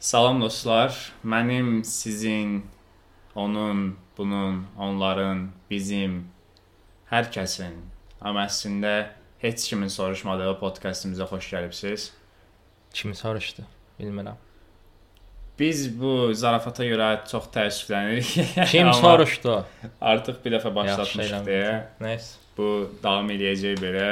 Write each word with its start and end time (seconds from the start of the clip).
Salam 0.00 0.40
dostlar. 0.40 1.12
Mənim, 1.24 1.84
sizin, 1.84 2.66
onun, 3.34 3.96
bunun, 4.18 4.66
onların, 4.78 5.50
bizim, 5.70 6.22
hər 7.12 7.28
kəsin, 7.34 7.74
amma 8.20 8.46
əslində 8.48 8.94
heç 9.44 9.66
kimin 9.68 9.92
soruşmadığı 9.92 10.54
podkastımıza 10.62 11.26
xoş 11.28 11.50
gəlibsiz. 11.52 12.06
Kim 12.94 13.14
soruşdu? 13.14 13.66
Bilmirəm. 14.00 14.40
Biz 15.60 15.84
bu 16.00 16.32
zarafata 16.32 16.84
görə 16.88 17.10
çox 17.28 17.50
təəssüflənirik. 17.52 18.32
Kim 18.72 18.88
soruşdu? 19.04 19.58
Artıq 20.00 20.40
bir 20.44 20.56
dəfə 20.56 20.72
başlatmışıq 20.74 21.44
deyə 21.44 21.74
Nəysə. 22.00 22.38
bu 22.56 22.68
davam 23.02 23.28
eləyəcək 23.36 23.76
belə. 23.84 24.06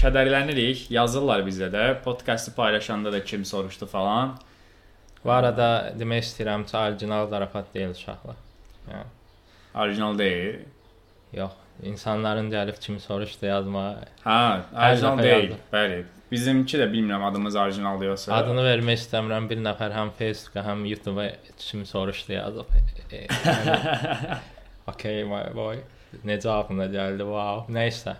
Kədərlənirik. 0.00 0.86
Yazırlar 0.92 1.44
bizə 1.44 1.68
də. 1.72 1.90
Podkastı 2.04 2.54
paylaşanda 2.56 3.12
da 3.12 3.20
kim 3.24 3.44
soruşdu 3.44 3.86
falan. 3.86 4.38
Bu 5.24 5.32
arada 5.34 5.68
demək 5.98 6.22
istəyirəm 6.26 6.64
ki, 6.68 6.76
orijinal 6.76 7.26
zarafat 7.30 7.72
deyil 7.74 7.90
uşaqlar. 7.96 8.36
Yəni, 8.90 9.08
Orijinal 9.74 10.18
deyil. 10.18 10.60
yox, 11.32 11.52
insanların 11.82 12.50
gəlib 12.50 12.78
kim 12.80 13.00
soruşdu 13.00 13.46
yazmağa. 13.46 14.04
Hə, 14.24 14.38
orijinal 14.86 15.18
deyil. 15.22 15.50
yazdım. 15.50 15.58
Bəli. 15.72 15.98
Bizimki 16.30 16.76
də 16.78 16.86
bilmirəm 16.92 17.22
adımız 17.24 17.56
orijinaldır 17.56 18.06
yoxsa. 18.12 18.34
Adını 18.36 18.60
vermək 18.66 18.98
istəmirəm. 19.00 19.46
Bir 19.50 19.60
nəfər 19.64 19.94
həm 19.96 20.10
Facebooka, 20.18 20.60
həm 20.66 20.82
YouTube-a 20.88 21.28
kim 21.58 21.86
soruşdu 21.86 22.32
yazıb. 22.32 22.72
E, 23.12 23.22
yəni, 23.26 24.38
okay, 24.92 25.22
my 25.24 25.44
boy. 25.56 25.80
Necə 26.24 26.48
ağlına 26.52 26.86
gəldi? 26.92 27.24
Wow. 27.28 27.64
Nəysə. 27.72 28.16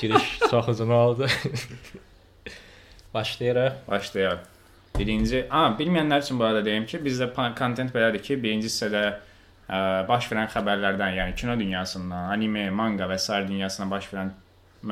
Giriş 0.00 0.38
çox 0.50 0.68
uzun 0.68 0.90
oldu. 0.90 1.26
Başlayırıq. 3.14 3.72
Başlayaq. 3.88 4.38
Birinci, 5.00 5.46
a, 5.48 5.62
bilməyənlər 5.78 6.20
üçün 6.26 6.38
bu 6.40 6.44
arada 6.44 6.60
deyim 6.64 6.84
ki, 6.86 7.00
bizdə 7.04 7.30
pa- 7.32 7.50
content 7.56 7.92
belədir 7.94 8.20
ki, 8.24 8.36
birinci 8.42 8.68
hissədə 8.68 9.02
ə, 9.08 9.78
baş 10.08 10.28
verən 10.28 10.50
xəbərlərdən, 10.52 11.16
yəni 11.16 11.36
kino 11.40 11.56
dünyasından, 11.56 12.28
anime, 12.34 12.66
manga 12.70 13.08
və 13.08 13.16
sair 13.18 13.48
dünyasından 13.48 13.90
baş 13.94 14.10
verən 14.12 14.34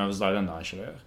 mövzulardan 0.00 0.48
danışırıq. 0.48 1.02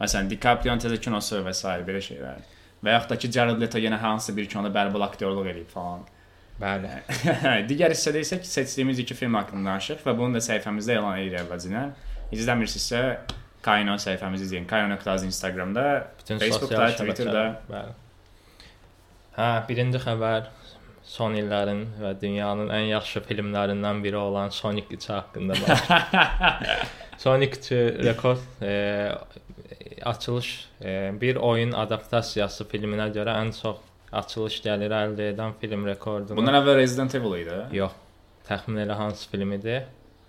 Məsələn, 0.00 0.30
DiCaprio-nun 0.30 0.82
təzə 0.84 1.00
kinosu 1.02 1.42
və 1.42 1.54
s. 1.54 1.74
belə 1.88 2.02
şeylər. 2.02 2.44
Və 2.84 2.94
yaxud 2.94 3.10
da 3.14 3.18
ki, 3.18 3.30
Jared 3.34 3.58
Leto 3.62 3.80
yenə 3.82 3.98
hansısa 3.98 4.36
bir 4.36 4.46
kinoda 4.50 4.70
bərbal 4.74 5.06
aktyorluq 5.08 5.50
edib 5.50 5.70
falan. 5.74 6.04
Bəli. 6.60 6.90
Digər 7.70 7.90
hissədə 7.94 8.22
isə 8.22 8.38
ki, 8.42 8.46
seçdiyimiz 8.46 9.00
iki 9.02 9.16
film 9.18 9.34
haqqında 9.40 9.72
danışırıq 9.72 10.06
və 10.06 10.14
bunu 10.18 10.38
da 10.38 10.44
səhifəmizdə 10.44 10.98
elan 11.00 11.18
edirik 11.18 11.40
əvvəlcədən. 11.42 11.94
İzləmirsinizsə 12.36 13.02
Kaino 13.64 13.96
səhifəmizi 13.98 14.44
izləyin. 14.46 14.66
Kaino.az 14.68 15.24
Instagramda, 15.24 15.84
Bütün 16.20 16.38
Facebookda, 16.42 16.90
Twitterdə. 17.00 17.44
Bəli. 17.70 17.94
Hə, 19.34 19.46
birinci 19.68 19.98
xəbər 19.98 20.44
son 21.04 21.34
illərin 21.36 21.80
və 22.00 22.12
dünyanın 22.20 22.70
ən 22.72 22.84
yaxşı 22.92 23.20
filmlərindən 23.26 24.02
biri 24.04 24.16
olan 24.16 24.52
Sonic 24.54 24.86
3 24.94 25.08
haqqında 25.10 25.56
var. 25.64 25.82
Sonic 27.24 27.56
2 27.58 27.80
rekord 28.06 28.38
e, 28.62 29.10
açılış 30.02 30.68
e, 30.82 31.10
bir 31.20 31.36
oyun 31.36 31.72
adaptasiyası 31.72 32.64
filminə 32.70 33.08
görə 33.16 33.34
ən 33.42 33.50
çox 33.58 33.82
açılış 34.14 34.60
gəliri 34.68 34.94
əldə 35.00 35.28
edən 35.32 35.56
film 35.60 35.86
rekordunu. 35.90 36.38
Bundan 36.38 36.60
əvvəl 36.60 36.78
Resident 36.84 37.14
Evil 37.18 37.34
idi. 37.42 37.58
yox. 37.80 37.98
Təxmin 38.48 38.84
elə 38.84 38.94
hansı 38.98 39.28
film 39.30 39.52
idi? 39.56 39.80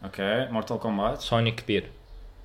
Okay, 0.07 0.47
Mortal 0.51 0.79
Kombat. 0.79 1.21
Sonic 1.23 1.61
1. 1.67 1.85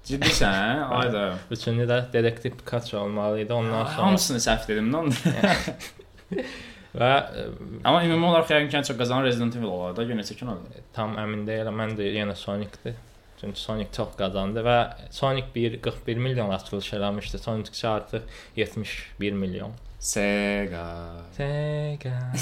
Ciddisən? 0.04 0.84
Ayda. 1.00 1.24
Üçüncü 1.50 1.86
də 1.88 2.02
Detektiv 2.12 2.56
Pikachu 2.60 2.98
olmalı 2.98 3.40
idi. 3.40 3.52
Ondan 3.52 3.84
sonra 3.84 3.96
Hamısını 4.06 4.38
səhv 4.38 4.68
dedim 4.68 4.92
lan. 4.92 5.12
və 7.00 7.10
e, 7.10 7.44
Amma 7.84 8.02
ümumi 8.06 8.26
olaraq 8.30 8.50
yəqin 8.54 8.72
ki, 8.72 8.78
ən 8.80 8.88
çox 8.88 8.98
qazanan 8.98 9.26
Resident 9.28 9.56
Evil 9.58 9.70
olar 9.70 9.94
da, 9.96 10.06
yenə 10.08 10.24
çəkin 10.26 10.50
olur. 10.54 10.80
Tam 10.96 11.16
əmin 11.20 11.46
deyiləm. 11.48 11.78
Mən 11.82 11.94
də 11.98 12.10
yenə 12.16 12.36
Sonic-dir. 12.38 12.98
Çünki 13.40 13.60
Sonic 13.60 13.88
çox 13.96 14.16
qazandı 14.20 14.60
və 14.66 14.78
Sonic 15.16 15.46
1 15.54 15.80
41 15.80 16.18
milyon 16.20 16.50
açılış 16.50 16.92
eləmişdi. 16.98 17.38
Sonic 17.38 17.70
2 17.72 17.88
artıq 17.88 18.22
71 18.56 19.32
milyon. 19.32 19.72
Sega. 19.98 20.86
Sega. 21.36 22.18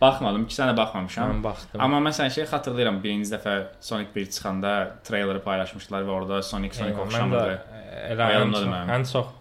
Baxmadım, 0.00 0.44
iki 0.46 0.54
sənə 0.54 0.76
baxmamışam. 0.78 1.32
Mən 1.32 1.40
baxdım. 1.42 1.80
Amma 1.82 1.98
məsələn 2.06 2.30
şey 2.30 2.46
xatırlayıram, 2.52 3.00
birinci 3.02 3.32
dəfə 3.32 3.54
Sonic 3.82 4.12
1 4.14 4.28
çıxanda 4.36 4.74
treyleri 5.08 5.40
paylaşmışdılar 5.42 6.06
və 6.06 6.14
orada 6.14 6.42
Sonic 6.42 6.78
Sonic 6.78 6.94
mən 6.94 7.02
oxşamırdı. 7.06 7.56
elə 8.12 8.28
ən 8.36 8.54
çox, 8.54 8.68
ən 8.94 9.08
çox 9.12 9.26
e, 9.26 9.37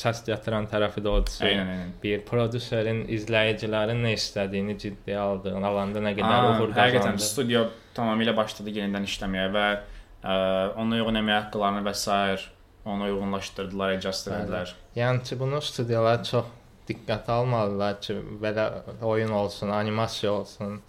səs 0.00 0.22
gətirən 0.26 0.66
tərəfi 0.70 1.02
də 1.04 1.12
eynən. 1.44 1.90
Bir 2.02 2.22
prodüserin 2.28 3.02
izləyicilərin 3.12 4.00
nə 4.04 4.14
istədiyini 4.16 4.78
ciddiyə 4.80 5.18
aldığını, 5.20 5.66
alanda 5.66 6.00
nə 6.00 6.14
qədər 6.16 6.36
Aa, 6.36 6.54
uğur 6.54 6.72
Həqiqətən 6.72 6.96
qazandı. 6.96 7.26
studio 7.26 7.66
tamamilə 7.96 8.32
başladı 8.36 8.72
yenidən 8.78 9.04
işləməyə 9.10 9.50
və 9.52 9.66
ə, 9.76 10.38
ona 10.80 11.02
uyğun 11.02 11.20
əmək 11.20 11.36
haqqlarını 11.44 11.84
və 11.84 11.94
s. 11.94 12.48
ona 12.88 13.10
uyğunlaşdırdılar, 13.10 13.98
adjust 13.98 14.30
etdilər. 14.32 14.72
Yəni 14.96 15.22
ki, 15.28 15.36
bunu 15.38 15.60
studiyalar 15.60 16.24
çox 16.24 16.48
diqqətə 16.88 17.34
almalılar 17.36 18.00
ki, 18.00 18.16
belə 18.40 18.64
oyun 19.04 19.30
olsun, 19.36 19.68
animasiya 19.68 20.32
olsun, 20.32 20.80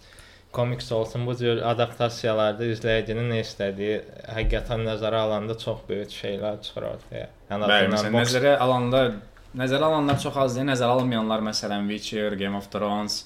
komiks 0.52 0.92
olsun, 0.92 1.26
bu 1.26 1.34
cür 1.40 1.62
adaptasiyalarda 1.72 2.66
izləyicinin 2.74 3.30
nə 3.32 3.40
istədiyi 3.42 3.98
həqiqətən 4.36 4.84
nəzərə 4.88 5.22
alanda 5.26 5.56
çox 5.58 5.82
böyük 5.88 6.12
şeylər 6.12 6.58
çıxır 6.66 6.88
ortaya. 6.92 7.28
Yəni 7.50 7.68
Bəli, 7.72 7.90
məsələn, 7.94 8.16
boks- 8.16 8.34
nəzərə 8.34 8.54
alanlar 8.66 9.12
nəzərə 9.58 9.88
alanlar 9.90 10.18
çox 10.20 10.36
az 10.44 10.56
deyil, 10.56 10.68
nəzərə 10.70 10.96
alınmayanlar 10.96 11.44
məsələn 11.48 11.88
Witcher, 11.90 12.36
Game 12.40 12.56
of 12.56 12.70
Thrones, 12.72 13.22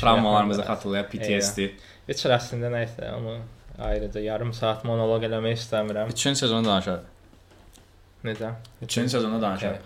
travmalarımızı 0.00 0.62
xatırlayır, 0.62 1.06
PTSD. 1.12 1.70
Heç 2.08 2.24
əslində 2.38 2.70
nə 2.72 2.84
isə 2.86 3.10
onu 3.16 3.38
ayrıca 3.84 4.20
yarım 4.24 4.52
saat 4.56 4.84
monoloq 4.88 5.26
eləmək 5.28 5.58
istəmirəm. 5.60 6.12
3-cü 6.14 6.34
sezonu 6.44 6.66
danışaq. 6.68 7.04
Necə? 8.24 8.52
3-cü 8.82 9.08
sezonu 9.08 9.40
danışaq. 9.42 9.76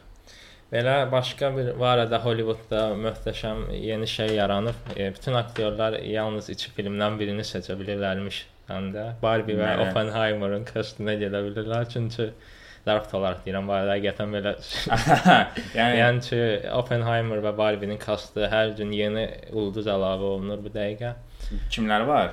Belə 0.73 0.95
başqa 1.13 1.51
bir 1.57 1.67
var 1.81 2.01
da 2.11 2.19
Hollywoodda 2.25 2.81
möhtəşəm 2.97 3.67
yeni 3.77 4.07
şey 4.09 4.35
yaranıb. 4.39 4.79
E, 4.97 5.15
bütün 5.15 5.35
aktyorlar 5.37 5.99
yalnız 6.01 6.49
iki 6.55 6.71
filmdən 6.77 7.19
birini 7.21 7.45
seçə 7.45 7.77
bilirlərmiş. 7.81 8.39
Həm 8.71 8.89
də 8.95 9.05
Barbie 9.23 9.59
və 9.59 9.69
Bəli. 9.69 9.91
Oppenheimer'ın 9.91 10.65
kastinə 10.71 11.19
gedə 11.21 11.43
bilirlər. 11.45 11.85
Çünki 11.93 12.31
zarafat 12.87 13.15
olaraq 13.19 13.43
deyirəm, 13.45 13.69
bu 13.69 13.75
arada 13.77 13.99
həqiqətən 13.99 14.33
belə. 14.37 14.55
yəni 15.79 15.99
yəni 16.01 16.25
ki, 16.29 16.41
Oppenheimer 16.79 17.45
və 17.45 17.53
Barbie-nin 17.59 18.01
kastı 18.01 18.49
hər 18.55 18.73
gün 18.79 18.95
yeni 18.97 19.27
ulduz 19.53 19.91
əlavə 19.93 20.31
olunur 20.37 20.65
bu 20.65 20.73
dəqiqə. 20.73 21.13
kimlər 21.75 22.07
var? 22.09 22.33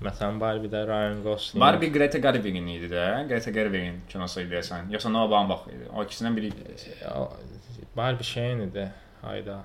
Məsələn, 0.00 0.38
Barbie-də 0.40 0.86
Ryan 0.88 1.18
Gosling. 1.26 1.60
Barbie 1.60 1.90
Greta 1.92 2.22
Gerwig'in 2.22 2.70
idi 2.72 2.88
də. 2.94 3.08
Greta 3.28 3.50
Gerwig'in 3.52 3.98
kinosu 4.08 4.44
idi 4.44 4.54
deyəsən. 4.54 4.88
Yoxsa 4.94 5.12
Noah 5.12 5.28
Baumbach 5.34 5.66
idi. 5.74 5.90
O 5.92 6.06
ikisindən 6.06 6.38
biri 6.38 6.54
idi. 6.54 6.86
Barbie 7.96 8.24
şeyin 8.24 8.60
idi. 8.68 8.88
Hayda. 9.22 9.58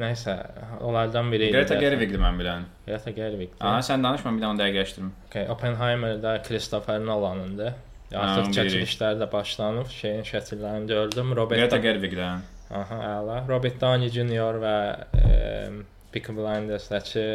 Nəysə, 0.00 0.34
onlardan 0.80 1.28
biri 1.32 1.44
idi. 1.50 1.52
Greta 1.52 1.74
deyəsən. 1.74 1.80
Gerwig'dir 1.84 2.20
mən 2.22 2.38
bilən. 2.40 2.62
Greta 2.86 3.10
Gerwig. 3.14 3.50
Aha, 3.60 3.78
sən 3.86 4.02
danışma, 4.04 4.32
bir 4.36 4.42
də 4.42 4.46
onu 4.50 4.60
dəqiqləşdirim. 4.62 5.10
Okay, 5.28 5.48
Oppenheimer-da 5.52 6.42
Christopher 6.42 7.00
Nolan'ındır. 7.06 7.72
Ha, 8.12 8.20
Artıq 8.22 8.46
onu 8.46 8.56
çəkilişlər 8.56 9.20
də 9.22 9.28
başlanıb. 9.32 9.86
Şeyin 9.88 10.22
şəkillərini 10.28 10.86
gördüm. 10.88 11.34
Robert 11.36 11.60
Greta 11.60 11.76
Gerwig'dən. 11.84 12.40
Aha, 12.80 12.98
əla. 13.18 13.36
Robert 13.48 13.80
Downey 13.80 14.08
Jr. 14.08 14.58
və 14.64 14.74
e, 15.20 15.70
Peaky 16.12 16.32
Blinders-dakı 16.38 17.26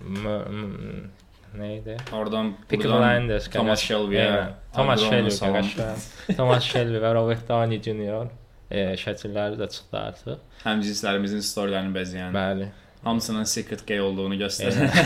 m- 0.00 0.38
m- 0.50 1.10
nə 1.58 1.68
idi? 1.80 1.96
Oradan 2.12 2.54
Peaky 2.68 2.84
buradan 2.88 3.02
Blinders 3.02 3.48
Thomas 3.50 3.82
qəqəş- 3.82 3.86
Shelby-yə, 3.90 4.24
Eynən, 4.30 4.54
Thomas 4.74 5.02
Adriano 5.02 5.16
Shelby 5.16 5.30
Salam. 5.30 5.64
qəqəş- 5.64 6.36
Thomas 6.36 6.62
Shelby 6.70 7.02
və 7.04 7.14
Robert 7.14 7.48
Downey 7.48 7.82
Jr. 7.82 8.28
E, 8.70 8.94
şəkilləri 9.00 9.58
də 9.60 9.68
çıxdı 9.74 9.98
artıq. 10.00 10.40
Həmcinslərimizin 10.64 11.44
storylərini 11.44 11.94
bəzəyən. 11.94 12.34
Bəli. 12.36 12.70
Hamısının 13.04 13.44
secret 13.44 13.84
gay 13.88 14.00
olduğunu 14.00 14.40
göstərən. 14.40 14.88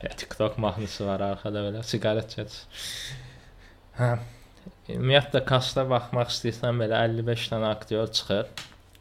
E, 0.00 0.08
TikTok 0.08 0.54
mahnısı 0.58 1.04
var 1.04 1.20
arxada 1.20 1.60
belə 1.66 1.82
siqaret 1.84 2.30
çək. 2.32 2.54
Hə. 3.98 4.14
Ümumiyyətlə 4.94 5.42
kasta 5.44 5.84
baxmaq 5.88 6.30
istəyirsən 6.32 6.80
belə 6.80 7.02
55 7.04 7.48
dənə 7.52 7.72
aktyor 7.74 8.08
çıxır. 8.16 8.46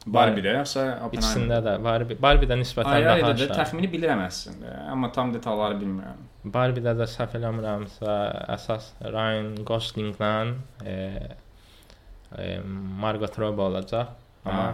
Barbie-də 0.07 0.53
yoxsa 0.57 0.83
Oppenheimer? 1.05 1.17
İkisində 1.19 1.59
də 1.63 1.73
Barbie, 1.83 2.17
Barbie-də 2.21 2.57
nisbətən 2.59 2.97
Ayrı 2.97 3.07
daha 3.09 3.31
aşağı. 3.33 3.55
təxmini 3.57 3.89
bilirəm 3.91 4.21
əslində, 4.23 4.75
amma 4.91 5.11
tam 5.15 5.33
detalları 5.33 5.79
bilmirəm. 5.81 6.21
Barbie-də 6.55 6.93
də 6.99 7.07
səhv 7.11 7.35
eləmirəmsə, 7.39 8.15
əsas 8.55 8.93
Ryan 9.03 9.51
Gosling-lə 9.67 10.31
e, 10.85 10.95
e, 12.37 12.59
Margot 12.99 13.39
Robbie 13.39 13.61
olacaq. 13.69 14.07
Amma 14.45 14.67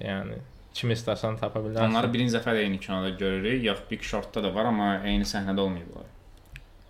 yəni 0.00 0.40
kim 0.74 0.90
istəsən 0.90 1.38
tapa 1.40 1.60
bilərsən. 1.62 1.86
Onları 1.90 2.10
birinci 2.12 2.34
dəfə 2.36 2.54
də 2.56 2.64
eyni 2.66 2.80
kinoda 2.82 3.10
görürük. 3.18 3.62
Yox, 3.64 3.84
Big 3.90 4.02
Short-da 4.02 4.42
da 4.42 4.50
var, 4.54 4.70
amma 4.72 4.96
eyni 5.06 5.26
səhnədə 5.28 5.60
olmayıblar. 5.60 6.10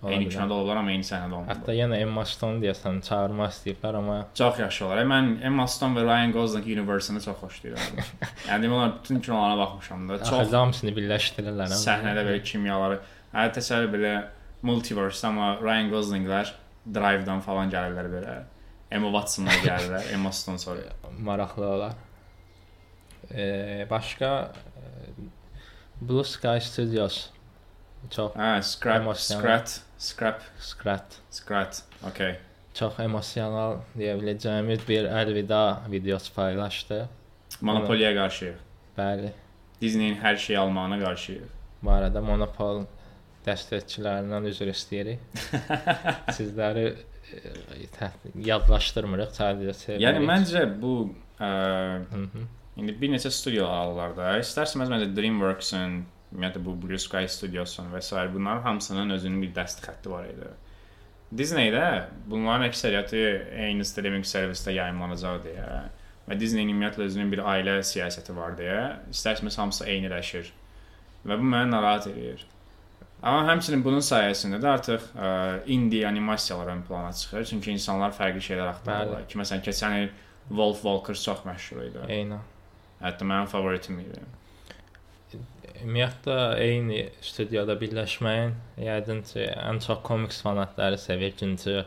Ola 0.05 0.13
Eyni 0.13 0.29
kinoda 0.29 0.55
olublar, 0.55 0.77
amma 0.83 0.93
eyni 0.93 1.05
səhnədə 1.09 1.33
olmurlar. 1.33 1.57
Hətta 1.57 1.75
yenə 1.77 1.99
Emma 2.05 2.25
Stone 2.29 2.61
deyəsən 2.61 2.99
çağırmaq 3.07 3.53
istəyiblər, 3.55 3.97
amma 4.01 4.17
Çox 4.37 4.59
yaxşı 4.61 4.85
olar. 4.87 5.01
Mən 5.09 5.31
Emma 5.49 5.65
Stone 5.67 5.97
və 5.97 6.05
Ryan 6.05 6.33
Gosling 6.33 6.67
universe-ını 6.75 7.23
çox 7.25 7.39
xoşlayıram. 7.41 8.03
yəni 8.49 8.67
demək 8.67 8.77
olar 8.77 8.93
bütün 8.99 9.21
kinolarına 9.21 9.59
baxmışam 9.63 10.09
da. 10.09 10.19
çox 10.25 10.53
hamısını 10.53 10.93
birləşdirirlər. 10.99 11.73
səhnədə 11.81 12.27
belə 12.29 12.43
kimyaları. 12.45 12.99
Hə 13.33 13.47
təsəvvür 13.57 13.95
belə 13.97 14.13
multiverse 14.63 15.27
amma 15.29 15.55
Ryan 15.63 15.89
Goslinglər 15.93 16.53
Drive-dan 16.85 17.41
falan 17.41 17.73
gəlirlər 17.73 18.11
belə. 18.13 18.37
Emma 18.95 19.11
Watsonlar 19.11 19.59
gəlirlər, 19.65 20.13
Emma 20.15 20.31
Stone 20.33 20.59
sonra. 20.59 20.81
maraqlı 21.19 21.67
olar. 21.67 21.93
Eee 23.31 23.87
başqa 23.91 24.53
e, 24.77 24.83
Blue 26.01 26.25
Sky 26.25 26.61
Studios 26.61 27.29
çox 28.11 28.33
Hə, 28.37 28.63
scrap, 28.63 28.97
Emosional. 29.01 29.41
scrat, 29.43 29.81
scrap, 29.99 30.43
skrat, 30.59 31.17
scrat. 31.31 31.83
Okay. 32.11 32.37
çox 32.75 32.99
emosional 33.01 33.77
deyə 33.97 34.17
biləcəyimiz 34.21 34.83
bir 34.89 35.05
əlvida 35.07 35.61
videosu 35.91 36.35
paylaşdı. 36.35 37.09
Monopoliya 37.61 38.11
qarşıyıq. 38.15 38.57
Bəli. 38.99 39.31
Disney-in 39.81 40.17
hər 40.23 40.37
şeyi 40.37 40.59
almağına 40.59 40.99
qarşıyıq. 41.05 41.49
Bu 41.83 41.91
arada 41.91 42.21
Monopol 42.21 42.85
dəstəkçilərindən 43.47 44.49
üzr 44.51 44.71
istəyirik. 44.73 45.23
Sizləri 46.39 46.87
e, 46.91 48.11
yadlaşdırmırıq 48.49 49.33
sadəcə 49.37 49.77
sevmirik. 49.79 50.05
Yəni 50.07 50.27
məncə 50.29 50.67
bu 50.81 50.95
ə, 51.39 51.49
Hı 52.11 52.25
-hı. 52.25 52.47
İndi 52.77 53.01
bir 53.01 53.11
neçə 53.13 53.31
studiya 53.31 53.67
alırlar 53.71 54.17
da. 54.17 54.31
İstərsəniz 54.43 54.91
məncə 54.91 55.07
DreamWorks-ın, 55.15 56.01
ümumiyyətlə 56.33 56.63
bu 56.65 56.73
Blue 56.83 56.99
Sky 56.99 57.29
Studios-un 57.31 57.93
və 57.93 58.01
s. 58.03 58.29
bunların 58.35 58.63
hamısının 58.63 59.11
özünün 59.11 59.43
bir 59.43 59.53
dəst 59.55 59.85
xətti 59.87 60.11
var 60.11 60.25
idi. 60.25 60.49
Disney-də 61.39 61.85
bunların 62.31 62.67
əksəriyyəti 62.69 63.23
eyni 63.67 63.85
streaming 63.85 64.27
servisdə 64.27 64.75
yayımlanacaq 64.75 65.39
deyə 65.47 65.69
və 66.29 66.39
Disney-nin 66.41 66.75
ümumiyyətlə 66.75 67.07
özünün 67.09 67.33
bir 67.33 67.45
ailə 67.53 67.79
siyasəti 67.83 68.37
var 68.37 68.59
deyə 68.59 68.81
istərsəniz 69.15 69.59
hamısı 69.63 69.87
eyniləşir. 69.95 70.51
Və 71.25 71.39
bu 71.39 71.47
məni 71.55 71.71
narahat 71.71 72.07
edir. 72.11 72.47
Amma 73.25 73.47
həmçinin 73.49 73.81
bunun 73.85 74.03
sayəsində 74.05 74.59
də 74.61 74.69
artıq 74.69 75.05
ə, 75.17 75.29
indie 75.73 76.05
animasiyalar 76.05 76.69
ön 76.75 76.83
plana 76.85 77.13
çıxır. 77.17 77.45
Çünki 77.49 77.73
insanlar 77.73 78.13
fərqli 78.13 78.43
şeylər 78.45 78.69
axtarırlar. 78.75 79.25
Ki 79.31 79.41
məsələn 79.41 79.65
keçən 79.65 79.99
il 80.03 80.09
Wolf 80.51 80.83
Walkers 80.85 81.23
çox 81.25 81.41
məşhur 81.49 81.87
idi. 81.87 82.03
Eynən. 82.13 82.43
Hətta 83.01 83.25
mənim 83.29 83.49
favoritim 83.49 84.01
idi. 84.03 84.21
Ümumiyyətlə 85.85 86.37
eyni 86.63 86.99
studiyada 87.25 87.75
birləşməyin 87.81 88.53
yəqin 88.85 89.23
ki, 89.31 89.47
ən 89.53 89.81
çox 89.85 90.03
komiks 90.07 90.43
fanatları 90.45 91.01
sevir 91.01 91.33
çünki 91.41 91.81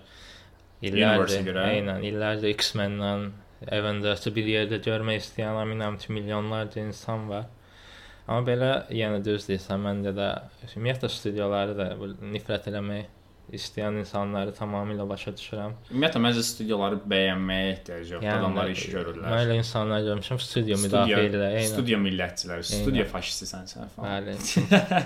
illərdir, 0.86 1.54
eynən, 1.64 2.04
illərdir 2.06 2.54
X-Men-dən 2.58 3.30
Avengers-ı 3.74 4.34
bir 4.36 4.50
yerdə 4.52 4.82
görmək 4.86 5.24
istəyən 5.24 5.58
əminəm 5.64 5.98
ki, 6.02 6.12
milyonlarca 6.18 6.84
insan 6.84 7.30
var. 7.30 7.48
Amma 8.28 8.44
belə 8.48 8.72
yenə 8.92 9.22
düz 9.24 9.46
deyirsən, 9.48 9.80
məncə 9.84 10.12
də 10.18 10.26
ümumiyyətlə 10.74 11.10
studiyaları 11.14 11.78
da 11.78 11.86
nifrət 12.34 12.68
eləmək 12.72 13.06
istəyən 13.56 14.02
insanları 14.02 14.52
tamamilə 14.56 15.06
başa 15.08 15.32
düşürəm. 15.38 15.76
Ümumiyyətlə 15.94 16.22
məncə 16.26 16.44
studiyaları 16.44 17.00
bəyənməyə 17.14 17.70
ehtiyac 17.72 18.02
yoxdur. 18.04 18.28
Yəni, 18.28 18.42
Adamlar 18.42 18.72
iş 18.74 18.84
Mən 18.84 18.96
görürlər. 18.98 19.36
elə 19.46 19.58
insanlar 19.62 20.04
görmüşəm 20.10 20.42
studiya 20.44 20.80
müdafiə 20.84 21.22
edirlər. 21.30 21.60
Studiya 21.72 22.00
millətçilər, 22.04 22.64
Eynən. 22.66 22.84
studiya 22.84 23.06
faşistisən 23.14 23.72
sən 23.72 23.94
falan. 23.96 24.28
Bəli. 24.28 24.36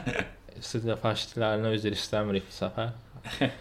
studiya 0.71 0.97
faşistlərinə 1.05 1.75
üzr 1.77 1.97
istəmirik 1.99 2.49
bu 2.49 2.57
səfər. 2.57 2.95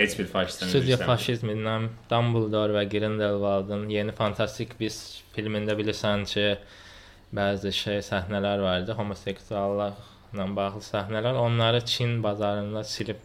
Heç 0.00 0.14
bir 0.20 0.28
faşistdən 0.30 0.70
Studiya 0.70 0.96
faşizmindən 1.02 1.88
Dumbledore 2.10 2.76
və 2.76 2.84
Grindelwaldın 2.92 3.88
yeni 3.90 4.12
fantastik 4.14 4.76
biz 4.78 5.00
filmində 5.34 5.74
bilirsən 5.78 6.24
ki, 6.30 6.44
bəzi 7.36 7.72
şey 7.72 8.00
səhnələr 8.06 8.62
var 8.62 8.80
idi, 8.84 8.92
homoseksuallıqla 8.98 10.46
bağlı 10.56 10.82
səhnələr. 10.86 11.38
Onları 11.46 11.84
Çin 11.84 12.22
bazarında 12.22 12.84
silib 12.84 13.20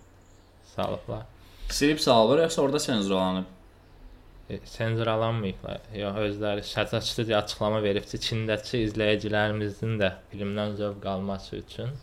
salıblar. 0.76 1.26
Silib 1.70 2.00
salır 2.00 2.42
yoxsa 2.42 2.62
orada 2.62 2.80
senzurlanıb? 2.80 3.46
E, 4.50 4.60
Senzuralanmayıblar. 4.66 5.80
Yox, 5.96 6.18
özləri 6.28 7.02
studiya 7.02 7.40
açıqlama 7.40 7.80
verib 7.84 8.06
ki, 8.06 8.20
Çindəki 8.28 8.84
izləyicilərimizin 8.88 9.96
də 10.02 10.12
filmdən 10.32 10.76
zövq 10.82 11.08
alması 11.16 11.56
üçün 11.64 11.96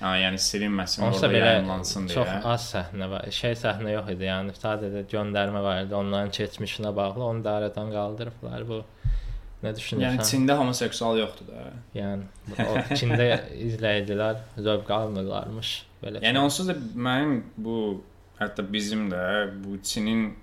Ha, 0.00 0.16
yəni 0.18 0.40
silinməsin, 0.42 1.04
Onsa 1.06 1.26
orada 1.28 1.38
yayımlansın 1.38 2.08
çox 2.10 2.26
deyə. 2.28 2.40
az 2.50 2.64
səhnə 2.74 3.06
var. 3.10 3.28
Şey 3.32 3.54
səhnə 3.60 3.92
yox 3.94 4.08
idi, 4.16 4.26
yəni 4.26 4.54
sadəcə 4.58 5.04
göndərmə 5.12 5.62
var 5.62 5.84
idi 5.84 5.94
onların 5.94 6.32
keçmişinə 6.34 6.90
bağlı. 6.96 7.22
Onu 7.24 7.44
da 7.44 7.52
aradan 7.60 7.92
qaldırıblar. 7.92 8.68
Bu 8.68 8.80
nə 9.64 9.74
düşünürsən? 9.78 10.04
Yəni 10.06 10.28
Çində 10.30 10.56
homoseksual 10.60 11.20
yoxdur 11.22 11.50
da. 11.50 11.66
yəni 11.96 12.28
o 12.68 12.86
Çində 12.94 13.28
izləyicilər 13.66 14.42
zövq 14.56 14.94
almırlarmış 14.98 15.74
belə. 16.02 16.24
Yəni 16.24 16.42
onsuz 16.44 16.70
da 16.70 16.78
mənim 16.78 17.40
bu 17.56 17.78
hətta 18.40 18.66
bizim 18.72 19.08
də 19.12 19.24
bu 19.64 19.78
Çinin 19.82 20.34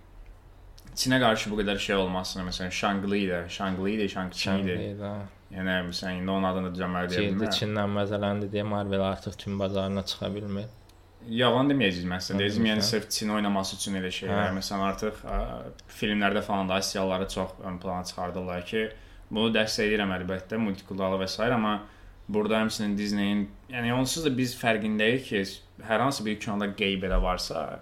Çinə 0.92 1.22
qarşı 1.24 1.50
bu 1.52 1.62
qədər 1.62 1.78
şey 1.80 1.96
olmasına, 1.96 2.44
məsələn, 2.50 2.72
Shangli 2.76 3.22
də, 3.30 3.46
Shangli 3.50 3.94
də, 3.96 4.10
Shang-Chi 4.12 4.58
idi. 4.60 4.74
Şangayda 4.76 5.12
Yəni 5.52 5.74
məsələn 5.90 6.22
indi 6.22 6.32
onun 6.32 6.48
adını 6.48 6.70
düzəlməli 6.76 7.10
deyə 7.12 7.24
Çində 7.24 7.32
bilmirəm. 7.34 7.56
Çindən 7.58 7.96
məzələndi 7.98 8.48
deyə 8.54 8.64
Marvel 8.68 9.04
artıq 9.04 9.36
Çin 9.40 9.58
bazarına 9.60 10.04
çıxa 10.08 10.30
bilmir. 10.36 10.70
Yalan 11.28 11.72
deməyəcəyik 11.72 12.08
məsələn. 12.12 12.40
Nə 12.40 12.44
Deyəcəm 12.46 12.68
yəni 12.70 12.86
sırf 12.88 13.10
Çin 13.12 13.34
oynaması 13.36 13.76
üçün 13.76 14.00
elə 14.00 14.12
şey. 14.16 14.32
Hə. 14.32 14.46
Məsələn 14.56 14.86
artıq 14.88 15.20
ə, 15.28 15.40
filmlərdə 16.00 16.44
falan 16.48 16.70
da 16.72 16.80
Asiyalıları 16.80 17.28
çox 17.36 17.52
ön 17.68 17.78
plana 17.84 18.04
çıxardırlar 18.08 18.66
ki, 18.66 18.86
bunu 19.32 19.50
dəstəkləyirəm 19.56 20.12
əlbəttə, 20.20 20.60
multikultural 20.62 21.18
və 21.22 21.28
s. 21.28 21.40
amma 21.48 21.80
burada 22.32 22.62
həmçinin 22.62 22.98
Disney-in, 22.98 23.48
yəni 23.72 23.94
onsuz 23.96 24.26
da 24.28 24.32
biz 24.38 24.54
fərqindəyik 24.60 25.24
ki, 25.30 25.44
hər 25.88 26.04
hansı 26.06 26.26
bir 26.26 26.38
kinoda 26.40 26.68
gey 26.78 26.96
belə 27.02 27.22
varsa, 27.22 27.80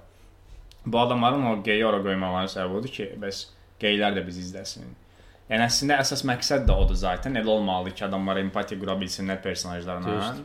bu 0.85 0.99
adamların 0.99 1.45
o 1.51 1.63
geyi 1.63 1.85
ora 1.85 1.99
qoymalarının 2.05 2.53
səbəbi 2.53 2.79
odur 2.79 2.93
ki, 2.95 3.11
bəs 3.21 3.43
geylər 3.81 4.15
də 4.17 4.25
bizi 4.25 4.45
izləsin. 4.47 4.87
Yəni 5.49 5.65
əslində 5.65 5.97
əsas 6.03 6.21
məqsəd 6.29 6.65
də 6.69 6.73
odur 6.77 6.97
zaten. 6.97 7.37
Elə 7.39 7.49
olmalıdır 7.49 7.95
ki, 7.97 8.05
adamlar 8.05 8.37
empatiya 8.37 8.79
qura 8.81 8.93
bilsinlər 8.99 9.41
personajlarla. 9.41 10.35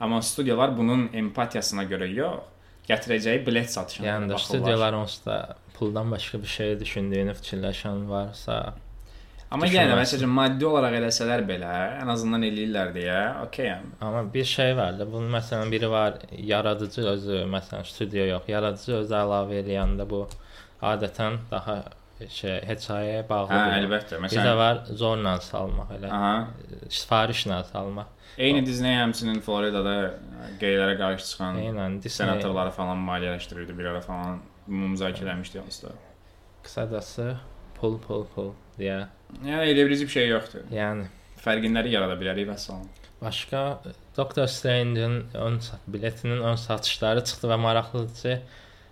Amma 0.00 0.20
studiyalar 0.24 0.76
bunun 0.76 1.06
empatiyasına 1.12 1.84
görə 1.88 2.08
yox, 2.12 2.44
gətirəcəyi 2.88 3.40
bilet 3.46 3.72
satışına 3.72 4.06
Yəni 4.06 4.28
baxırlar. 4.32 4.60
studiyalar 4.60 4.92
onsuz 4.92 5.24
da 5.26 5.56
puldan 5.78 6.10
başqa 6.10 6.42
bir 6.42 6.46
şey 6.46 6.80
düşündüyünü 6.80 7.32
fikirləşən 7.40 8.08
varsa, 8.08 8.74
Amma 9.50 9.66
yenə 9.66 9.90
də 9.90 9.96
məsələn 9.98 10.30
maddi 10.30 10.66
olaraq 10.68 10.94
eləsələr 11.00 11.40
belə, 11.48 11.70
ən 12.04 12.10
azından 12.12 12.44
eləyirlər 12.46 12.92
deyə, 12.94 13.16
okeyəm. 13.48 13.88
Amma 14.06 14.22
bir 14.34 14.44
şey 14.46 14.76
var 14.78 14.98
da, 15.00 15.06
bunun 15.12 15.32
məsələn 15.34 15.72
biri 15.74 15.88
var, 15.90 16.20
yaradıcı 16.52 17.06
özü, 17.14 17.40
məsələn, 17.50 17.84
studiya 17.90 18.26
yox, 18.28 18.46
yaradıcı 18.52 18.94
özü 19.00 19.16
əlavə 19.24 19.58
eləyəndə 19.64 20.06
bu 20.12 20.20
adətən 20.92 21.40
daha 21.50 21.80
şey 22.30 22.60
hekayəyə 22.68 23.24
bağlı. 23.28 23.50
Hə, 23.50 23.60
əlbəttə. 23.80 24.20
Bir 24.22 24.28
də 24.28 24.38
Məsələn, 24.38 24.56
var 24.62 24.80
zorla 25.02 25.34
salmaq 25.42 25.92
elə. 25.98 26.10
aha, 26.14 26.32
Sifarişlə 27.00 27.62
salmaq. 27.72 28.06
eyni 28.38 28.62
Disney 28.66 28.94
həmçinin 29.00 29.40
Floridada 29.42 29.94
qeylərə 30.60 30.94
qarşı 31.00 31.26
çıxan 31.32 31.56
Eynən 31.64 31.96
senatorları 32.08 32.70
falan 32.70 32.98
maliyyələşdirirdi 33.08 33.74
bir 33.78 33.84
ara 33.94 34.00
falan 34.00 34.38
müzakirə 34.68 35.32
etmişdi 35.34 35.60
onsuz 35.60 35.82
da. 35.82 35.88
qısacası 36.62 37.36
pul 37.80 37.98
pul 38.06 38.26
pul 38.34 38.52
deyə. 38.78 39.02
Yəni 39.44 39.74
elə 39.74 39.88
bir 39.88 39.96
bir 40.06 40.14
şey 40.16 40.28
yoxdur. 40.34 40.66
Yəni 40.74 41.08
Fərqinləri 41.40 41.94
yarada 41.94 42.16
bilərik 42.20 42.48
və 42.50 42.56
salam. 42.60 42.88
başqa 43.22 43.82
Doctor 44.16 44.46
Strange-in 44.46 45.24
ön 45.34 45.60
biletinin 45.86 46.40
ön 46.40 46.56
satışları 46.56 47.24
çıxdı 47.24 47.48
və 47.52 47.56
maraqlıdır 47.56 48.14
ki, 48.22 48.40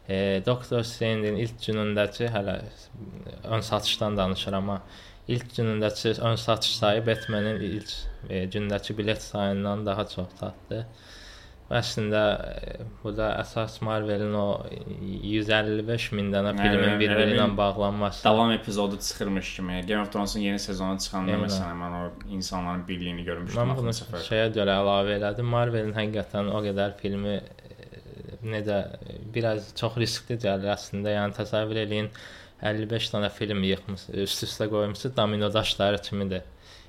e, 0.09 0.43
Doctor 0.47 0.83
Strange-in 0.83 1.37
ilk 1.37 1.61
günündəki 1.67 2.29
hələ 2.35 2.59
ön 3.45 3.61
satışdan 3.61 4.17
danışıram 4.17 4.71
amma 4.71 4.83
ilk 5.29 5.53
günündəki 5.59 6.21
ön 6.21 6.37
satış 6.37 6.77
sayı 6.77 7.07
Batman-in 7.07 7.61
ilk 7.61 7.91
e, 8.31 8.45
gündəki 8.45 8.99
bilet 8.99 9.23
sayından 9.23 9.87
daha 9.87 10.09
çox 10.09 10.27
çatdı. 10.41 10.87
Əslində 11.69 12.21
e, 12.49 12.77
bu 13.03 13.11
da 13.13 13.27
əsas 13.43 13.75
Marvel-in 13.85 14.33
o 14.41 14.45
155 15.05 16.07
min 16.17 16.31
dənə 16.33 16.55
filmin 16.57 16.95
bir-biri 17.01 17.35
ilə 17.35 17.45
bağlanması. 17.59 18.23
Davam 18.25 18.53
epizodu 18.55 18.97
çıxırmış 18.97 19.51
kimi. 19.57 19.83
Game 19.89 20.01
of 20.03 20.13
Thrones-un 20.13 20.41
yeni 20.47 20.59
sezonu 20.59 20.97
çıxanda 21.05 21.35
Eynən. 21.35 21.45
məsələn 21.45 21.77
mən 21.83 21.97
o 21.99 22.03
insanların 22.39 22.87
birliyini 22.89 23.25
görmüşdüm 23.29 23.61
Mən 23.61 23.77
bunu 23.77 23.93
səfər. 24.01 24.25
şeyə 24.31 24.49
görə 24.57 24.79
əlavə 24.81 25.19
elədim. 25.19 25.53
Marvelin 25.57 25.93
həqiqətən 25.99 26.49
o 26.57 26.63
qədər 26.65 26.97
filmi 27.03 27.37
e, 27.37 28.03
necə 28.49 28.79
e, 29.05 29.19
biraz 29.35 29.69
çox 29.77 30.01
riskli 30.01 30.39
gəlir 30.41 30.73
əslində. 30.73 31.13
Yəni 31.19 31.37
təsəvvür 31.37 31.83
eləyin 31.85 32.09
55 32.65 33.13
dənə 33.13 33.29
film 33.31 33.61
yığmısı, 33.63 34.17
üst-üstə 34.25 34.67
qoymusu 34.73 35.13
domino 35.17 35.53
daşları 35.55 36.01
kimidir. 36.03 36.49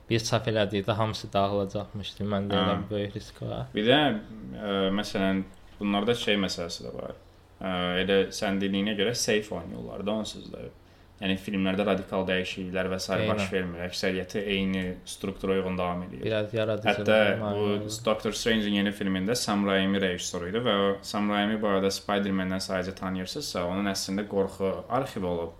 Bir 0.09 0.19
çap 0.25 0.47
elədikdə 0.49 0.95
hamısı 0.97 1.29
dağılacaqmış. 1.33 2.15
Məndə 2.21 2.57
elə 2.57 2.73
Hə. 2.73 2.77
bir 2.83 2.89
böyük 2.95 3.15
risk 3.15 3.41
var. 3.45 3.67
Bir 3.75 3.85
də 3.87 3.99
ə, 4.09 4.75
məsələn 4.99 5.43
bunlarda 5.79 6.15
şey 6.15 6.39
məsələsi 6.41 6.87
də 6.87 6.93
var. 6.97 7.15
ə, 7.61 7.71
elə 8.03 8.19
sən 8.33 8.59
dediyinə 8.61 8.97
görə 8.97 9.15
safe 9.15 9.55
oynayırlar 9.55 10.05
da 10.05 10.11
onsuz 10.23 10.51
da. 10.53 10.65
Yəni 11.19 11.35
filmlərdə 11.35 11.83
radikal 11.83 12.23
dəyişikliklər 12.29 12.87
və 12.93 12.97
s. 13.03 13.11
Baş 13.27 13.49
vermir. 13.51 13.81
Əksəriyyəti 13.89 14.39
eyni 14.53 14.83
struktura 15.05 15.57
uyğun 15.57 15.77
davam 15.77 16.05
edir. 16.05 16.21
Biraz 16.23 16.53
yaradıcı. 16.53 16.87
Hətta 16.87 17.17
bu. 17.41 17.65
Doctor 18.05 18.31
Strange-in 18.31 18.77
yeni 18.79 18.93
filmində 18.95 19.35
Sam 19.35 19.67
Raimi 19.67 19.99
rejissor 19.99 20.47
idi 20.47 20.61
və 20.63 20.75
Sam 21.03 21.27
Raimi 21.31 21.59
bu 21.61 21.67
arada 21.73 21.91
Spider-Man-dən 21.91 22.63
sadəcə 22.63 22.95
tanıyırsınızsa, 23.01 23.65
onun 23.67 23.91
əslində 23.91 24.23
qorxu 24.31 24.71
arxivi 24.87 25.27
olub, 25.27 25.51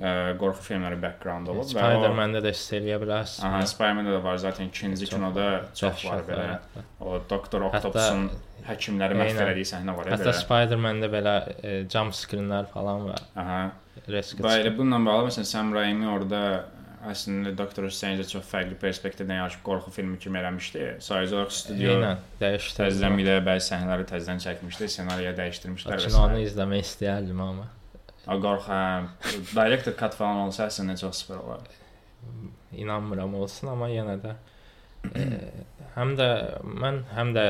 ə, 0.00 0.34
qorxu 0.40 0.64
filmləri 0.68 0.98
background 1.02 1.48
olub 1.52 1.64
və 1.68 1.70
Spider-Man-də 1.74 2.42
də 2.44 2.52
hiss 2.54 2.72
eləyə 2.78 2.98
bilərsən. 3.02 3.46
Aha, 3.48 3.62
Spider-Man-də 3.70 4.16
də 4.16 4.22
var 4.24 4.40
zaten 4.42 4.68
ikinci 4.72 5.06
kinoda 5.10 5.46
çox 5.78 6.04
var 6.08 6.24
belə. 6.28 6.48
hətta. 6.56 6.84
O 7.00 7.18
Doktor 7.30 7.68
Octopusun 7.70 8.28
həkimləri 8.68 9.16
məhv 9.18 9.32
Eynən. 9.34 9.42
elədiyi 9.48 9.70
səhnə 9.74 9.96
var 9.96 10.12
Hətta. 10.14 10.32
Spider-Man-də 10.40 11.10
belə 11.12 11.34
e, 11.62 11.74
jump 11.90 12.14
screen-lər 12.16 12.70
falan 12.72 13.10
var. 13.10 13.26
Aha. 13.36 13.60
Və 14.08 14.56
elə 14.60 14.72
bununla 14.76 14.98
bağlı 15.06 15.28
məsələn 15.30 15.46
Sam 15.52 15.70
Raimi 15.76 16.08
orada 16.10 16.40
əslində 17.04 17.52
Doctor 17.54 17.84
Strange-ə 17.92 18.24
çox 18.26 18.46
fərqli 18.48 18.74
perspektivdən 18.80 19.36
yanaşıb 19.42 19.60
qorxu 19.66 19.92
filmi 19.92 20.16
kimi 20.18 20.40
eləmişdi. 20.40 20.86
Sadəcə 21.04 21.36
olaraq 21.36 21.52
studio 21.52 21.92
Eynən, 21.98 22.22
dəyişdi. 22.40 22.78
təzədən 22.80 23.18
bir 23.20 23.28
də 23.28 23.34
bəzi 23.44 23.66
səhnələri 23.74 24.06
təzədən 24.08 24.40
çəkmişdi, 24.46 24.88
ssenariyə 24.94 25.34
dəyişdirmişlər 25.36 26.00
və 26.00 26.06
Kinonu 26.08 26.40
s. 26.40 26.46
izləmək 26.48 26.82
istəyərdim 26.88 27.42
amma. 27.44 27.66
Hə, 28.26 28.80
director 29.52 29.94
cut 29.98 30.16
falan 30.16 30.46
olsa 30.46 30.68
əslində 30.70 30.96
çox 31.00 31.24
super 31.24 31.42
olar. 31.44 31.60
inanmıram 32.72 33.34
olsun, 33.38 33.68
amma 33.70 33.86
yenə 33.92 34.16
də 34.22 34.32
e, 35.14 35.24
həm 35.94 36.14
də 36.18 36.28
mən 36.64 37.02
həm 37.14 37.32
də 37.36 37.44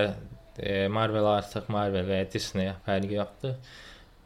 e, 0.58 0.88
Marvel 0.92 1.26
artıq 1.30 1.70
Marvel 1.72 2.06
və 2.08 2.20
Disney 2.32 2.72
fərqi 2.86 3.18
yoxdur. 3.18 3.54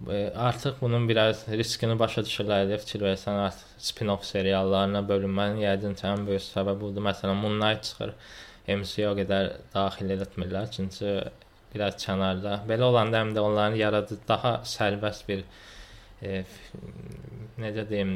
E, 0.09 0.19
artıq 0.49 0.81
bunun 0.81 1.09
biraz 1.09 1.45
riskini 1.61 1.99
başa 1.99 2.25
düşürlər 2.27 2.67
deyə 2.71 2.81
fikir 2.83 3.05
versən 3.07 3.39
artıq 3.45 3.87
spin-off 3.91 4.27
seriallarına 4.27 5.05
bölünmənin 5.09 5.63
yəqin 5.65 5.97
ki, 5.99 6.07
ən 6.11 6.27
böyük 6.27 6.45
səbəbi 6.49 6.87
budur. 6.87 7.05
Məsələn, 7.11 7.39
Moon 7.43 7.59
Knight 7.61 7.91
çıxır. 7.91 8.15
MCU-ya 8.69 9.15
qədər 9.17 9.47
daxil 9.73 10.11
etmirlər, 10.13 10.67
çünki 10.75 11.15
biraz 11.73 11.97
kənarda. 12.03 12.59
Belə 12.69 12.91
olanda 12.91 13.23
həm 13.23 13.33
də 13.37 13.41
onların 13.41 13.79
yaradıcı 13.81 14.29
daha 14.29 14.59
sərbəst 14.69 15.25
bir 15.29 15.45
e, 16.23 16.43
necə 17.63 17.85
deyim, 17.91 18.13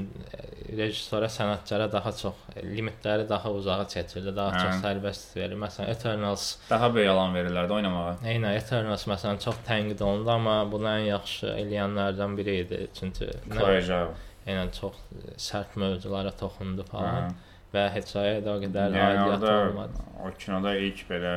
rejissora, 0.78 1.28
sənətçara 1.32 1.86
daha 1.92 2.12
çox 2.16 2.38
limitləri 2.62 3.26
daha 3.30 3.50
uzağa 3.54 3.84
çəkirdi, 3.92 4.32
daha 4.36 4.54
Hə. 4.56 4.62
çox 4.64 4.80
sərbəst 4.84 5.36
verir. 5.38 5.56
Məsələn, 5.62 5.90
Eternals, 5.94 6.46
Daha 6.70 6.90
böyük 6.94 7.10
alan 7.12 7.34
verirlər 7.36 7.68
də 7.70 7.76
oynamağa. 7.78 8.12
Eyni 8.32 8.52
Eternals 8.56 9.06
məsələn 9.10 9.40
çox 9.44 9.60
tənqid 9.68 10.02
olundu, 10.06 10.30
amma 10.34 10.56
bunu 10.72 10.90
ən 10.96 11.06
yaxşı 11.10 11.54
eləyənlərdən 11.62 12.36
biri 12.38 12.58
idi. 12.64 12.82
Çünki 12.98 13.30
Zhao. 13.54 14.12
eynən 14.46 14.70
çox 14.78 14.98
sərt 15.38 15.76
mövzulara 15.78 16.30
toxundu 16.38 16.82
Hə. 16.86 16.92
falan 16.94 17.34
və 17.72 17.86
hekayə 17.94 18.40
də 18.44 18.50
o 18.52 18.58
qədər 18.60 18.90
Yəni 18.92 19.04
aidiyyət 19.08 19.44
olmadı. 19.50 20.02
o 20.22 20.30
kinoda 20.38 20.74
ilk 20.76 20.98
belə 21.08 21.30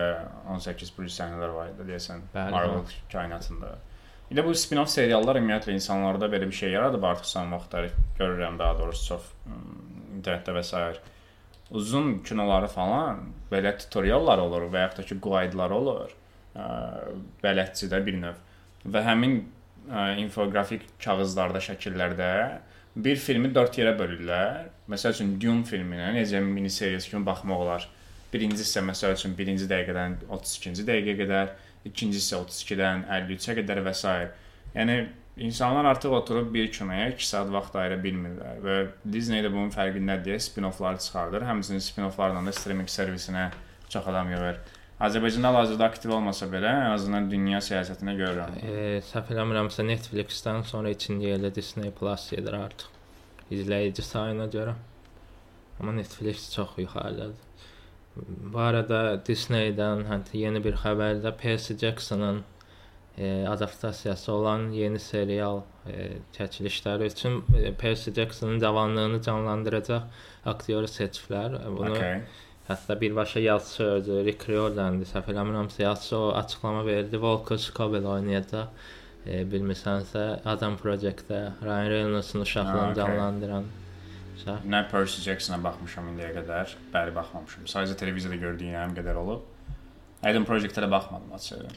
18 0.52 0.90
plus 0.98 1.14
səhnələr 1.20 1.54
var 1.56 1.70
idi 1.72 1.86
deyəsən 1.94 2.26
Bəli, 2.34 2.52
Marvel 2.52 2.82
kainatında. 3.12 3.70
Bir 3.76 3.95
də 4.32 4.46
bu 4.46 4.56
spin-off 4.58 4.90
seriallar 4.90 5.38
ümumiyyətlə 5.42 5.76
insanlarda 5.78 6.30
belə 6.32 6.48
bir 6.50 6.58
şey 6.58 6.72
yaradıb 6.78 7.04
artıq 7.06 7.30
son 7.30 7.52
vaxtlar 7.54 7.90
görürəm 8.20 8.60
daha 8.60 8.80
doğrusu 8.80 9.08
çox 9.12 9.28
internetdə 10.18 10.56
və 10.56 10.64
s. 10.64 10.86
Uzun 11.76 12.20
kinoları 12.26 12.68
falan 12.70 13.34
belə 13.52 13.76
tutoriallar 13.78 14.42
olur 14.42 14.70
və 14.74 14.86
yaxud 14.86 15.02
da 15.02 15.08
ki 15.10 15.20
guide-lar 15.22 15.74
olur. 15.74 16.14
Ə, 16.56 16.66
Bələdçidə 17.44 18.02
bir 18.06 18.18
növ. 18.22 18.42
Və 18.86 19.02
həmin 19.06 19.40
infografik 20.18 20.86
kağızlarda, 21.04 21.62
şəkillərdə 21.62 22.30
bir 22.96 23.20
filmi 23.22 23.52
4 23.54 23.80
yerə 23.82 23.94
bölürlər. 24.00 24.70
Məsəl 24.90 25.14
üçün 25.14 25.36
Dune 25.42 25.66
filminə 25.68 26.14
necə 26.16 26.42
mini 26.42 26.70
seriyası 26.70 27.12
kimi 27.12 27.26
baxmaq 27.26 27.66
olar. 27.66 27.88
Birinci 28.34 28.64
hissə 28.64 28.82
məsəl 28.86 29.16
üçün 29.16 29.36
1-ci 29.38 29.68
dəqiqədən 29.70 30.18
32-ci 30.30 30.86
dəqiqəyə 30.88 31.18
qədər, 31.22 31.52
ikinci 31.86 32.20
hissə 32.20 32.40
32-dən 32.42 33.06
53-ə 33.10 33.58
qədər 33.60 33.82
və 33.86 33.94
s. 33.96 34.16
Yəni 34.76 34.98
insanlar 35.38 35.86
artıq 35.92 36.16
oturub 36.18 36.54
bir 36.54 36.72
kinoya 36.72 37.10
2 37.14 37.28
saat 37.28 37.52
vaxt 37.52 37.76
ayıra 37.80 38.00
bilmirlər 38.04 38.64
və 38.64 38.78
Disney 39.12 39.44
də 39.44 39.52
bunun 39.52 39.72
fərqindədir 39.76 40.32
deyə 40.32 40.40
spin-offlar 40.48 41.00
çıxardır. 41.04 41.46
Həmçinin 41.50 41.84
spin-offlarla 41.84 42.46
da 42.46 42.56
streaming 42.56 42.92
servisinə 42.92 43.50
çox 43.90 44.08
adam 44.12 44.32
yığır. 44.36 44.60
Azərbaycanda 45.06 45.50
hal-hazırda 45.52 45.88
aktiv 45.92 46.12
olmasa 46.16 46.48
belə, 46.48 46.70
ən 46.86 46.94
azından 46.96 47.26
dünya 47.32 47.60
siyasətinə 47.64 48.14
görürəm. 48.16 48.54
E, 48.64 48.84
səhv 49.04 49.34
eləmirəmsə 49.36 49.84
Netflix-dən 49.90 50.64
sonra 50.70 50.94
ikinci 50.96 51.34
yerdə 51.34 51.52
Disney 51.56 51.92
Plus 51.92 52.30
gedir 52.32 52.56
artıq. 52.62 52.94
İzləyici 53.52 54.06
sayına 54.08 54.48
görə. 54.56 54.78
Amma 55.80 55.92
Netflix 56.00 56.48
çox 56.54 56.78
yuxarıdadır. 56.78 57.45
Bu 58.54 58.60
arada 58.60 59.00
Disney-dən 59.28 60.06
hətta 60.10 60.38
yeni 60.40 60.62
bir 60.64 60.78
xəbərdə 60.84 61.34
Percy 61.38 61.76
Jackson'ın 61.82 62.44
e, 63.18 63.48
adaptasiyası 63.48 64.32
olan 64.32 64.70
yeni 64.72 65.00
serial 65.00 65.62
e, 65.88 66.08
çəkilişləri 66.38 67.12
üçün 67.12 67.44
e, 67.58 67.74
Percy 67.74 68.12
Jackson'ın 68.12 68.60
cavanlığını 68.60 69.22
canlandıracaq 69.22 70.04
aktyoru 70.46 70.92
seçiblər. 70.98 71.60
Bunu 71.78 71.92
Okay. 71.92 72.22
Hətta 72.68 73.02
birbaşa 73.02 73.40
yazıçı 73.40 73.84
özü 73.84 74.26
Rick 74.26 74.50
Riordan'dı. 74.50 75.06
Səhv 75.06 75.28
eləmirəmsə 75.34 75.84
yazıçı 75.84 76.18
o 76.18 76.32
açıqlama 76.34 76.86
verdi. 76.86 77.12
Walker 77.12 77.58
Scobell 77.58 78.08
oynayacaq. 78.10 78.72
E, 79.26 79.44
bilmirsənsə 79.52 80.24
Adam 80.46 80.78
Project-də 80.82 81.42
Ryan 81.62 81.90
Reynolds-un 81.90 82.42
uşaqlığını 82.42 82.92
okey. 82.92 82.96
canlandıran 82.96 83.66
uşaq. 84.36 84.62
Nə 84.72 84.84
Percy 84.92 85.24
Jackson-a 85.26 85.58
baxmışam 85.64 86.12
indiyə 86.14 86.32
qədər. 86.38 86.76
Bəli, 86.94 87.16
baxmamışam. 87.16 87.66
Sadəcə 87.72 87.98
televizorda 88.00 88.38
gördüyüm 88.44 88.96
qədər 88.98 89.20
olub. 89.24 89.44
Aydın 90.26 90.46
Project-ə 90.48 90.86
də 90.86 90.92
baxmadım 90.92 91.34
açığı. 91.38 91.68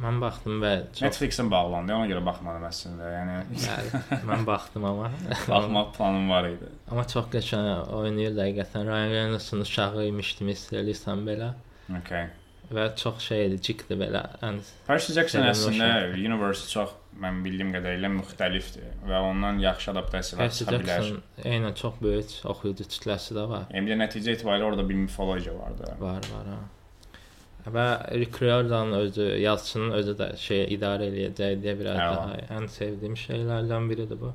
Mən 0.00 0.16
baxdım 0.18 0.62
və 0.62 0.70
çox 0.96 1.02
Netflix-in 1.04 1.50
bağlandı, 1.52 1.92
ona 1.94 2.06
görə 2.08 2.22
baxmadım 2.24 2.62
əslində. 2.70 3.10
Yəni 3.12 3.34
Bəli, 3.52 4.22
mən 4.30 4.46
baxdım 4.48 4.86
amma 4.88 5.10
baxmaq 5.52 5.90
planım 5.98 6.30
var 6.32 6.48
idi. 6.48 6.70
amma 6.90 7.04
çox 7.12 7.28
qəşəng 7.34 7.90
oynayır 7.92 8.32
həqiqətən. 8.40 8.88
Ryan 8.88 9.12
Reynolds-un 9.12 9.60
uşağı 9.66 10.06
imiş 10.08 10.32
kimi 10.40 10.56
hiss 10.56 10.72
eləyirsən 10.72 11.26
belə 11.28 11.52
Okay. 12.00 12.30
Və 12.72 12.84
çox 13.00 13.24
şeydir, 13.28 13.60
cikdir 13.64 13.98
belə. 14.00 14.22
Ən 14.44 14.60
Percy 14.86 15.16
Jackson 15.16 15.46
əslində 15.48 15.88
uşaq. 15.88 16.20
universe 16.20 16.70
çox 16.70 16.94
mən 17.20 17.42
bildiyim 17.44 17.72
qədərilə 17.74 18.10
müxtəlifdir 18.16 18.94
və 19.08 19.20
ondan 19.30 19.60
yaxşı 19.62 19.90
adaptasiyalar 19.92 20.48
Percy 20.48 20.64
çıxa 20.64 20.78
bilər. 20.82 21.10
Jackson 21.10 21.50
eynən 21.52 21.76
çox 21.80 22.00
böyük 22.02 22.38
oxuyucu 22.54 22.88
kütləsi 22.94 23.36
də 23.36 23.48
var. 23.50 23.68
Bir 23.74 23.92
də 23.92 23.98
nəticə 24.00 24.34
etibarilə 24.38 24.70
orada 24.70 24.88
bir 24.88 24.98
mifologiya 25.04 25.54
var 25.58 25.76
da. 25.78 25.92
Var, 26.00 26.30
var 26.34 26.48
ha. 26.54 26.62
Və 27.74 27.86
Rick 28.20 28.42
Riordan 28.42 28.92
özü, 28.92 29.28
yazıçının 29.40 29.94
özü 29.96 30.16
də 30.18 30.26
şey 30.36 30.66
idarə 30.76 31.06
eləyəcək 31.08 31.62
deyə 31.62 31.76
Hə, 31.80 31.94
daha 31.96 32.58
ən 32.58 32.66
sevdiyim 32.68 33.16
şeylərdən 33.16 33.88
biridir 33.88 34.20
bu. 34.20 34.34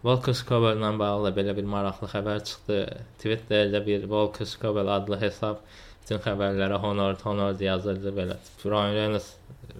Walker 0.00 0.32
Scobell-la 0.32 0.94
bağlı 0.98 1.34
belə 1.36 1.52
bir 1.58 1.66
maraqlı 1.68 2.08
xəbər 2.08 2.40
çıxdı. 2.48 2.78
Twitterdə 3.20 3.82
bir 3.84 4.06
Walker 4.08 4.48
Scobell 4.48 4.88
adlı 4.88 5.20
hesab 5.20 5.60
bütün 6.02 6.22
xəbərlərə 6.24 6.78
honor, 6.82 7.18
honor 7.24 7.60
yazırdı 7.62 8.12
belə. 8.16 8.36
Ryan 8.64 8.94
Reynolds, 8.96 9.28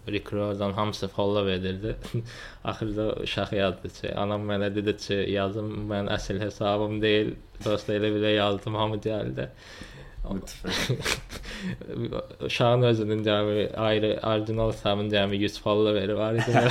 Rick 0.09 0.33
Riordan 0.33 0.73
hamısı 0.73 1.09
follow 1.09 1.53
edirdi. 1.53 1.97
Axırda 2.65 3.13
uşaq 3.23 3.53
yazdı 3.57 3.89
ki, 4.01 4.15
anam 4.15 4.47
mənə 4.51 4.71
dedi 4.75 4.97
ki, 4.97 5.19
yazım 5.35 5.73
mən 5.91 6.11
əsl 6.17 6.41
hesabım 6.45 7.01
deyil. 7.03 7.35
Dost 7.65 7.91
elə 7.93 8.13
belə 8.15 8.35
yazdım, 8.37 8.75
hamı 8.81 8.97
gəldi. 9.05 9.49
Uşağın 12.41 12.83
özünün 12.83 13.25
cəmi 13.25 13.75
ayrı 13.77 14.21
orijinal 14.23 14.73
hesabın 14.73 15.11
cəmi 15.11 15.35
100 15.37 15.61
follow 15.61 15.95
veri 16.01 16.17
var 16.17 16.35
idi. 16.35 16.69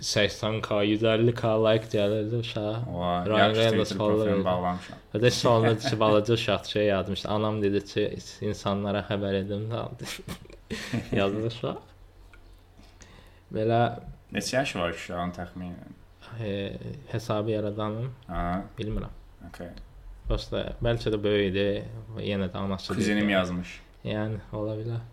80k, 0.00 0.84
150k 0.84 1.42
like 1.66 1.98
gəlirdi 1.98 2.36
uşağa. 2.38 2.82
Vay, 2.92 3.26
Ryan 3.26 3.38
yaxşı 3.48 3.60
Reynolds 3.60 3.88
Twitter 3.88 3.96
follow 3.98 4.16
profilimi 4.16 4.36
edir. 4.36 4.44
bağlamışam. 4.44 4.98
Və 5.14 5.18
də 5.24 5.30
sonunda 5.30 5.78
ki, 5.78 6.00
balaca 6.00 6.34
uşaq 6.34 6.64
şey 6.66 6.86
yazmışdı. 6.86 7.28
Anam 7.28 7.62
dedi 7.62 7.84
ki, 7.84 8.04
insanlara 8.40 9.00
xəbər 9.10 9.34
edim 9.44 9.68
də. 9.72 9.84
Yazdı 11.16 11.46
uşaq. 11.46 11.76
Belə 13.54 13.80
Neçə 14.32 14.56
yaşı 14.56 14.78
var 14.78 14.90
uşağın 14.90 15.30
təxminən? 15.30 15.94
e, 16.42 16.72
hesabı 17.12 17.50
yaradanım, 17.50 18.12
Ha, 18.28 18.62
bilmirəm. 18.78 19.12
okay. 19.48 19.68
Prosta 20.28 20.62
bəlkə 20.82 21.12
də 21.14 21.20
böyük 21.22 21.52
idi. 21.52 21.66
Yenə 22.26 22.48
də 22.50 22.58
anası. 22.58 22.94
Kuzenim 22.94 23.26
deyildi. 23.26 23.32
yazmış. 23.32 23.74
Yəni 24.06 24.40
ola 24.54 24.74
bilər. 24.78 25.04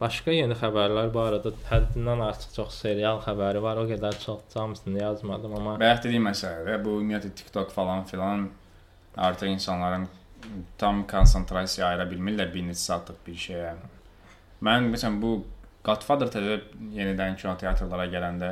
Başqa 0.00 0.34
yeni 0.34 0.56
xəbərlər 0.58 1.12
bu 1.14 1.20
arada 1.22 1.52
həddindən 1.70 2.20
artıq 2.26 2.56
çox 2.56 2.80
serial 2.82 3.20
xəbəri 3.24 3.62
var. 3.62 3.78
O 3.80 3.86
qədər 3.88 4.18
çox 4.20 4.42
hamısını 4.54 5.00
yazmadım 5.00 5.54
amma 5.56 5.78
Bayaq 5.80 6.02
dediyim 6.04 6.26
məsələdə 6.28 6.80
bu 6.84 6.98
ümumiyyətlə 6.98 7.30
TikTok 7.40 7.72
falan 7.72 8.04
filan 8.10 8.48
artıq 9.16 9.52
insanların 9.54 10.08
tam 10.78 11.06
konsentrasiya 11.08 11.86
ayıra 11.88 12.08
bilmirlər 12.10 12.50
bir 12.52 12.66
neçə 12.68 12.82
saatlıq 12.90 13.20
bir 13.26 13.38
şeyə. 13.46 13.74
Mən 14.66 14.90
məsələn 14.92 15.20
bu 15.22 15.32
Godfather 15.84 16.32
təzə 16.32 16.58
yenidən 16.98 17.38
kinoteatrlara 17.40 18.08
gələndə 18.12 18.50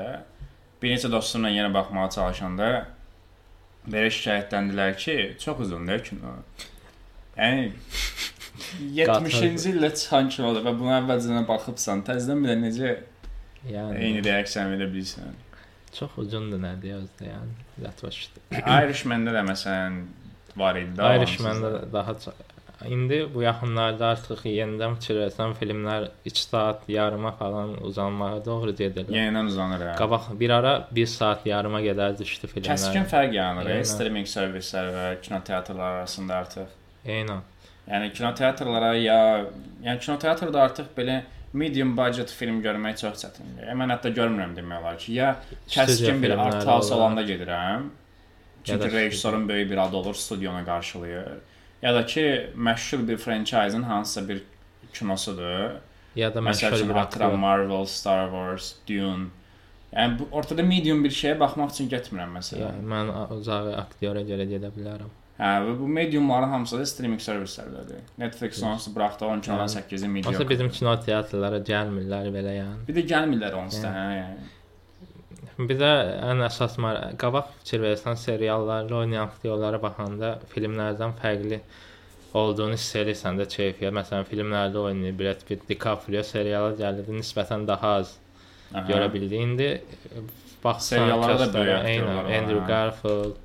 bir 0.83 0.95
neçə 0.95 1.11
dostumla 1.13 1.51
yenə 1.53 1.73
baxmağa 1.75 2.09
çalışanda 2.17 2.71
belə 3.87 4.11
şikayətləndilər 4.15 4.97
ki, 4.99 5.17
çox 5.43 5.65
uzundur 5.67 6.03
kino. 6.07 6.37
Yəni 7.37 7.73
70-ci 8.99 9.73
ildə 9.73 9.91
çıxan 9.97 10.29
kinodur 10.33 10.65
və 10.67 10.75
buna 10.79 11.01
əvvəlcədən 11.01 11.49
baxıbsan, 11.49 12.05
təzədən 12.07 12.45
bir 12.45 12.53
də 12.53 12.59
necə 12.61 12.93
Yəni 13.71 13.99
eyni 14.03 14.23
reaksiya 14.27 14.67
verə 14.73 14.89
bilirsən. 14.91 15.37
çox 15.93 16.17
uzundur 16.19 16.61
nədir 16.63 16.97
özdə 16.99 17.29
yəni. 17.29 17.53
Yatmışdı. 17.85 18.41
Irishman-da 18.59 19.35
da 19.35 19.43
məsələn 19.47 20.01
var 20.57 20.77
idi. 20.81 20.97
da 20.97 21.15
Irishman-da 21.17 21.93
daha 21.93 22.15
çox 22.19 22.35
İndi 22.89 23.19
bu 23.35 23.43
yaxınlarda 23.43 24.07
artıq 24.15 24.45
yenidən 24.49 24.97
fikirləsəm 24.99 25.55
filmlər 25.59 26.09
2 26.25 26.43
saat 26.43 26.89
yarıma 26.89 27.33
falan 27.39 27.75
uzanmağa 27.85 28.45
doğru 28.45 28.75
gedirlər. 28.79 29.13
Yenidən 29.17 29.51
uzanır. 29.51 29.85
hə. 29.91 29.97
Qabaq 29.99 30.31
bir 30.41 30.51
ara 30.51 30.73
1 30.91 31.07
saat 31.07 31.47
yarıma 31.47 31.81
qədər 31.85 32.19
düşdü 32.19 32.51
filmlər. 32.55 32.73
Kəskin 32.73 33.07
fərq 33.11 33.37
yaranır 33.39 33.71
e, 33.77 33.85
streaming 33.85 34.27
servislər 34.27 34.91
və 34.97 35.07
kinoteatrlar 35.23 36.01
arasında 36.01 36.41
artıq. 36.43 36.75
Eynən. 37.07 37.45
Yəni 37.91 38.13
kinoteatrlara 38.15 38.95
ya, 38.95 39.21
yəni 39.85 39.99
kinoteatrda 40.01 40.63
artıq 40.63 40.93
belə 40.97 41.23
medium 41.53 41.97
budget 41.97 42.31
film 42.31 42.63
görmək 42.65 43.01
çox 43.05 43.25
çətindir. 43.25 43.67
E, 43.69 43.75
mən 43.77 43.93
hətta 43.97 44.13
görmürəm 44.15 44.55
demək 44.57 44.81
olar 44.81 44.99
ki, 44.99 45.13
ya 45.19 45.33
kəskin 45.69 46.23
bir 46.23 46.39
art 46.39 46.67
house 46.67 46.95
olanda 46.95 47.23
gedirəm. 47.23 47.91
Çünki 48.65 48.93
rejissorun 48.93 49.49
böyük 49.49 49.71
bir 49.71 49.77
adı 49.77 49.97
olur, 49.97 50.15
studionu 50.15 50.65
qarşılayır. 50.65 51.25
Ya 51.83 51.95
da 51.95 52.07
ki, 52.07 52.51
məşhur 52.57 53.09
bir 53.09 53.17
franchise-ın 53.17 53.83
hansısa 53.83 54.29
bir 54.29 54.43
kinosudur. 54.93 55.71
Ya 56.17 56.35
da 56.35 56.39
məşhur 56.39 56.89
bir 56.89 56.95
atıram. 56.95 57.39
Marvel, 57.39 57.85
Star 57.87 58.25
Wars, 58.31 58.75
Dune. 58.89 59.27
Yəni 59.93 60.19
bu 60.19 60.29
ortada 60.33 60.63
medium 60.63 61.03
bir 61.05 61.11
şeyə 61.13 61.35
baxmaq 61.41 61.75
üçün 61.75 61.89
getmirəm 61.93 62.31
məsələn. 62.39 62.63
Ya, 62.63 62.71
mən 62.93 63.11
uzağı 63.37 63.75
aktyora 63.83 64.23
görə 64.25 64.47
gedə 64.49 64.71
bilərəm. 64.73 65.11
Hə, 65.37 65.51
və 65.67 65.75
bu 65.81 65.89
mediumların 65.89 66.49
hamısı 66.49 66.79
da 66.79 66.87
streaming 66.87 67.21
servislərdədir. 67.21 68.01
Netflix 68.19 68.63
onsuz 68.63 68.95
buraxdı 68.95 69.25
10 69.27 69.41
kinodan 69.41 69.67
8-i 69.67 70.09
medium. 70.09 70.33
Onsuz 70.35 70.49
bizim 70.49 70.71
kino 70.71 70.95
teatrlara 71.01 71.59
gəlmirlər 71.73 72.29
belə 72.37 72.57
yəni. 72.61 72.79
bir 72.89 72.97
də 73.01 73.05
gəlmirlər 73.13 73.57
onsuz 73.65 73.83
da, 73.83 73.93
Yəni. 73.93 73.99
hə, 73.99 74.19
yəni. 74.23 74.51
Bir 75.59 75.77
də 75.81 75.91
ən 76.31 76.41
əsas 76.47 76.79
qabaq 77.21 77.51
fikir 77.61 77.83
versən 77.85 78.17
seriallarda 78.17 79.03
oynayan 79.03 79.29
aktyorlara 79.29 79.81
baxanda 79.83 80.39
filmlərdən 80.55 81.13
fərqli 81.21 81.61
olduğunu 82.35 82.79
hiss 82.79 82.97
edirsən 82.97 83.37
də 83.41 83.47
keyfiyyət. 83.53 83.93
Məsələn, 83.99 84.25
filmlərdə 84.31 84.81
oynayır 84.89 85.19
Brad 85.19 85.45
Pitt, 85.49 85.67
DiCaprio 85.69 86.23
seriala 86.25 86.73
gəlirdi 86.79 87.19
nisbətən 87.19 87.67
daha 87.69 87.95
az 88.01 88.17
Aha. 88.73 88.87
görə 88.89 89.13
bildi. 89.13 89.37
İndi 89.37 89.71
baxsan 90.65 90.97
Seriallarda 90.97 91.53
da 91.53 91.59
böyük 91.59 91.79
aktyorlar 91.79 92.25
Andrew. 92.25 92.67
Garfield, 92.67 93.37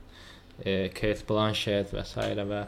e, 0.65 0.89
Kate 0.89 1.27
Blanchett 1.29 1.93
və 1.93 2.05
s. 2.05 2.15
və 2.53 2.63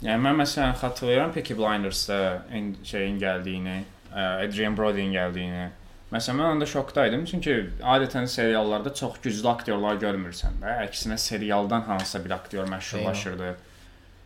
Yəni 0.00 0.22
mən 0.24 0.38
məsələn 0.40 0.78
xatırlayıram 0.80 1.32
Peaky 1.32 1.54
Blinders-da 1.58 2.20
şeyin 2.88 3.18
gəldiyini, 3.20 3.82
ə, 4.08 4.46
Adrian 4.46 4.76
Brody'nin 4.76 5.12
gəldiyini. 5.12 5.66
Məsələn 6.10 6.40
mən 6.40 6.56
onda 6.56 6.66
şokdaydım 6.66 7.24
çünki 7.30 7.56
adətən 7.86 8.26
seriallarda 8.26 8.94
çox 8.94 9.20
güclü 9.22 9.48
aktyorlar 9.48 9.98
görmürsən 10.02 10.58
də. 10.62 10.72
Əksinə 10.88 11.18
serialdan 11.18 11.84
hansısa 11.86 12.24
bir 12.24 12.34
aktyor 12.34 12.66
məşhurlaşırdı. 12.68 13.50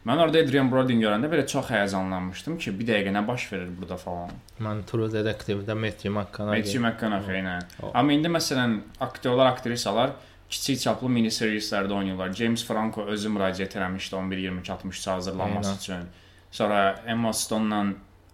Mən 0.09 0.21
orada 0.21 0.41
Adrian 0.45 0.71
Brody'ni 0.73 1.05
görəndə 1.05 1.29
belə 1.33 1.47
çox 1.49 1.69
həyəcanlanmışdım 1.73 2.57
ki, 2.61 2.73
bir 2.79 2.89
dəqiqə 2.89 3.13
nə 3.13 3.23
baş 3.29 3.47
verir 3.53 3.69
burada 3.77 3.97
falan. 3.97 4.33
mən 4.61 4.83
True 4.89 5.09
Detective-də 5.13 5.77
Matthew 5.85 6.11
McConaughey. 6.11 6.61
Matthew 6.61 6.81
McConaughey 6.81 7.41
ilə. 7.41 7.55
Amma 7.93 8.13
indi 8.13 8.33
məsələn 8.33 8.81
aktyorlar, 9.01 9.47
aktrisalar 9.47 10.11
kiçik 10.49 10.81
çaplı 10.81 11.09
mini 11.09 11.31
seriallarda 11.31 11.95
oynayırlar. 11.95 12.33
James 12.33 12.65
Franco 12.65 13.05
özü 13.05 13.29
müraciət 13.29 13.79
etmişdi 13.85 14.17
11 14.17 14.37
22 14.39 14.73
63 14.73 15.07
hazırlanması 15.07 15.69
Aynen. 15.69 15.79
üçün. 15.79 16.09
Sonra 16.51 17.01
Emma 17.07 17.33
Stone-la 17.33 17.87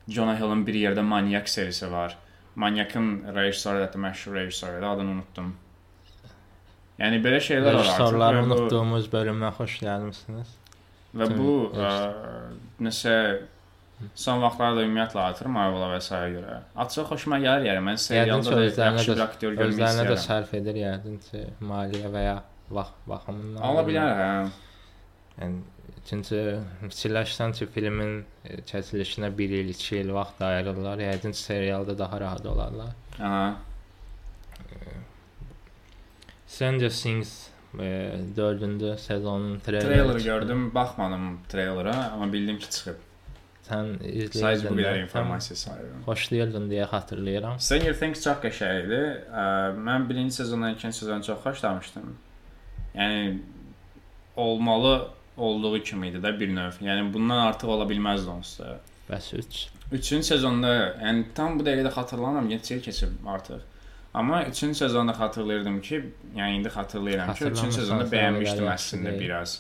Jonah 0.09 0.40
Hill-in 0.40 0.66
bir 0.66 0.75
yerdə 0.75 1.00
Maniac 1.00 1.48
serisi 1.48 1.92
var. 1.92 2.18
Maniac'ın 2.57 3.35
rejissoru 3.35 3.79
da 3.81 3.99
məşhur 3.99 4.35
rejissoru 4.35 4.87
adını 4.87 5.11
unutdum. 5.17 5.53
Yəni 7.01 7.21
belə 7.25 7.39
şeylər 7.41 7.75
var 7.79 7.85
Rejissorları 7.85 8.37
və 8.43 8.43
bu- 8.49 8.57
unutduğumuz 8.59 9.07
bölümdən 9.13 9.55
xoş 9.59 9.77
gəlmisiniz. 9.87 10.51
Və 11.17 11.27
Tüm 11.31 11.39
bu 11.39 11.55
ə, 11.75 11.93
nəsə 12.87 13.15
son 14.15 14.41
vaxtlarda 14.43 14.85
ümumiyyətlə 14.85 15.21
artır 15.31 15.49
Marvel-a 15.53 15.89
və 15.95 16.01
s. 16.03 16.15
görə. 16.35 16.59
Açıq 16.85 17.09
xoşuma 17.13 17.39
gəlir 17.43 17.67
yəni 17.71 17.83
mən 17.89 17.99
serialda 18.01 18.57
da 18.57 18.63
yaxşı 18.85 19.15
bir 19.17 19.25
aktyor 19.25 19.53
görmək 19.53 19.73
Özlərinə 19.75 20.05
də 20.11 20.15
istəyirəm. 20.17 20.27
sərf 20.29 20.55
edir 20.61 20.79
yəqin 20.85 21.19
ki, 21.31 21.43
maliyyə 21.73 22.13
və 22.15 22.23
ya 22.25 22.37
vaxt 22.71 22.95
baxımından. 23.09 23.63
Ola 23.71 23.83
bilər, 23.89 24.21
hə. 24.21 24.31
Yəni 25.41 25.63
çünki 26.09 26.41
fikirləşsən 26.83 27.53
ki, 27.59 27.67
filmin 27.75 28.25
e, 28.45 28.61
çəkilişinə 28.71 29.31
1 29.39 29.51
il, 29.61 29.75
2 29.75 29.97
il 29.97 30.13
vaxt 30.15 30.43
ayırırlar. 30.43 31.03
Yəqin 31.07 31.33
serialda 31.33 31.99
daha 31.99 32.21
rahat 32.21 32.47
olarlar. 32.47 32.95
Aha. 33.21 33.57
Stranger 36.47 36.91
Things 36.91 37.49
e, 37.79 38.17
4-cü 38.37 38.99
sezonun 38.99 39.61
treyleri. 39.61 39.87
Trailer'ı 39.87 40.25
gördüm, 40.25 40.75
baxmadım 40.75 41.41
trailer'a, 41.49 42.11
amma 42.13 42.33
bildim 42.33 42.59
ki 42.59 42.71
çıxıb. 42.71 43.07
Sən 43.71 43.93
izləyirdin. 44.03 44.41
Sadəcə 44.43 44.71
bu 44.71 44.81
qədər 44.81 44.97
də, 44.97 45.03
informasiya 45.05 45.57
sayıram. 45.57 46.03
Xoşlayırdın 46.09 46.67
deyə 46.73 46.89
xatırlayıram. 46.91 47.61
Stranger 47.63 47.95
Things 48.01 48.25
çox 48.25 48.43
qəşəng 48.43 48.83
idi. 48.87 49.01
Mən 49.87 50.09
birinci 50.09 50.35
sezondan 50.41 50.75
ikinci 50.75 50.99
sezonu 50.99 51.23
çox 51.23 51.39
xoşlamışdım. 51.45 52.17
Yəni 52.97 53.39
olmalı 54.37 54.95
olduğu 55.48 55.83
kimi 55.83 56.09
idi 56.12 56.20
də 56.22 56.33
bir 56.40 56.53
növ. 56.55 56.79
Yəni 56.85 57.12
bundan 57.14 57.46
artıq 57.48 57.72
ola 57.74 57.87
bilməzdi 57.90 58.31
onsuz 58.31 58.59
da. 58.62 58.79
Bəs 59.11 59.33
3 59.38 59.61
Üçüncü 59.92 60.22
sezonda, 60.22 60.70
yəni 61.03 61.24
tam 61.35 61.59
bu 61.59 61.64
dəqiqədə 61.66 61.90
xatırlamıram, 61.96 62.46
neçə 62.50 62.76
il 62.76 62.83
keçib 62.85 63.26
artıq. 63.26 63.64
Amma 64.14 64.44
üçüncü 64.44 64.74
sezonda 64.79 65.12
xatırlayırdım 65.18 65.81
ki, 65.81 65.98
yəni 66.37 66.61
indi 66.61 66.68
xatırlayıram 66.68 67.33
ki, 67.35 67.44
üçüncü 67.44 67.50
Xatırlamırsan, 67.50 67.81
sezonda 67.81 68.05
sən 68.05 68.14
bəyənmişdim 68.14 68.70
əslində 68.74 69.11
deyil. 69.11 69.20
biraz. 69.20 69.57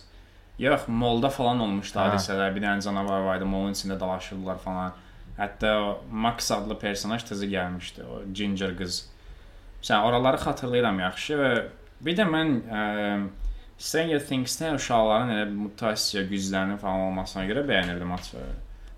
Yox, 0.58 0.80
molda 0.88 1.28
falan 1.30 1.60
olmuşdu 1.66 1.98
Ha. 1.98 2.08
hadisələr, 2.08 2.54
bir 2.54 2.62
dənə 2.62 2.82
canavar 2.84 3.20
var 3.26 3.38
idi, 3.40 3.44
molun 3.48 3.72
içində 3.74 3.98
dalaşırdılar 4.00 4.58
falan. 4.58 4.92
Hətta 5.38 5.70
Max 6.12 6.50
adlı 6.52 6.78
personaj 6.78 7.22
təzə 7.30 7.46
gəlmişdi, 7.50 8.04
o 8.04 8.22
Ginger 8.32 8.74
qız. 8.78 8.98
Sən 9.82 10.02
oraları 10.04 10.36
xatırlayıram 10.42 10.98
yaxşı 11.00 11.38
və 11.40 11.52
bir 12.04 12.16
də 12.18 12.26
mən 12.28 12.50
ə, 12.68 12.82
Stranger 13.80 14.20
Things-də 14.20 14.74
uşaqların 14.76 15.30
elə 15.32 15.46
mutasiya 15.56 16.26
güclərinin 16.28 16.80
falan 16.80 17.06
olmasına 17.08 17.46
görə 17.48 17.64
bəyənirdim 17.68 18.12
açığı. 18.12 18.42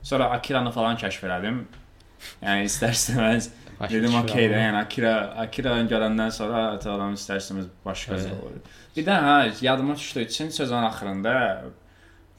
Sonra 0.02 0.30
Akira-nı 0.34 0.72
falan 0.74 0.98
kəşf 0.98 1.26
elədim. 1.28 1.60
Yəni 2.42 2.66
istər-istəməz 2.66 3.48
başa 3.78 3.94
dedim 3.94 4.16
okey 4.18 4.48
də, 4.50 4.58
yəni 4.64 4.80
Akira 4.80 5.14
Akira-nı 5.44 5.86
görəndən 5.90 6.34
sonra 6.34 6.64
adam 6.78 7.14
istər-istəməz 7.18 7.70
başqa 7.86 8.18
evet. 8.18 8.34
olur. 8.42 8.74
Bir 8.96 9.06
də 9.06 9.20
hə, 9.26 9.38
yadıma 9.64 9.96
düşdü, 9.96 10.26
üçüncü 10.26 10.58
sezon 10.58 10.82
axırında 10.82 11.36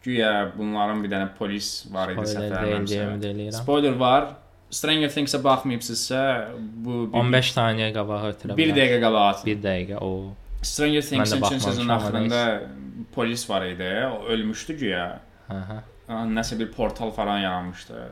güya 0.03 0.51
bunların 0.57 1.03
bir 1.03 1.15
dənə 1.15 1.31
polis 1.39 1.73
var 1.91 2.11
idi 2.11 2.27
eləyirəm. 2.27 3.51
Spoiler 3.61 3.99
var. 3.99 4.33
Stranger 4.73 5.09
Things-ə 5.09 5.43
baxmayıbsınızsa 5.43 6.21
bu 6.57 7.03
bir, 7.07 7.19
15 7.19 7.51
saniyə 7.55 7.91
qabağa 7.93 8.23
ötürə 8.31 8.55
bir 8.57 8.71
dəqiqə 8.75 9.03
qabaq. 9.03 9.43
1 9.45 9.59
dəqiqə 9.63 9.99
o 10.01 10.09
Stranger 10.63 11.01
Things-in 11.01 11.23
üçüncü 11.23 11.41
baxmamışam, 11.41 11.71
sezonun 11.71 11.89
amma 11.89 12.03
axırında 12.03 12.61
polis 13.13 13.49
var 13.49 13.65
idi. 13.65 13.91
O 14.11 14.25
ölmüşdü 14.25 14.77
güya. 14.77 15.07
hə 15.49 15.79
Nəsə 16.09 16.59
bir 16.59 16.71
portal 16.71 17.11
falan 17.11 17.39
yaranmışdı. 17.39 18.03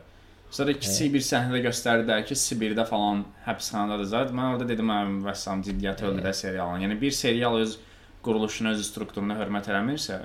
Sonra 0.52 0.74
kiçik 0.74 1.14
bir 1.14 1.24
səhnədə 1.24 1.62
göstərdilər 1.64 2.26
ki, 2.28 2.36
Sibirdə 2.36 2.84
falan 2.88 3.24
həbsxanadadır 3.46 4.08
zət. 4.12 4.34
Mən 4.36 4.56
orada 4.56 4.68
dedim, 4.68 4.92
hə, 4.92 5.00
vəssam 5.28 5.64
ciddiyyət 5.64 6.04
öldü 6.08 6.26
də 6.26 6.34
serialın. 6.36 6.84
Yəni 6.86 6.98
bir 7.02 7.12
serial 7.16 7.56
öz 7.60 7.78
quruluşuna, 8.26 8.74
öz 8.76 8.84
strukturuna 8.88 9.38
hörmət 9.40 9.72
eləmirsə, 9.72 10.20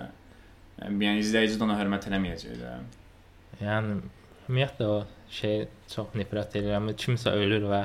yəni 0.83 1.21
izləyici 1.23 1.61
də 1.61 1.67
ona 1.69 1.79
hörmət 1.79 2.09
eləməyəcək 2.11 2.59
də. 2.62 2.73
Yəni 3.62 4.01
ümumiyyətlə 4.49 4.91
o 4.91 4.99
şey 5.39 5.69
çox 5.95 6.15
nifrət 6.19 6.59
edirəm. 6.61 6.91
Kimsə 6.99 7.35
ölür 7.39 7.67
və 7.71 7.85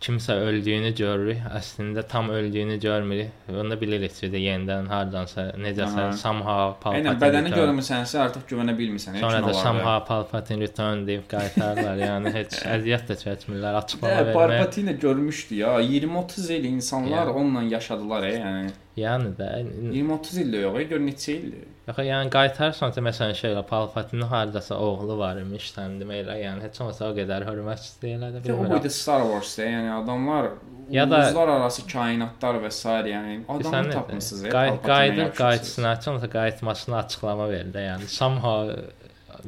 kimsə 0.00 0.32
öldüyünü 0.40 0.94
görürük. 0.96 1.38
Əslində 1.58 2.02
tam 2.08 2.30
öldüyünü 2.32 2.78
görmürük. 2.80 3.30
Onu 3.60 3.76
bilirik 3.80 4.14
ki, 4.16 4.30
də 4.32 4.40
yenidən 4.40 4.86
hardansa 4.88 5.50
necəsə 5.60 6.06
Aynən 6.06 6.40
Palpatine. 6.42 7.12
bədəni 7.20 7.50
return. 7.50 7.60
görmüsənsə 7.60 8.18
artıq 8.24 8.46
güvənə 8.52 8.74
bilmirsən. 8.78 9.18
Sonra 9.20 9.42
da 9.46 9.52
somehow 9.54 10.04
Palpatine 10.08 10.60
return 10.64 11.06
deyib 11.06 11.26
qaytarırlar. 11.30 12.00
yəni 12.06 12.32
heç 12.34 12.58
əziyyət 12.76 13.10
də 13.12 13.18
çəkmirlər, 13.24 13.74
açıqlama 13.82 14.16
vermir. 14.16 14.34
Palpatine 14.34 14.92
görmüşdü 14.92 15.54
ya. 15.54 15.80
20-30 15.80 16.52
il 16.52 16.64
insanlar 16.64 17.26
Yəni. 17.26 17.30
onunla 17.30 17.62
yaşadılar, 17.62 18.22
e, 18.22 18.34
yəni. 18.38 18.70
Yəni 18.96 19.34
də 19.36 19.50
20-30 19.92 20.40
ildə 20.44 20.60
yox, 20.64 20.80
e, 20.80 20.82
gör 20.94 21.00
neçə 21.00 21.32
ildir. 21.36 21.68
Yox, 21.90 21.98
yəni 22.06 22.30
qaytarsan 22.30 22.92
da 22.96 23.02
məsələn 23.08 23.34
şey 23.34 23.50
elə 23.54 23.62
Palpatine 23.66 24.24
hardasa 24.30 24.76
oğlu 24.78 25.16
var 25.18 25.36
imiş, 25.42 25.70
sən 25.76 25.96
deməklə, 26.00 26.36
yəni 26.44 26.62
heç 26.66 26.80
olmasa 26.80 27.08
o 27.10 27.14
qədər 27.16 27.46
hörmət 27.48 27.82
istəyirlər 27.88 28.34
də 28.36 28.42
bilmirəm. 28.44 28.70
boyda 28.74 28.90
Star 28.96 29.22
Wars-da, 29.30 29.62
yəni 29.66 29.90
adamlar 30.02 30.50
Ya 30.90 31.04
da- 31.10 31.16
uluslararası 31.18 31.86
kainatlar 31.92 32.54
və 32.64 32.70
s. 32.70 32.88
yəni 32.88 33.40
adamı 33.48 33.90
tapmısınız. 33.90 34.44
e, 34.44 34.48
Qay- 34.48 34.82
Qayıdır, 34.82 35.16
yaxşısınız. 35.16 35.38
qayıtısına, 35.38 35.96
sonra 35.96 36.30
qayıtmasına 36.30 36.96
açıqlama 36.98 37.50
verdi. 37.50 37.78
Yəni 37.78 38.06
somehow 38.06 38.76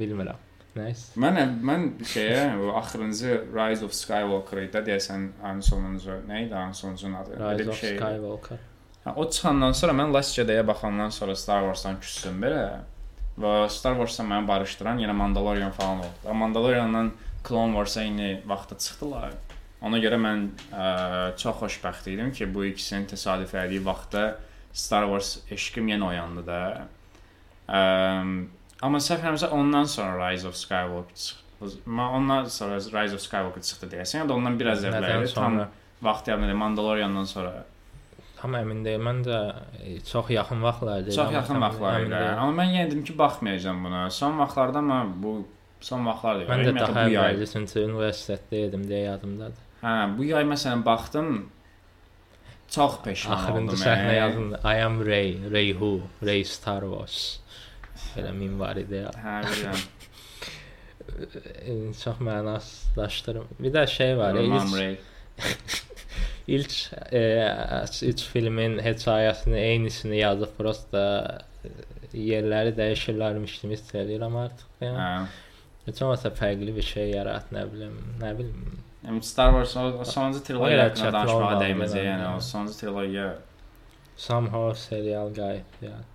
bilmirəm. 0.00 0.40
Nəysə. 0.76 1.18
Mən 1.20 1.61
mən 1.68 1.83
şeyə 2.14 2.59
bu 2.61 2.76
axırıncı 2.76 3.31
Rise 3.55 3.85
of 3.85 3.92
Skywalker 3.92 4.59
idi 4.62 4.78
deyəsən 4.88 5.26
ən 5.44 5.62
sonuncu. 5.62 6.14
Nə 6.28 6.46
idi 6.46 6.55
ən 6.55 6.72
sonuncunun 6.74 7.14
adı? 7.14 7.31
Rise 7.59 7.70
of 7.70 7.76
şey. 7.81 7.96
Skywalker. 7.96 8.59
Ha, 9.04 9.14
o 9.16 9.24
çıxandan 9.30 9.74
sonra 9.74 9.94
mən 9.98 10.12
Last 10.14 10.36
Jedi-yə 10.38 10.62
baxandan 10.66 11.10
sonra 11.10 11.34
Star 11.36 11.64
Wars-dan 11.66 11.98
küssüm 12.00 12.38
belə. 12.42 12.66
Və 13.42 13.52
Star 13.72 13.96
Wars-la 13.98 14.26
məni 14.28 14.46
barışdıran 14.46 15.00
yenə 15.02 15.14
Mandalorian 15.16 15.72
falan 15.74 16.04
oldu. 16.04 16.20
Və 16.26 16.36
Mandalorian-la 16.42 17.08
Clone 17.48 17.74
Wars-a 17.74 18.04
eyni 18.04 18.30
vaxtda 18.46 18.78
çıxdılar. 18.78 19.34
Ona 19.82 19.98
görə 19.98 20.18
mən 20.22 20.44
ə, 20.70 20.86
çox 21.40 21.58
xoşbəxt 21.64 22.06
idim 22.12 22.30
ki, 22.30 22.46
bu 22.54 22.68
ikisinin 22.68 23.08
təsadüf 23.10 23.56
etdiyi 23.58 23.82
vaxtda 23.82 24.36
Star 24.72 25.08
Wars 25.10 25.40
eşqim 25.50 25.90
yenə 25.90 26.12
oyandı 26.12 26.46
da. 26.46 26.60
Ə, 27.66 27.80
amma 28.86 29.02
səhv 29.02 29.18
eləmirəmsə 29.24 29.50
ondan 29.56 29.90
sonra 29.90 30.30
Rise 30.30 30.46
of 30.46 30.54
Skywalker 30.60 31.16
çıxdı. 31.16 31.82
Ondan 31.90 32.44
sonra 32.44 32.78
Rise 32.78 33.18
of 33.18 33.26
Skywalker 33.26 33.62
çıxdı 33.62 33.90
deyəsən. 33.96 34.22
Ya 34.22 34.28
da 34.28 34.38
ondan 34.38 34.60
biraz 34.60 34.86
əvvəl 34.86 35.26
tam 35.34 35.64
vaxtı 36.02 36.30
yadımdadır 36.30 36.62
Mandalorian-dan 36.62 37.24
sonra. 37.34 37.64
Tam 38.42 38.57
əmin 38.59 38.81
deyiləm. 38.83 39.05
Mən 39.07 39.18
də 39.26 39.38
e, 39.87 39.96
çox 40.09 40.31
yaxın 40.35 40.62
vaxtlar 40.66 41.05
deyirəm. 41.07 41.14
Çox 41.20 41.35
yaxın 41.37 41.61
vaxtlar 41.62 42.07
idi. 42.09 42.14
Amma 42.18 42.62
mən 42.62 42.72
yenə 42.74 42.88
dedim 42.90 43.05
ki, 43.07 43.14
baxmayacağam 43.18 43.85
buna. 43.87 44.00
Son 44.11 44.38
vaxtlarda 44.40 44.81
amma 44.83 45.00
bu 45.24 45.35
son 45.81 46.07
vaxtlardır. 46.07 46.48
Mən 46.50 46.64
də 46.66 46.72
daha 46.81 47.05
bu 47.07 47.12
yay. 47.14 47.37
əvvəl 47.37 47.44
üçüncü 47.46 47.85
universitetdə 47.87 48.64
idim 48.68 48.87
deyə 48.90 49.05
yadımdadır. 49.12 49.68
Hə, 49.85 49.92
bu 50.16 50.26
yay 50.26 50.46
məsələn 50.50 50.83
baxdım. 50.87 51.31
Çox 52.72 52.98
peşman 53.05 53.37
Axırıncı 53.37 53.76
oldum. 53.76 53.85
səhnə 53.85 54.12
e. 54.12 54.16
yazın. 54.16 54.50
I 54.64 54.76
am 54.88 54.98
Rey, 55.07 55.31
Rey 55.52 55.72
who, 55.78 55.92
Rey 56.26 56.44
Star 56.44 56.83
Wars. 56.88 57.18
Belə 58.16 58.33
min 58.35 58.59
var 58.61 58.81
idi 58.81 59.05
ya. 59.05 59.14
Hə, 59.22 59.42
bilirəm. 59.46 59.85
E, 61.02 61.92
Çox 61.98 62.20
mənasızlaşdırım. 62.22 63.48
Bir 63.59 63.72
də 63.74 63.87
şey 63.87 64.18
var. 64.18 64.33
Mamam 64.35 64.66
İlk, 64.66 64.78
Ray. 64.78 64.96
ilk 66.46 66.74
e, 67.12 67.22
üç 68.09 68.24
filmin 68.33 68.78
hekayəsini 68.83 69.59
eynisini 69.59 70.18
yazıb 70.20 70.57
prosta 70.59 71.05
e, 71.64 71.72
yerləri 72.18 72.74
dəyişirlərmiş 72.78 73.59
kimi 73.61 73.78
hiss 73.78 73.94
edirəm 74.05 74.37
artıq. 74.44 74.68
Yəni 74.85 74.98
Hə. 74.98 75.12
heç 75.87 76.02
olmasa 76.02 76.33
fərqli 76.42 76.74
bir 76.76 76.88
şey 76.88 77.14
yarat, 77.16 77.52
nə 77.55 77.66
bilim, 77.72 77.96
nə 78.20 78.33
bilim. 78.38 78.78
Yəni 79.07 79.22
Star 79.26 79.55
Wars 79.55 79.76
o, 79.76 80.05
sonuncu 80.05 80.44
trilogiya 80.46 80.88
haqqında 80.90 81.12
danışmağa 81.18 81.55
belə, 81.62 82.05
Yəni 82.07 82.28
o 82.37 82.40
sonuncu 82.40 82.78
trilogiya 82.81 83.33
Somehow 84.16 84.74
serial 84.78 85.33
qayıtdı 85.35 85.87
yəni. 85.88 86.09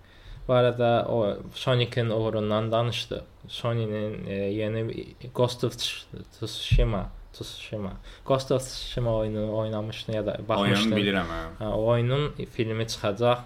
Bu 0.48 0.54
arada 0.54 1.06
o 1.08 1.36
Sonic'in 1.54 2.10
uğrundan 2.10 2.72
danışdı. 2.72 3.24
Sony'nin 3.48 4.26
e, 4.26 4.34
yeni 4.34 5.06
Ghost 5.34 5.64
of 5.64 5.76
Tsushima, 5.76 7.10
Tsushima. 7.44 7.92
Ghost 8.26 8.52
of 8.52 8.62
Tsushima 8.62 9.14
oyunu 9.16 9.56
oynamışdın 9.56 10.12
ya 10.12 10.26
da 10.26 10.30
oyunu 10.32 10.48
baxmışdın. 10.48 10.96
bilirəm 10.96 11.28
hə. 11.34 11.42
Ha, 11.58 11.70
o 11.76 11.84
oyunun 11.86 12.32
filmi 12.52 12.86
çıxacaq. 12.88 13.38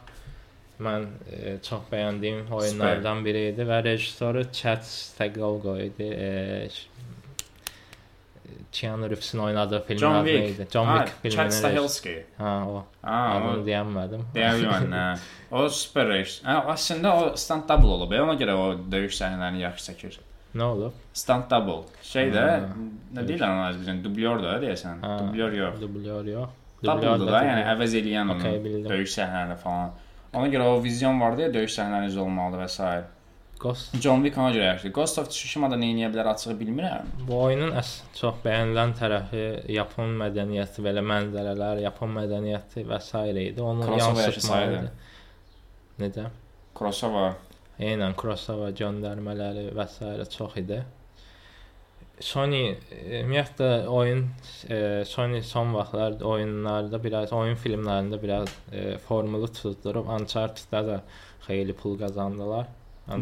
Mən 0.83 1.05
e, 1.33 1.59
çox 1.63 1.81
bəyəndiyim 1.93 2.49
oyunlardan 2.51 3.25
biri 3.25 3.49
idi 3.53 3.63
və 3.69 3.85
rejissoru 3.85 4.43
Chad 4.53 4.83
Stahelko 4.83 5.77
idi. 5.89 6.03
E, 6.19 6.69
Keanu 8.73 9.11
Reeves'in 9.11 9.39
oynadığı 9.39 9.85
filmin 9.85 10.01
John 10.01 10.15
adı 10.15 10.27
Wick. 10.29 10.59
neydi? 10.59 10.71
John 10.73 10.97
Wick 10.99 11.23
filminin. 11.23 11.51
Chad. 11.51 11.51
Stahelski. 11.51 12.25
Ha, 12.39 12.65
o. 12.69 12.85
Ha, 13.03 13.41
o 13.45 13.49
Adını 13.49 13.67
deyəmədim. 13.67 14.23
Deyəbilməm 14.35 14.87
nə. 14.93 15.05
O 15.51 15.69
super 15.69 16.09
rejissor. 16.09 16.47
Hə, 16.49 16.57
əslində 16.75 17.13
o 17.13 17.37
stunt 17.37 17.69
double 17.69 17.93
olub. 17.99 18.13
Ona 18.25 18.35
görə 18.41 18.55
o 18.57 18.67
döyüş 18.93 19.19
səhnələrini 19.21 19.61
yaxşı 19.67 19.91
çəkir. 19.93 20.19
Nə 20.55 20.67
olub? 20.69 20.93
Stunt 21.17 21.49
double. 21.51 21.79
Şeydə 22.05 22.43
Ha. 22.45 22.75
nə 23.17 23.23
deyirlər 23.29 23.49
ona 23.55 23.71
bizən 23.79 24.03
dublyor 24.05 24.43
da 24.43 24.59
deyəsən. 24.61 25.01
Ha. 25.01 25.15
Dublyor 25.23 25.53
yox. 25.57 25.81
Dublyor 25.81 26.25
yox. 26.29 26.51
Double'dır 26.83 27.29
da, 27.31 27.41
yəni 27.47 27.63
əvəz 27.77 27.93
eləyən 28.01 28.31
onu 28.35 28.41
Okay, 28.43 28.85
döyüş 28.89 29.13
səhnələri 29.19 29.57
falan. 29.63 29.93
Ona 30.35 30.49
görə 30.51 30.65
o 30.73 30.83
vizyon 30.83 31.21
vardı 31.21 31.43
ya 31.47 31.51
döyüş 31.55 31.77
səhnələri 31.79 32.19
olmalıdır 32.19 32.65
və 32.65 32.69
s. 32.69 33.05
Ghost 33.63 33.95
John 34.03 34.25
Wick 34.25 34.39
ona 34.43 34.51
görə 34.51 34.65
yaxşıdır. 34.73 34.93
Ghost 34.97 35.19
of 35.23 35.29
Tsushima-da 35.31 35.77
nə 35.79 35.93
edə 35.95 36.09
bilər 36.15 36.31
açığı 36.33 36.57
bilmirəm. 36.59 37.07
bu 37.29 37.37
oyunun 37.45 37.71
əs 37.79 37.93
çox 38.19 38.41
bəyənilən 38.45 38.95
tərəfi 38.99 39.45
Yapon 39.71 40.17
mədəniyyəti, 40.23 40.83
belə 40.83 41.05
mənzərələr, 41.13 41.81
Yapon 41.85 42.11
mədəniyyəti 42.17 42.83
və 42.91 42.99
s. 43.01 43.13
idi. 43.31 43.61
Onu 43.63 43.87
yansıtmalı. 43.87 44.23
yaşasaydı. 44.23 44.91
Necə? 46.01 46.25
Kurosawa 46.75 47.35
Eynən 47.83 48.17
Kurosawa 48.19 48.71
göndərmələri 48.79 49.71
və 49.77 49.87
s. 49.91 50.13
çox 50.37 50.59
idi. 50.63 50.83
Sony 52.23 52.61
e, 52.69 53.23
ümumiyyətlə 53.23 53.71
oyun 53.91 54.27
e, 54.71 54.79
Sony 55.09 55.41
son 55.43 55.73
vaxtlar 55.75 56.21
oyunlarda 56.23 57.01
biraz 57.03 57.33
oyun 57.35 57.57
filmlərində 57.59 58.21
biraz 58.23 58.53
e, 58.71 58.99
formulu 59.09 59.49
tuzdurub 59.51 60.11
Uncharted-da 60.13 60.83
da 60.87 61.01
xeyli 61.47 61.75
pul 61.75 61.99
qazandılar. 61.99 62.69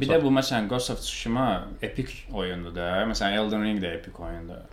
Bir 0.01 0.11
də 0.11 0.19
bu 0.21 0.33
məsələn 0.35 0.69
Ghost 0.69 0.93
of 0.93 1.01
Tsushima 1.01 1.47
epik 1.83 2.13
oyundur 2.37 2.75
da. 2.77 2.91
Məsələn 3.09 3.39
Elden 3.41 3.65
Ring 3.65 3.81
də 3.81 3.95
epik 3.97 4.19
oyundur. 4.21 4.67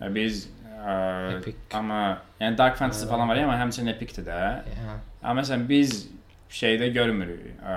Və 0.00 0.08
Biz 0.14 0.46
ə, 0.72 0.94
Epic. 1.36 1.58
amma 1.76 2.00
yəni 2.40 2.56
Dark 2.56 2.78
Fantasy 2.80 3.08
falan 3.10 3.28
var 3.28 3.42
amma 3.42 3.58
həmçinin 3.60 3.92
epikdir 3.92 4.24
də. 4.28 4.40
Yəni, 4.70 4.96
Amma 5.22 5.42
məsələn 5.42 5.66
biz 5.68 6.06
şeydə 6.52 6.88
görmürük. 6.94 7.50
Ə, 7.60 7.76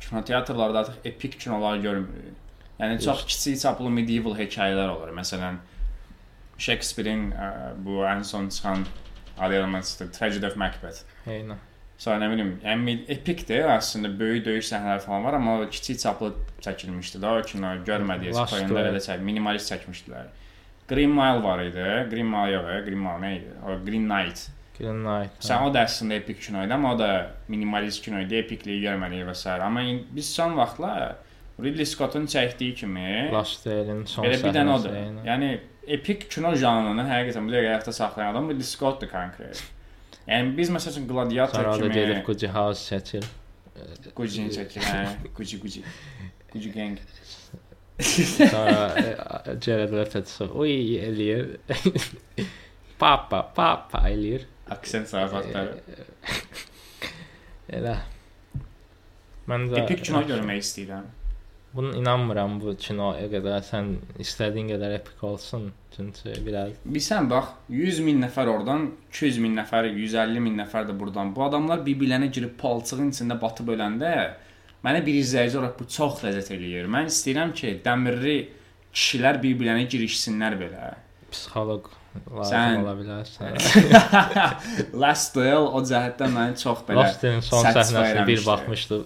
kinoteatrlarda 0.00 0.78
artıq 0.78 0.94
epik 1.04 1.40
kinolar 1.40 1.76
görmürük. 1.76 2.34
Yəni 2.80 3.04
çox 3.04 3.24
kiçik 3.26 3.60
çaplı 3.60 3.90
medieval 3.90 4.36
hekayələr 4.38 4.88
olur. 4.88 5.08
Məsələn 5.16 5.56
Shakespeare-in 6.58 7.30
bu 7.84 8.02
ən 8.04 8.24
son 8.24 8.48
çıxan 8.48 8.84
adı 9.38 9.62
Tragedy 10.12 10.46
of 10.46 10.56
Macbeth. 10.56 11.02
eynən. 11.26 11.56
Sonra 11.98 12.20
nə 12.20 12.28
bilim, 12.32 12.50
yəni 12.64 12.98
epikdir 13.08 13.70
əslində 13.72 14.10
böyük 14.18 14.44
döyüş 14.44 14.68
səhnələri 14.68 15.00
falan 15.00 15.24
var, 15.24 15.34
amma 15.34 15.70
kiçik 15.70 15.98
çaplı 15.98 16.34
çəkilmişdi 16.60 17.22
da 17.22 17.32
o 17.38 17.42
kino 17.42 17.70
oyunda 18.52 18.74
Duel. 18.74 18.90
elə 18.92 19.00
çək, 19.00 19.22
minimalist 19.24 19.72
çəkmişdilər. 19.72 20.26
Green 20.88 21.10
Mile 21.10 21.42
var 21.42 21.62
idi. 21.64 21.86
Green 22.10 22.26
Mile 22.26 22.52
yox, 22.52 22.84
Green 22.84 22.98
Mile 22.98 23.20
nə 23.24 23.30
idi? 23.38 23.54
O 23.64 23.78
Green 23.86 24.04
Knight. 24.08 24.48
Green 24.78 25.02
Knight. 25.04 25.36
Sən 25.44 25.64
o 25.66 25.70
da 25.74 25.84
əslində 25.86 26.18
epik 26.20 26.40
kino 26.44 26.64
idi, 26.64 26.74
amma 26.76 26.94
o 26.94 26.98
da 26.98 27.10
minimalist 27.52 28.02
kino 28.04 28.20
idi, 28.22 28.38
epikliyi 28.42 28.82
görmədik 28.84 29.24
və 29.28 29.34
s. 29.36 29.46
Amma 29.54 29.84
biz 30.16 30.28
son 30.34 30.56
vaxtlar 30.58 31.16
Ridley 31.62 31.86
Scott'un 31.88 32.26
çəkdiyi 32.28 32.74
kimi 32.74 33.30
Last 33.32 33.64
Duel-in 33.64 34.04
son 34.10 34.26
belə 34.26 34.42
bir 34.42 34.52
dənə 34.52 34.74
səhnəsi, 34.74 34.82
odur. 34.82 34.98
eynən. 35.00 35.22
Yəni 35.24 35.50
epik 35.96 36.26
kino 36.32 36.52
janrını 36.60 37.06
həqiqətən 37.08 37.48
dəqiqə 37.48 37.70
ayaqda 37.72 37.94
saxlayan 37.96 38.34
adam 38.34 38.50
Ridley 38.52 38.68
Scott'dur 38.68 39.08
konkret. 39.08 39.62
Yəni 40.28 40.52
biz 40.58 40.72
məsəl 40.74 40.96
üçün 40.96 41.06
Gladiator 41.08 41.62
Sonra 41.62 41.76
kimi 41.78 41.94
gedib 41.94 42.24
Gucci 42.26 42.48
House 42.52 42.84
çəkir. 42.90 43.24
Gucci-ni 44.16 44.52
çəkir, 44.52 44.84
hə, 44.84 45.30
Gucci 45.36 45.60
Gucci. 45.62 45.82
Gucci 46.52 46.72
gang. 46.72 46.98
Sonra 48.00 48.92
e, 49.00 49.56
Jared 49.60 49.92
Leto. 49.96 50.50
Uy 50.60 50.98
eləyir. 51.00 51.56
papa, 52.98 53.42
papa 53.54 54.02
eləyir. 54.10 54.44
Aksent 54.70 55.08
zarafatları. 55.08 55.78
Elə. 57.76 57.94
Mən 59.46 59.68
də 59.70 59.84
Epik 59.84 60.02
kino 60.08 60.24
görmək 60.26 60.62
istəyirəm. 60.64 61.06
Bunun 61.76 61.92
inanmıram 61.98 62.54
bu 62.60 62.72
kinoya 62.80 63.26
qədər 63.28 63.60
sən 63.66 63.90
istədiyin 64.22 64.70
qədər 64.72 64.94
epik 64.96 65.22
olsun. 65.28 65.68
Çünki 65.96 66.32
biraz 66.46 66.72
Bilsən 66.88 67.28
bax, 67.30 67.50
100 67.68 68.00
min 68.06 68.22
nəfər 68.24 68.48
oradan, 68.48 68.86
200 69.12 69.38
min 69.44 69.54
nəfər, 69.60 69.90
150 69.92 70.42
min 70.46 70.56
nəfər 70.62 70.88
də 70.88 70.96
burdan. 70.98 71.34
Bu 71.36 71.44
adamlar 71.44 71.84
bir-birlərinə 71.84 72.30
girib 72.32 72.56
palçığın 72.62 73.12
içində 73.12 73.36
batıb 73.42 73.74
öləndə 73.76 74.14
mənə 74.86 75.04
bir 75.04 75.20
izləyici 75.20 75.60
olaraq 75.60 75.76
bu 75.78 75.88
çox 75.98 76.24
ləzzət 76.24 76.54
eləyir. 76.56 76.88
Mən 76.96 77.12
istəyirəm 77.12 77.52
ki, 77.60 77.74
dəmirli 77.84 78.36
kişilər 78.94 79.42
bir-birlərinə 79.44 79.86
girişsinlər 79.92 80.58
belə. 80.62 80.94
psixoloq 81.30 81.90
lazım 82.36 82.52
Sən- 82.52 82.78
ola 82.82 82.94
bilərsən. 83.00 83.50
Last 85.02 85.34
Duel 85.36 85.66
o 85.66 85.82
cəhətdən 85.90 86.32
məni 86.36 86.56
çox 86.62 86.82
belə 86.88 87.02
Lost-in 87.02 87.40
son 87.44 87.64
səhnəsinə 87.66 88.26
bir 88.26 88.42
baxmışdı, 88.46 89.00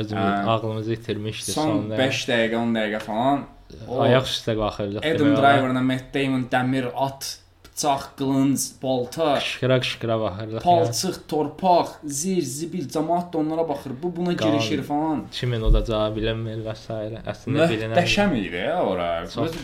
özümü 0.00 0.26
ağlımızı 0.54 0.92
itirmişdi 0.98 1.52
son 1.52 1.62
sonda. 1.70 1.98
5 1.98 2.24
dəqiqə, 2.30 2.56
10 2.62 2.74
dəqiqə 2.78 3.00
falan 3.06 3.44
o 3.88 4.00
ayaq 4.04 4.26
üstə 4.28 4.56
qalxırdıq. 4.58 5.00
Adam. 5.12 5.36
Driver'la 5.38 5.82
Matt 5.92 6.10
Damon 6.14 6.44
dəmir 6.52 6.90
at 7.06 7.38
bıçaq, 7.72 8.02
qılınc, 8.18 8.60
balta, 8.82 9.28
Qışqıra 9.40 9.78
qışqıra. 9.84 10.16
Yəni, 10.40 10.60
palçıq, 10.60 11.16
torpaq, 11.30 11.88
zir, 12.04 12.42
zibil, 12.42 12.84
cəmaət 12.94 13.30
də 13.32 13.36
onlara 13.40 13.64
baxır. 13.68 13.92
Bu 14.02 14.16
buna 14.16 14.36
Qan. 14.36 14.50
girişir 14.52 14.82
falan. 14.82 15.24
kimin 15.32 15.62
odacağı 15.68 16.16
bilinmir 16.16 16.60
və 16.66 16.74
s. 16.76 16.92
Əslində 17.32 17.68
bilinən. 17.72 17.96
Möhtəşəm 17.96 18.36
idi 18.42 18.64
ora. 18.90 19.08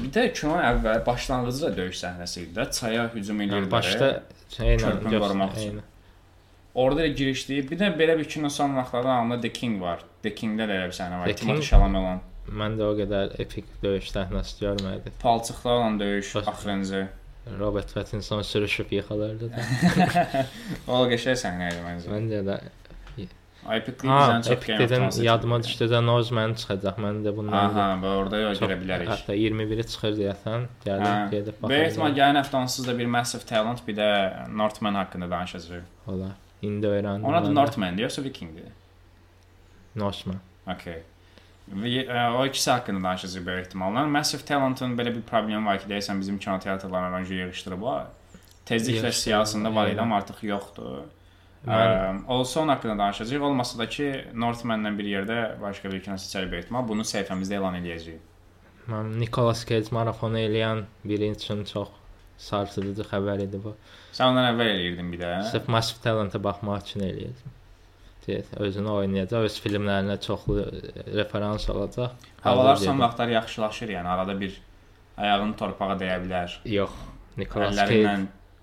Bir 0.03 0.11
də 0.17 0.33
kinonun 0.33 0.65
əvvəl 0.73 1.05
başlanğıcı 1.07 1.63
da 1.67 1.77
döyüş 1.77 1.97
səhnəsi 2.05 2.41
idi 2.45 2.53
də. 2.61 2.71
Çaya 2.81 3.05
hücum 3.15 3.41
Yəni, 3.41 3.53
edirlər. 3.53 3.71
başda 3.71 4.23
şeylə 4.57 4.95
eynən. 5.59 5.81
Orada 6.75 7.01
da 7.01 7.07
girişdi. 7.07 7.71
Bir 7.71 7.79
də 7.79 7.93
belə 7.99 8.19
bir 8.19 8.25
kino 8.29 8.49
son 8.51 8.77
vaxtlarda 8.77 9.11
ağlımda 9.13 9.41
The 9.41 9.53
King 9.53 9.83
var. 9.83 10.05
The 10.23 10.35
King-də 10.35 10.65
də 10.69 10.75
elə 10.79 10.87
bir 10.91 10.97
səhnə 11.01 11.21
var. 11.21 11.27
Timothée 11.29 11.45
King? 11.45 11.63
Chalamet 11.71 12.01
olan. 12.03 12.21
Mən 12.49 12.77
də 12.79 12.85
o 12.87 12.93
qədər 12.97 13.35
epik 13.43 13.67
döyüş 13.83 14.11
səhnəsi 14.15 14.61
görmədim. 14.63 15.13
Palçıqlar 15.23 15.73
olan 15.73 16.01
döyüş 16.01 16.37
axırıncı. 16.37 17.09
Robert 17.59 17.95
Pattinson 17.95 18.43
sürüşüb 18.43 18.93
yıxılırdı 18.93 19.53
da. 19.53 19.63
O 20.89 21.05
qəşəng 21.11 21.39
səhnə 21.45 21.71
idi 21.73 21.85
məncə. 21.87 22.13
Məncə 22.13 22.43
də. 22.49 22.59
Ha, 23.69 23.77
bizdən 23.85 24.45
çox 24.47 24.55
of 24.55 24.67
dedim, 24.81 25.05
yadıma 25.27 25.59
düşdü 25.63 25.89
də 25.91 25.99
Norseman 26.07 26.55
çıxacaq. 26.57 27.01
Mən 27.05 27.19
də 27.27 27.35
bundan 27.37 27.59
Aha, 27.59 27.87
və 28.01 28.13
orada 28.21 28.39
yox 28.41 28.63
görə 28.63 28.79
bilərik. 28.81 29.11
Hətta 29.11 29.37
21-i 29.37 29.85
çıxır 29.93 30.15
deyəsən, 30.17 30.65
gəlib 30.87 31.35
gedib 31.35 31.59
Böyük 31.65 31.91
ehtimal 31.91 32.17
gələn 32.17 32.41
həftə 32.41 32.57
onsuz 32.63 32.87
da 32.89 32.95
bir 32.99 33.11
Massive 33.17 33.45
Talent, 33.51 33.83
bir 33.89 33.99
də 33.99 34.09
Northman 34.63 34.95
haqqında 35.03 35.31
danışacağıq. 35.31 35.85
Olar. 36.15 36.33
İndi 36.63 36.87
öyrəndim. 36.87 37.29
Mən 37.29 37.49
də. 37.51 37.55
Northman 37.55 38.01
yoxsa 38.07 38.25
Vikingdir? 38.25 38.73
Norseman. 39.97 40.41
Okay. 40.67 41.03
E, 41.85 42.29
o 42.31 42.47
ikisi 42.47 42.71
haqqında 42.71 43.09
danışacağıq 43.09 43.47
böyük 43.47 43.67
ehtimalla. 43.67 44.07
Massive 44.07 44.45
Talent'ın 44.45 44.97
belə 44.99 45.15
bir 45.17 45.23
problemi 45.23 45.67
var 45.67 45.79
ki, 45.83 45.91
deyəsən 45.91 46.21
bizim 46.21 46.39
kino 46.39 46.59
teatrlarına 46.59 47.17
önce 47.17 47.35
yığışdırıblar. 47.35 48.07
Tezliklə 48.67 49.13
siyasında 49.13 49.75
var 49.75 49.89
idi, 49.89 50.01
amma 50.01 50.17
artıq 50.17 50.43
yoxdur. 50.43 50.99
Mən 51.67 52.25
onun 52.27 52.69
haqqında 52.69 52.99
danışacağıq. 52.99 53.43
Olmasa 53.43 53.79
da 53.79 53.89
ki, 53.89 54.25
Northman-la 54.35 54.99
bir 54.99 55.05
yerdə 55.05 55.61
başqa 55.61 55.93
bir 55.93 56.03
kino 56.03 56.15
seçərik 56.15 56.51
böyük 56.51 56.65
ehtimal. 56.65 56.89
Bunu 56.89 57.03
səhifəmizdə 57.03 57.55
elan 57.61 57.75
edəcəyik. 57.83 58.25
mən 58.89 59.19
Nicolas 59.21 59.65
Cage 59.69 59.93
marafonu 59.93 60.41
eləyən 60.41 60.85
biri 61.05 61.31
üçün 61.37 61.65
çox 61.69 61.91
sarsıdıcı 62.41 63.05
xəbər 63.11 63.43
idi 63.45 63.61
bu. 63.65 63.75
Sən 64.17 64.31
ondan 64.31 64.49
əvvəl 64.55 64.71
eləyirdin 64.73 65.13
bir 65.13 65.21
də. 65.23 65.33
Sırf 65.51 65.69
Massive 65.69 66.01
Talent-a 66.05 66.41
baxmaq 66.45 66.85
üçün 66.87 67.05
eləyirdim. 67.09 67.57
Deyək, 68.29 68.49
özünü 68.61 68.91
oynayacaq, 68.93 69.47
öz 69.49 69.55
filmlərinə 69.65 70.19
çoxlu 70.21 70.65
referans 71.17 71.65
alacaq. 71.73 72.17
Havalar 72.45 72.77
son 72.83 72.99
vaxtlar 73.01 73.33
yaxşılaşır, 73.33 73.95
yəni 73.97 74.11
arada 74.15 74.35
bir 74.41 74.59
ayağını 75.17 75.57
torpağa 75.57 75.95
dəyə 76.03 76.19
bilər. 76.27 76.59
Yox, 76.69 76.99
Nicolas 77.41 77.79
Cage. 77.79 78.19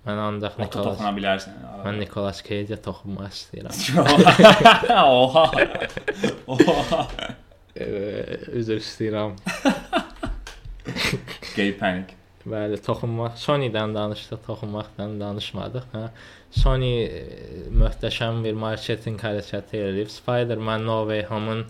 Mən 0.06 0.20
ancaq 0.22 0.54
ota 0.54 0.62
Nicolas 0.62 0.86
toxuna 0.86 1.10
bilərsən. 1.16 1.56
Mən 1.82 1.98
Nicolas 1.98 2.42
Cage-ə 2.46 2.78
toxunmaq 2.84 3.32
istəyirəm. 3.34 3.74
Oha. 5.02 5.44
Oha. 6.46 7.00
Üzr 8.60 8.78
istəyirəm. 8.78 9.34
Gay 11.56 11.74
panic. 11.80 12.14
Bəli, 12.46 12.76
toxunmaq. 12.86 13.34
Sony-dən 13.42 13.94
danışdıq, 13.96 14.38
toxunmaqdan 14.46 15.16
danışmadıq, 15.18 15.88
hə. 15.96 16.04
Sony 16.54 16.90
e, 17.02 17.24
möhtəşəm 17.74 18.44
bir 18.44 18.54
marketinq 18.60 19.24
hərəkəti 19.26 19.80
edib. 19.88 20.12
Spider-Man 20.14 20.84
No 20.86 21.00
Way 21.08 21.24
Home-un 21.30 21.64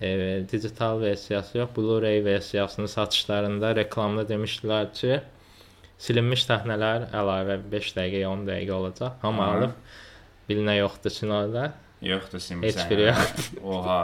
e, 0.00 0.10
digital 0.52 1.00
versiyası 1.00 1.58
yox, 1.58 1.70
Blu-ray 1.76 2.20
versiyasının 2.24 2.86
satışlarında 2.92 3.74
reklamda 3.76 4.26
demişdilər 4.28 4.90
ki, 4.98 5.20
silinmiş 5.98 6.44
səhnələr 6.50 7.08
əlavə 7.16 7.56
5 7.72 7.88
dəqiqə, 7.96 8.26
10 8.28 8.42
dəqiqə 8.50 8.74
olacaq. 8.76 9.16
Hamı 9.22 9.42
alıb 9.46 9.72
bilinə 10.50 10.76
yoxdur 10.82 11.14
kinoda. 11.16 11.70
Yoxdur 12.04 12.38
simsə. 12.44 12.68
Heç 12.68 12.84
biri 12.90 13.08
Oha. 13.64 14.02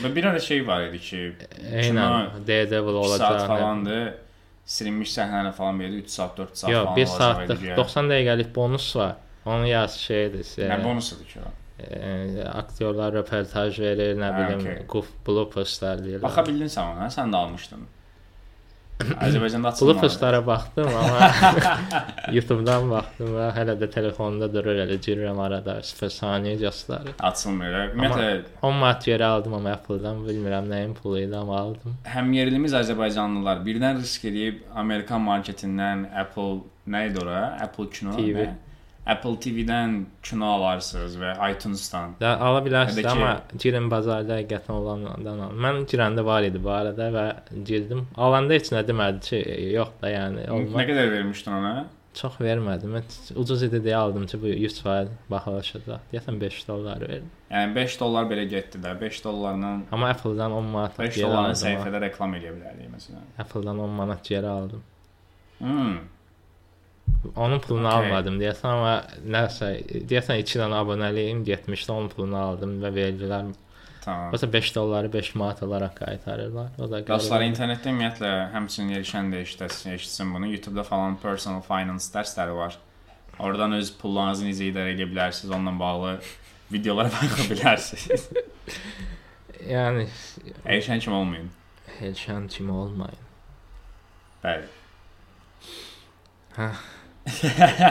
Və 0.00 0.14
bir 0.16 0.24
ara 0.32 0.40
şey 0.42 0.64
var 0.66 0.88
idi 0.88 0.98
ki, 1.10 1.20
Eynən, 1.68 2.40
Daredevil 2.48 2.96
2 2.96 3.04
olacaq. 3.04 3.18
saat 3.36 3.46
falandı. 3.52 4.00
Silinmiş 4.68 5.14
səhnələr 5.14 5.54
falan 5.56 5.78
verirdi 5.80 6.04
3 6.04 6.16
saat, 6.18 6.34
4 6.36 6.60
saat 6.62 6.72
Yox, 6.72 6.84
falan 6.84 6.98
1 6.98 7.06
olacaq 7.06 7.22
saatlıq 7.22 7.64
idi. 7.64 7.76
90 7.78 8.12
dəqiqəlik 8.12 8.50
bonus 8.54 8.88
var. 8.96 9.16
Onu 9.48 9.70
yaz 9.70 9.96
şeydir. 10.02 10.44
Nə 10.60 10.76
e, 10.76 10.84
bonusudur 10.84 11.30
ki 11.30 11.40
o? 11.40 11.52
e, 11.78 12.44
aktyorlar 12.52 13.14
röportaj 13.14 13.78
verir, 13.80 14.16
nə 14.18 14.30
bilim, 14.34 14.64
okey. 14.64 14.80
goof 14.90 15.10
blooperslar 15.26 16.02
deyirlər. 16.02 16.24
Baxa 16.26 16.44
bildin 16.48 16.72
sən 16.72 16.94
ona, 16.96 17.08
sən 17.14 17.32
də 17.34 17.42
almışdın. 17.44 17.86
Azərbaycanda 18.98 19.68
açılmadı. 19.68 19.94
blooperslara 19.94 20.46
baxdım, 20.46 20.88
amma 21.00 21.28
YouTube-dan 22.36 22.90
baxdım 22.90 23.30
və 23.36 23.46
hələ 23.56 23.76
də 23.80 23.88
telefonda 23.94 24.48
durur, 24.52 24.74
elə 24.84 24.96
girirəm 25.06 25.38
arada 25.44 25.76
0 25.82 26.10
saniyə 26.16 26.56
göstərir. 26.64 27.14
Açılmır. 27.30 27.76
Ümumiyyətlə 27.94 28.28
10 28.62 28.74
manat 28.82 29.04
geri 29.04 29.24
aldım 29.24 29.54
amma 29.60 29.70
Apple-dan, 29.78 30.24
bilmirəm 30.26 30.66
nəyin 30.72 30.94
pulu 30.98 31.20
idi 31.22 31.36
amma 31.36 31.58
aldım. 31.62 31.94
həm 32.14 32.32
yerlimiz 32.34 32.74
Azərbaycanlılar 32.82 33.62
birdən 33.66 34.00
risk 34.02 34.24
edib 34.32 34.64
Amerikan 34.74 35.22
marketindən 35.22 36.08
Apple 36.24 36.60
nə 36.88 37.06
idi 37.10 37.22
ora? 37.22 37.44
Apple 37.62 37.90
kino. 37.90 38.16
TV. 38.16 38.34
nə? 38.48 38.54
Apple 39.08 39.36
TV-dən 39.40 39.92
kino 40.22 40.46
alarsınız 40.58 41.14
və 41.16 41.30
iTunes-dan. 41.50 42.14
Da 42.20 42.34
ala 42.44 42.60
bilərsiniz, 42.66 43.00
ki- 43.02 43.08
amma 43.08 43.30
girin 43.62 43.86
bazarda 43.90 44.36
həqiqətən 44.42 44.74
olanlardan 44.80 45.38
al. 45.46 45.52
Mən 45.66 45.86
girəndə 45.88 46.24
var 46.24 46.42
idi 46.44 46.60
bu 46.64 46.70
arada 46.70 47.06
və 47.14 47.26
girdim. 47.64 48.06
Alanda 48.16 48.52
heç 48.58 48.68
nə 48.74 48.82
demədi 48.88 49.22
ki, 49.28 49.38
yox 49.78 49.94
da 50.02 50.10
yəni 50.12 50.44
Nə 50.44 50.50
olmaz. 50.58 50.84
qədər 50.90 51.08
vermişdin 51.14 51.52
ona? 51.60 51.86
Çox 52.18 52.36
vermədim. 52.42 52.92
Mən 52.98 53.04
ucuz 53.40 53.62
idi 53.62 53.78
deyə 53.84 53.94
aldım 54.02 54.26
ki, 54.26 54.40
bu 54.42 54.46
100% 54.50 55.08
baxılacaq. 55.30 55.88
Deyəsən 56.12 56.40
5 56.40 56.68
dollar 56.68 57.00
verdim. 57.00 57.30
Yəni 57.50 57.74
5 57.76 57.96
dollar 58.00 58.24
belə 58.32 58.44
getdi 58.50 58.78
də. 58.82 58.92
5 59.00 59.24
dollarla 59.24 59.72
Amma 59.92 60.08
Apple-dan 60.08 60.52
10 60.52 60.64
manat 60.64 60.98
5 60.98 61.14
geri 61.14 61.24
dolların 61.26 61.44
aldım. 61.54 61.62
səhifədə 61.64 62.00
reklam 62.00 62.34
edə 62.34 62.52
bilərdik 62.56 62.90
məsələn. 62.96 63.26
Apple-dan 63.38 63.78
10 63.78 63.90
manat 64.02 64.24
geri 64.24 64.46
aldım. 64.46 64.82
Hmm. 65.58 65.96
Onun 67.36 67.60
pulunu 67.60 67.88
Okey. 67.88 67.98
almadım 67.98 68.36
deyəsən, 68.40 68.66
amma 68.70 68.92
nəsə 69.36 69.70
deyəsən 70.10 70.38
2 70.42 70.58
dənə 70.60 70.78
abunəliyim 70.82 71.44
getmişdi, 71.44 71.92
onun 71.92 72.08
pulunu 72.12 72.36
aldım 72.38 72.76
və 72.82 72.92
verdilər. 72.94 73.50
Tamam. 74.04 74.32
Yoxsa 74.32 74.52
5 74.52 74.74
dolları 74.74 75.12
5 75.12 75.34
manat 75.34 75.62
olaraq 75.62 75.94
qaytarırlar. 75.98 76.70
O 76.78 76.90
da 76.90 77.00
Dostlar 77.06 77.42
internetdə 77.44 77.90
ümumiyyətlə 77.92 78.30
həmçinin 78.54 78.94
erişən 79.00 79.32
də 79.34 79.42
eşitəsin, 79.44 79.92
eşitsin 79.98 80.34
bunu. 80.34 80.46
YouTube-da 80.54 80.82
falan 80.82 81.16
personal 81.20 81.60
finance 81.60 82.08
dərsləri 82.14 82.54
var. 82.56 82.78
Oradan 83.38 83.72
öz 83.72 83.92
pullarınızı 84.00 84.46
necə 84.48 84.70
idarə 84.72 84.94
edə 84.96 85.06
bilərsiniz, 85.10 85.54
onunla 85.54 85.78
bağlı 85.80 86.14
videolara 86.72 87.10
baxa 87.18 87.48
bilərsiniz. 87.52 88.28
Yəni 89.68 90.06
Erişən 90.64 90.98
kimi 90.98 91.16
olmayın. 91.16 91.50
Elşan 92.00 92.48
kimi 92.48 92.72
olmayın. 92.72 93.24
Bəli. 94.44 94.64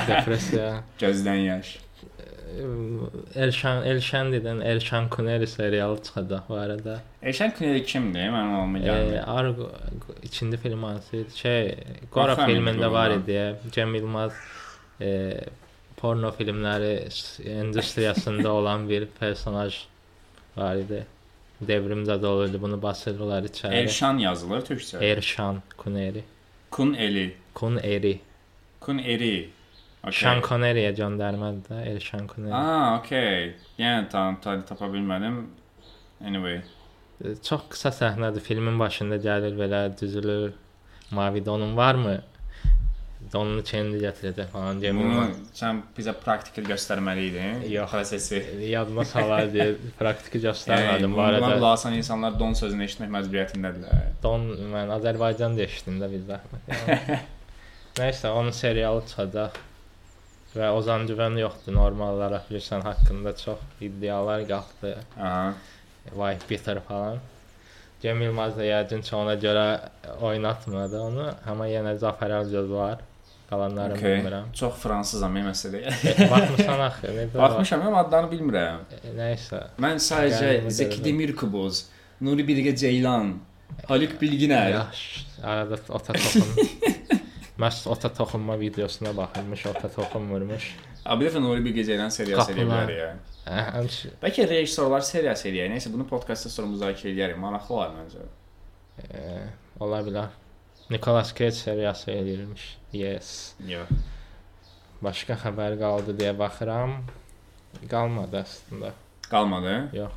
Depressiya. 0.08 0.84
Gözdən 1.00 1.36
yaş. 1.48 1.78
Elşan 3.36 3.84
Elşan 3.86 4.32
dedən 4.34 4.64
Elşan 4.66 5.10
Kuneri 5.10 5.48
serialı 5.48 5.98
çıxacaq 6.04 6.42
bu 6.50 6.56
arada. 6.56 7.00
Erişən 7.24 7.52
Kuneri 7.58 7.84
kimdir? 7.86 8.30
Mənim 8.34 8.56
olma 8.62 8.80
E, 8.80 8.82
gəlmir. 8.82 9.24
Argo 9.26 9.72
ikinci 10.24 10.58
film 10.58 10.84
hansı 10.84 11.18
idi? 11.18 11.36
Şey, 11.36 11.76
Qora 12.12 12.34
filmində 12.36 12.92
var 12.92 13.12
idi. 13.12 13.56
Cem 13.72 13.96
Yılmaz 13.96 14.34
e, 15.02 15.38
porno 15.98 16.32
filmləri 16.40 16.94
industriyasında 17.62 18.52
olan 18.52 18.90
bir 18.90 19.06
personaj 19.20 19.76
var 20.58 20.76
idi. 20.76 21.04
Devrimdə 21.68 22.16
də 22.22 22.26
olurdu. 22.26 22.62
Bunu 22.62 22.82
basırdılar 22.82 23.44
içəri. 23.44 23.74
Erşan 23.84 24.18
yazılır 24.18 24.62
türkcə. 24.62 25.04
Erşan 25.04 25.62
Kuneri. 25.78 26.24
Kun 26.72 26.94
Eli. 26.94 27.34
Kuneri. 27.54 28.20
Kun 28.80 29.00
Eri. 29.00 29.50
Okay. 30.04 30.14
Sean 30.22 30.40
Connery'yə 30.46 30.94
göndərmədi 30.96 31.66
də 31.68 31.82
Erşan 31.92 32.28
Kuneri. 32.30 32.54
Aa, 32.56 32.98
okey. 33.00 33.52
Yəni 33.82 34.08
tam 34.12 34.38
ta 34.44 34.54
tapa 34.66 34.88
bilmədim. 34.94 35.42
Anyway. 36.24 36.62
E, 37.24 37.34
Çox 37.44 37.66
qısa 37.74 37.92
səhnədir. 37.98 38.44
Filmin 38.46 38.80
başında 38.80 39.18
gəlir 39.22 39.58
belə 39.60 39.82
düzülür. 40.00 40.54
Mavi 41.12 41.46
donun 41.46 41.76
varmı? 41.78 42.18
Donunu 43.34 43.64
kendi 43.66 43.98
gətirəcək 44.00 44.52
falan 44.54 44.78
deyə 44.80 44.94
Bunu 44.96 45.10
bunu 45.10 45.48
sən 45.58 45.82
bizə 45.98 46.14
praktikal 46.16 46.70
göstərməli 46.70 47.26
idin. 47.32 47.64
Yox. 47.74 47.90
prosesi. 47.92 48.40
yadıma 48.76 49.04
salar 49.10 49.50
deyə 49.52 49.74
praktiki 50.00 50.38
Yəni, 50.38 50.46
göstərmədim 50.46 51.12
bu 51.16 51.18
buna 51.18 51.26
arada. 51.34 51.50
qulaq 51.58 51.74
asan 51.74 51.98
insanlar 51.98 52.38
don 52.40 52.54
sözünü 52.56 52.86
eşitmək 52.88 53.12
məcburiyyətindədirlər. 53.18 54.06
Don 54.24 54.46
mən 54.76 54.94
Azərbaycan 55.00 55.58
deşdim 55.60 56.00
də 56.04 56.12
biz 56.14 56.30
zəhmət. 56.30 56.72
Yəni. 56.78 57.20
Nəysə, 57.98 58.30
onun 58.30 58.52
serialı 58.54 59.02
çıxacaq. 59.10 59.58
Və 60.58 60.70
Ozan 60.74 61.06
Güvən 61.10 61.36
yoxdur 61.42 61.76
normal 61.76 62.16
olaraq 62.18 62.48
bilirsən 62.50 62.82
haqqında 62.86 63.34
çox 63.38 63.60
iddialar 63.82 64.46
qalxdı. 64.50 64.94
Aha. 65.20 65.54
Vay 66.16 66.38
bitter 66.50 66.80
falan. 66.88 67.18
Cem 68.02 68.22
Yılmaz 68.22 68.58
da 68.58 68.66
yəqin 68.66 69.02
ki 69.02 69.16
ona 69.16 69.34
görə 69.42 69.66
oynatmadı 70.22 71.00
onu, 71.02 71.28
amma 71.50 71.68
yenə 71.70 71.96
Zafər 72.02 72.34
Əlgöz 72.42 72.70
var. 72.74 73.00
qalanlarını 73.50 73.96
Okay. 73.96 74.18
bilmirəm. 74.18 74.48
Çox 74.54 74.74
fransızam 74.84 75.38
məsələ. 75.38 75.80
E, 76.10 76.30
Baxmısan 76.32 76.80
axı, 76.80 77.28
Baxmışam, 77.36 77.82
amma 77.88 78.00
adlarını 78.04 78.32
bilmirəm. 78.32 78.80
E, 78.92 79.14
Nəysə. 79.20 79.62
Mən 79.80 80.02
sadəcə 80.04 80.70
Zeki 80.70 80.98
gəldi. 80.98 81.04
Demirkubuz, 81.06 81.86
Nuri 82.22 82.48
Bilge 82.48 82.76
Ceylan, 82.76 83.38
Haluk 83.88 84.22
Bilginer. 84.22 84.70
Yaxşı. 84.72 85.22
Arada 85.44 85.76
ota 85.90 86.14
toxun. 86.14 86.44
Məhz 87.58 87.88
ota 87.90 88.10
toxunma 88.14 88.60
videosuna 88.60 89.18
baxırmış, 89.18 89.66
ota 89.66 89.90
toxunmurmuş. 89.90 90.66
Abi 91.06 91.26
bir 91.26 91.32
dəfə 91.32 91.42
Nuri 91.42 91.64
Bilge 91.66 91.84
Ceylan 91.88 92.12
seriyası 92.14 92.52
eləyə 92.54 92.66
bilər 92.68 92.92
ya. 92.94 93.08
Hə, 93.48 93.62
həmçinin 93.78 94.18
Bəlkə 94.22 94.46
rejissorlar 94.52 95.02
seriyası 95.08 95.48
eləyək. 95.50 95.72
Nəysə 95.74 95.94
bunu 95.94 96.06
podkastda 96.10 96.52
sonra 96.54 96.70
müzakirə 96.74 97.14
edərik. 97.16 97.40
Maraqlı 97.42 97.76
olar 97.76 97.96
məncə. 97.96 98.28
e, 99.10 99.24
ola 99.80 100.02
bilər. 100.06 100.36
Nicolas 100.90 101.34
Cage 101.36 101.52
seriyası 101.52 102.12
eləyirmiş. 102.12 102.68
Yes. 102.94 103.32
Yox. 103.68 103.90
Başqa 105.02 105.38
xəbər 105.42 105.80
qaldı 105.82 106.14
deyə 106.20 106.38
baxıram. 106.38 107.00
Qalmadı 107.90 108.42
əslində. 108.44 108.92
Qalmadı. 109.32 109.76
Yox. 109.98 110.14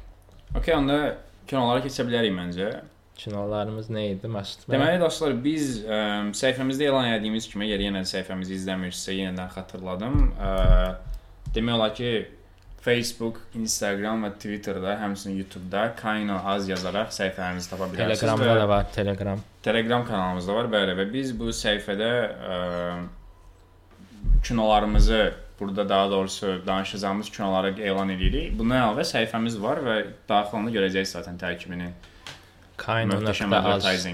Okay, 0.57 0.75
onda 0.75 1.17
kinolara 1.47 1.81
keçə 1.85 2.05
bilərik 2.09 2.33
məncə. 2.37 2.71
Kinolarımız 3.21 3.91
nə 3.93 4.07
idi? 4.15 4.29
Bəy? 4.33 4.73
Deməli 4.73 5.01
dostlar, 5.03 5.35
biz 5.45 5.83
ə, 5.85 6.01
səhifəmizdə 6.37 6.87
elan 6.89 7.11
etdiyimiz 7.13 7.49
kimi, 7.53 7.67
əgər 7.69 7.85
yenə 7.91 8.01
səhifəmizi 8.09 8.57
izləmirsinizsə, 8.57 9.17
yenidən 9.19 9.51
xatırladım. 9.53 10.15
Ə, 10.41 10.53
demək 11.53 11.77
olar 11.77 11.93
ki, 11.99 12.13
Facebook, 12.81 13.43
Instagram 13.61 14.25
və 14.25 14.31
Twitterdə, 14.41 14.95
həmçinin 15.03 15.37
YouTube-da 15.43 15.91
Kaino 15.99 16.39
az 16.49 16.69
yazaraq 16.71 17.13
səhifələrimizi 17.13 17.69
tapa 17.75 17.91
bilərsiniz. 17.93 18.23
Telegramda 18.23 18.55
da 18.57 18.69
var, 18.71 18.87
Telegram. 18.95 19.43
Telegram 19.63 20.07
kanalımız 20.09 20.49
da 20.49 20.57
var, 20.57 20.71
bəli 20.73 20.97
və 20.97 21.07
biz 21.13 21.35
bu 21.37 21.53
səhifədə 21.53 22.11
ə, 22.57 22.59
kinolarımızı 24.49 25.21
burada 25.61 25.89
daha 25.89 26.11
doğrusu 26.11 26.63
danışacağımız 26.67 27.31
kinoları 27.31 27.75
elan 27.83 28.09
edirik. 28.17 28.57
Bundan 28.59 28.81
əlavə 28.81 29.05
səhifəmiz 29.05 29.61
var 29.61 29.83
və 29.85 29.99
daxil 30.29 30.57
olanda 30.57 30.73
görəcəksiniz 30.79 31.21
zaten 31.21 31.37
tərkibini. 31.43 31.91
Kaino.az. 32.81 34.07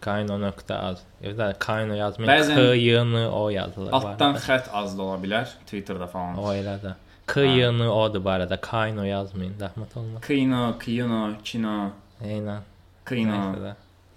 Kaino.az. 0.00 1.02
Evdə 1.22 1.52
Kaino 1.58 1.94
yazmayın. 1.94 2.30
Bəzən- 2.32 2.54
K 2.56 2.74
Y 2.76 3.04
N 3.04 3.26
O 3.28 3.48
yazılır. 3.50 3.92
Altdan 3.92 4.34
xətt 4.40 4.70
az 4.72 4.96
da 4.98 5.02
ola 5.02 5.18
bilər 5.20 5.46
Twitterdə 5.68 6.08
falan. 6.08 6.38
O 6.40 6.54
elə 6.56 6.78
də. 6.80 6.94
K 7.26 7.44
Y 7.44 7.68
N 7.76 7.84
O-dur 7.88 8.24
bu 8.24 8.30
arada. 8.30 8.56
Kaino 8.60 9.04
yazmayın. 9.04 9.54
Zəhmət 9.60 9.96
olmaz. 10.00 10.22
Kino, 10.26 10.78
kino, 10.80 11.20
kino, 11.44 11.76
Eynən. 12.24 12.64
kino. 13.08 13.40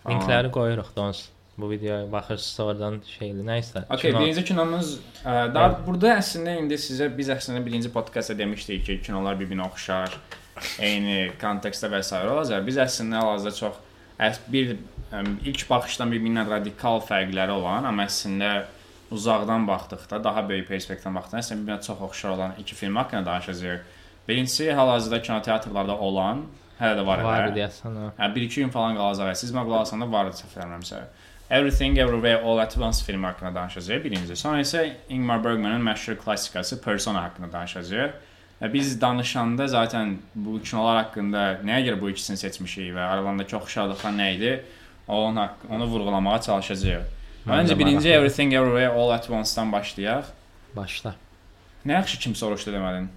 Linkləri 0.08 0.52
qoyuruq 0.52 0.96
dons. 0.96 1.26
Bu 1.58 1.70
videoya 1.70 2.12
baxırsınız 2.12 2.60
oradan 2.68 2.96
şeyli 3.20 3.44
nəysə. 3.46 3.84
Okay, 3.86 4.12
Kino- 4.12 4.20
birinci 4.22 4.44
kinomuz 4.44 4.96
ə, 5.26 5.54
daha 5.54 5.76
burada 5.86 6.16
əslində 6.18 6.56
indi 6.60 6.80
sizə 6.82 7.12
biz 7.18 7.30
əslində 7.30 7.62
birinci 7.66 7.92
podkastda 7.94 8.38
demişdik 8.40 8.86
ki, 8.86 8.96
kinolar 9.06 9.38
bir-birinə 9.40 9.68
oxşar, 9.68 10.16
eyni 10.80 11.32
kontekstdə 11.42 11.90
və 11.92 12.04
s. 12.04 12.16
olacaq. 12.16 12.64
Biz 12.68 12.78
əslində 12.88 13.22
hal-hazırda 13.22 13.56
çox 13.58 13.74
bir 14.54 14.78
ilk 15.46 15.66
baxışdan 15.70 16.12
bir-birindən 16.14 16.50
radikal 16.50 17.02
fərqləri 17.04 17.54
olan, 17.54 17.86
amma 17.90 18.08
əslində 18.08 18.66
uzaqdan 19.14 19.68
baxdıqda, 19.68 20.24
daha 20.24 20.44
böyük 20.50 20.70
perspektivdən 20.72 21.20
baxdıqda 21.20 21.42
əslində 21.44 21.62
bir-birinə 21.62 21.86
çox 21.90 22.02
oxşar 22.08 22.36
olan 22.38 22.56
iki 22.60 22.76
film 22.76 22.96
haqqında 23.02 23.26
danışacağıq. 23.26 23.82
Birincisi 24.28 24.72
hal-hazırda 24.74 25.22
kinoteatrlarda 25.22 25.98
olan, 25.98 26.46
hələ 26.80 26.98
də 26.98 27.06
var. 27.06 27.24
var 27.24 27.52
deyəsən. 27.54 28.00
Hə, 28.18 28.30
1-2 28.36 28.64
gün 28.64 28.72
falan 28.74 28.96
qalacaq. 28.98 29.36
Siz 29.36 29.52
məqalə 29.54 29.84
alsanda 29.84 30.08
var 30.12 30.32
idi 30.32 30.42
səhv 30.42 30.62
eləmirəmsə. 30.62 31.02
Everything 31.50 32.00
Everywhere 32.00 32.42
All 32.42 32.58
at 32.58 32.78
Once 32.78 33.04
filmi 33.06 33.26
haqqında 33.26 33.56
danışacağıq 33.56 34.04
birinci. 34.04 34.36
Sonra 34.36 34.62
isə 34.64 34.86
Ingmar 35.10 35.44
Bergman'ın 35.44 35.84
məşhur 35.86 36.16
klassikası 36.18 36.82
Persona 36.82 37.24
haqqında 37.24 37.52
danışacağıq. 37.52 38.12
Biz 38.74 39.02
danışanda 39.02 39.68
zaten 39.68 40.18
bu 40.36 40.62
kinolar 40.64 41.04
haqqında 41.04 41.42
nəyə 41.68 41.82
görə 41.90 42.02
bu 42.02 42.10
ikisini 42.14 42.38
seçmişik 42.38 42.94
və 42.96 43.02
aralarındakı 43.02 43.58
oxşarlıqlar 43.58 44.14
nə 44.16 44.28
idi? 44.38 44.54
Onun 45.08 45.36
haqq 45.42 45.66
onu 45.70 45.86
vurğulamağa 45.92 46.42
çalışacağıq. 46.42 47.04
Mən 47.48 47.58
Məncə 47.66 47.76
birinci. 47.80 48.10
Everything 48.10 48.54
Everywhere 48.54 48.88
All 48.94 49.10
at 49.12 49.30
Once-dan 49.30 49.72
başlayaq. 49.72 50.24
Başla. 50.76 51.16
Nə 51.86 51.92
yaxşı 52.00 52.20
kim 52.20 52.36
soruşdu 52.36 52.72
demədin. 52.72 53.10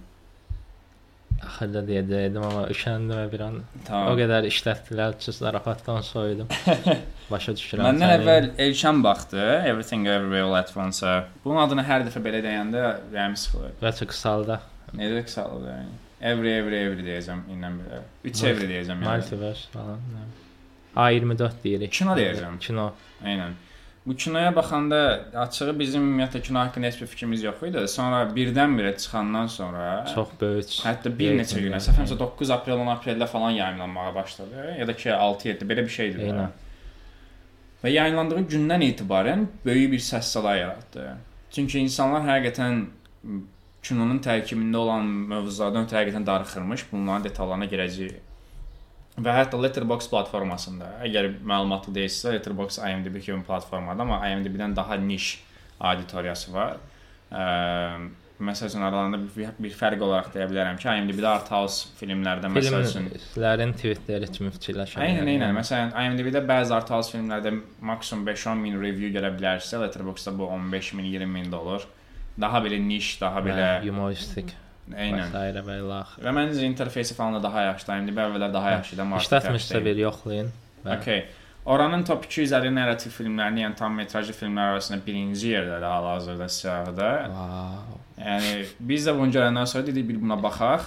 Axırda 1.47 1.83
deyəcəydim 1.85 2.43
amma 2.43 2.63
üşəndim 2.73 3.13
və 3.13 3.25
bir 3.31 3.41
an 3.45 3.57
o 3.61 3.81
Tamam. 3.87 4.15
qədər 4.19 4.47
işlətdilər 4.49 5.15
ki, 5.21 5.31
zarafatdan 5.37 6.01
soyudum. 6.01 6.47
Başa 7.31 7.53
düşürəm. 7.55 7.85
Məndən 7.85 8.03
səni. 8.09 8.15
əvvəl 8.23 8.47
Elşan 8.65 9.03
baxdı 9.05 9.43
Everything 9.69 10.07
Everywhere 10.07 10.41
All 10.47 10.55
at 10.59 10.73
Once-a. 10.77 11.13
Bunun 11.45 11.61
adını 11.63 11.85
hər 11.87 12.07
dəfə 12.09 12.23
belə 12.25 12.41
deyəndə 12.43 12.81
rəhmi 13.13 13.37
sıxılır. 13.37 13.77
və 13.83 13.91
çox 13.99 14.09
qısaldı. 14.15 14.59
Necə 14.95 15.23
qısaldı 15.27 15.67
yəni? 15.73 15.95
Every 16.21 16.51
every 16.57 16.77
every 16.85 17.03
deyəcəm 17.05 17.43
indən 17.53 17.79
belə. 17.83 18.01
3 18.23 18.33
Multi- 18.33 18.47
every 18.51 18.67
deyəcəm 18.73 19.01
yəni. 19.03 19.09
Multiverse 19.17 19.67
falan. 19.73 19.99
nə 20.15 20.25
bilim. 20.25 20.43
A24 20.97 21.63
deyirik. 21.63 21.91
Kino 21.93 22.15
deyəcəm. 22.17 22.59
Kino. 22.59 22.91
Eynən. 23.23 23.51
Bu 24.07 24.15
kinoya 24.15 24.55
baxanda 24.55 24.97
açığı 25.35 25.73
bizim 25.79 26.01
ümumiyyətlə 26.03 26.41
kino 26.41 26.59
haqqında 26.59 26.87
heç 26.87 27.01
bir 27.01 27.07
fikrimiz 27.07 27.43
yox 27.43 27.63
idi. 27.67 27.87
Sonra 27.87 28.21
birdən-birə 28.35 28.93
çıxandan 28.97 29.47
sonra 29.47 30.05
Çox 30.15 30.27
böyük. 30.41 30.69
hətta 30.87 31.11
bir 31.19 31.33
neçə 31.39 31.59
günə, 31.59 31.75
səfərimsə 31.83 32.15
9 32.19 32.49
aprel 32.55 32.79
10 32.79 32.87
apreldə 32.95 33.27
falan 33.27 33.51
yayımlanmağa 33.51 34.15
başladı. 34.15 34.75
Ya 34.79 34.87
da 34.87 34.93
ki 34.95 35.09
6-7 35.09 35.67
belə 35.67 35.83
bir 35.83 35.89
şeydir. 35.89 36.19
Eynən. 36.19 36.49
Və 37.83 37.89
yayınlandığı 37.91 38.39
gündən 38.53 38.81
etibarən 38.87 39.45
böyük 39.65 39.91
bir 39.91 39.99
səs-səda 39.99 40.55
yaratdı. 40.57 41.09
Çünki 41.51 41.79
insanlar 41.79 42.21
həqiqətən 42.21 42.85
kinonun 43.87 44.19
tərkibində 44.23 44.83
olan 44.83 45.09
mövzulardan 45.31 45.87
həqiqətən 45.89 46.27
darıxırmış. 46.27 46.85
Bunların 46.91 47.27
detallarına 47.29 47.69
girəcəyik. 47.71 48.23
Və 49.17 49.33
hətta 49.33 49.57
Letterboxd 49.57 50.11
platformasında, 50.11 50.91
əgər 51.07 51.31
məlumatlı 51.41 51.95
deyilsə, 51.95 52.35
Letterboxd 52.35 52.83
IMDb 52.85 53.17
kimi 53.25 53.41
platformadır, 53.47 54.05
amma 54.05 54.19
IMDb-dən 54.29 54.75
daha 54.77 54.99
niş 55.01 55.31
auditoriyası 55.79 56.53
var. 56.53 56.77
Ə, 57.33 57.47
məsəl 58.37 58.69
üçün 58.69 58.85
aralarında 58.85 59.19
bir, 59.33 59.49
bir 59.57 59.73
fərq 59.73 60.03
olaraq 60.05 60.29
deyə 60.35 60.45
bilərəm 60.51 60.77
ki, 60.77 60.87
IMDb-də 61.01 61.29
art 61.31 61.49
house 61.49 61.89
filmlərdə 61.97 62.51
məsəl 62.53 62.85
üçün 62.85 63.09
Filmlərin 63.09 63.73
tweetləri 63.81 64.29
kimi 64.37 64.53
fikirləşirəm. 64.53 65.01
Aynen, 65.01 65.31
aynen. 65.33 65.57
Məsələn, 65.57 65.95
IMDb-də 65.97 66.43
bəzi 66.45 66.77
art 66.77 66.93
house 66.93 67.15
filmlərdə 67.15 67.55
maksimum 67.89 68.21
5-10 68.29 68.61
min 68.61 68.77
review 68.81 69.09
görə 69.17 69.33
bilərsə, 69.33 69.81
Letterboxd-da 69.81 70.37
bu 70.37 70.51
15 70.53 70.93
min, 70.99 71.09
20 71.17 71.33
min 71.39 71.49
dollar. 71.53 71.89
Daha 72.41 72.59
belə 72.65 72.77
niş, 72.87 73.21
daha 73.21 73.39
belə 73.45 73.67
humoristik. 73.87 74.53
Aynen. 74.97 75.19
Vesairə 75.25 75.63
belə 75.67 75.97
axır. 76.01 76.23
Və 76.23 76.31
məncə 76.37 76.63
interfeysi 76.69 77.15
falan 77.17 77.33
da 77.39 77.43
daha 77.43 77.61
yaxşıdır. 77.71 77.97
IMDb 78.01 78.21
əvvəllər 78.23 78.53
daha 78.53 78.71
yaxşı 78.77 78.95
idi, 78.95 79.01
amma 79.01 79.17
İşlətmişsə 79.23 79.83
bir 79.85 79.95
yoxlayın. 80.05 80.51
Və 80.85 80.97
Okay. 81.01 81.25
Oranın 81.67 82.03
top 82.07 82.23
250 82.25 82.69
narrativ 82.75 83.11
filmlərinin, 83.11 83.59
yəni 83.65 83.75
tam 83.75 83.97
metrajlı 83.99 84.31
filmlər 84.37 84.69
arasında 84.77 85.01
birinci 85.05 85.49
yerdədir 85.51 85.83
hal-hazırda 85.83 86.47
siyahıda. 86.49 87.09
Wow. 87.25 87.97
Yəni 88.23 88.53
biz 88.79 89.07
də 89.07 89.17
bunu 89.17 89.33
görəndən 89.35 89.65
sonra 89.67 89.87
dedik 89.89 90.07
bir 90.07 90.21
buna 90.21 90.37
baxaq. 90.43 90.85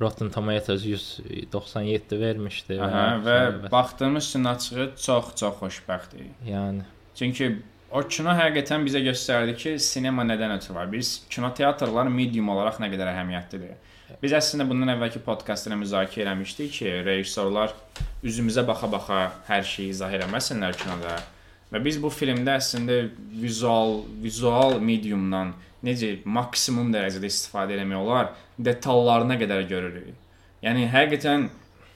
Rotten 0.00 0.30
Tomatoes 0.30 0.84
197 0.86 2.20
vermişdi 2.20 2.78
Aha, 2.82 3.04
və 3.24 3.36
sonra- 3.52 3.70
baxdığımız 3.72 4.24
üçün 4.28 4.44
açığı 4.44 4.90
çox-çox 5.06 5.54
xoşbəxtik. 5.60 6.26
yəni 6.48 6.82
Çünki 7.14 7.62
o 7.90 8.02
kino 8.08 8.34
həqiqətən 8.36 8.86
bizə 8.86 9.02
göstərdi 9.04 9.54
ki, 9.58 9.74
sinema 9.82 10.24
nədən 10.26 10.56
ötürü 10.56 10.74
var. 10.76 10.88
Biz 10.92 11.12
kinoteatrlar 11.32 12.10
medium 12.12 12.48
olaraq 12.54 12.80
nə 12.82 12.90
qədər 12.92 13.12
əhəmiyyətlidir. 13.12 13.76
Biz 14.22 14.36
əslində 14.38 14.66
bundan 14.68 14.94
əvvəlki 14.94 15.22
podkastda 15.26 15.76
müzakirə 15.78 16.32
etmişdik 16.34 16.74
ki, 16.78 16.90
rejissorlar 17.06 17.74
üzümüzə 18.26 18.62
baxa-baxa 18.66 19.22
hər 19.48 19.66
şeyi 19.66 19.94
izah 19.94 20.14
eləməsinlər 20.18 20.78
kinoda. 20.78 21.16
Və 21.72 21.80
biz 21.82 21.98
bu 21.98 22.12
filmdə 22.14 22.54
əslində 22.60 23.00
vizual 23.42 24.04
vizual 24.22 24.78
mediumdan 24.78 25.56
necə 25.86 26.12
maksimum 26.38 26.92
dərəcədə 26.94 27.26
istifadə 27.30 27.74
etmək 27.74 27.98
olar, 27.98 28.30
detallarına 28.58 29.38
qədər 29.42 29.66
görürük. 29.70 30.14
Yəni 30.62 30.86
həqiqətən 30.92 31.48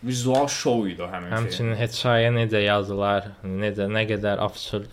vizual 0.07 0.51
show 0.51 0.85
idi 0.91 1.03
o 1.05 1.09
həmin 1.11 1.31
film. 1.31 1.39
həmçinin 1.39 1.79
hekayə 1.79 2.35
necə 2.35 2.65
yazılar, 2.65 3.31
necə 3.45 3.87
nə 3.91 4.05
qədər 4.11 4.43
absurd 4.43 4.91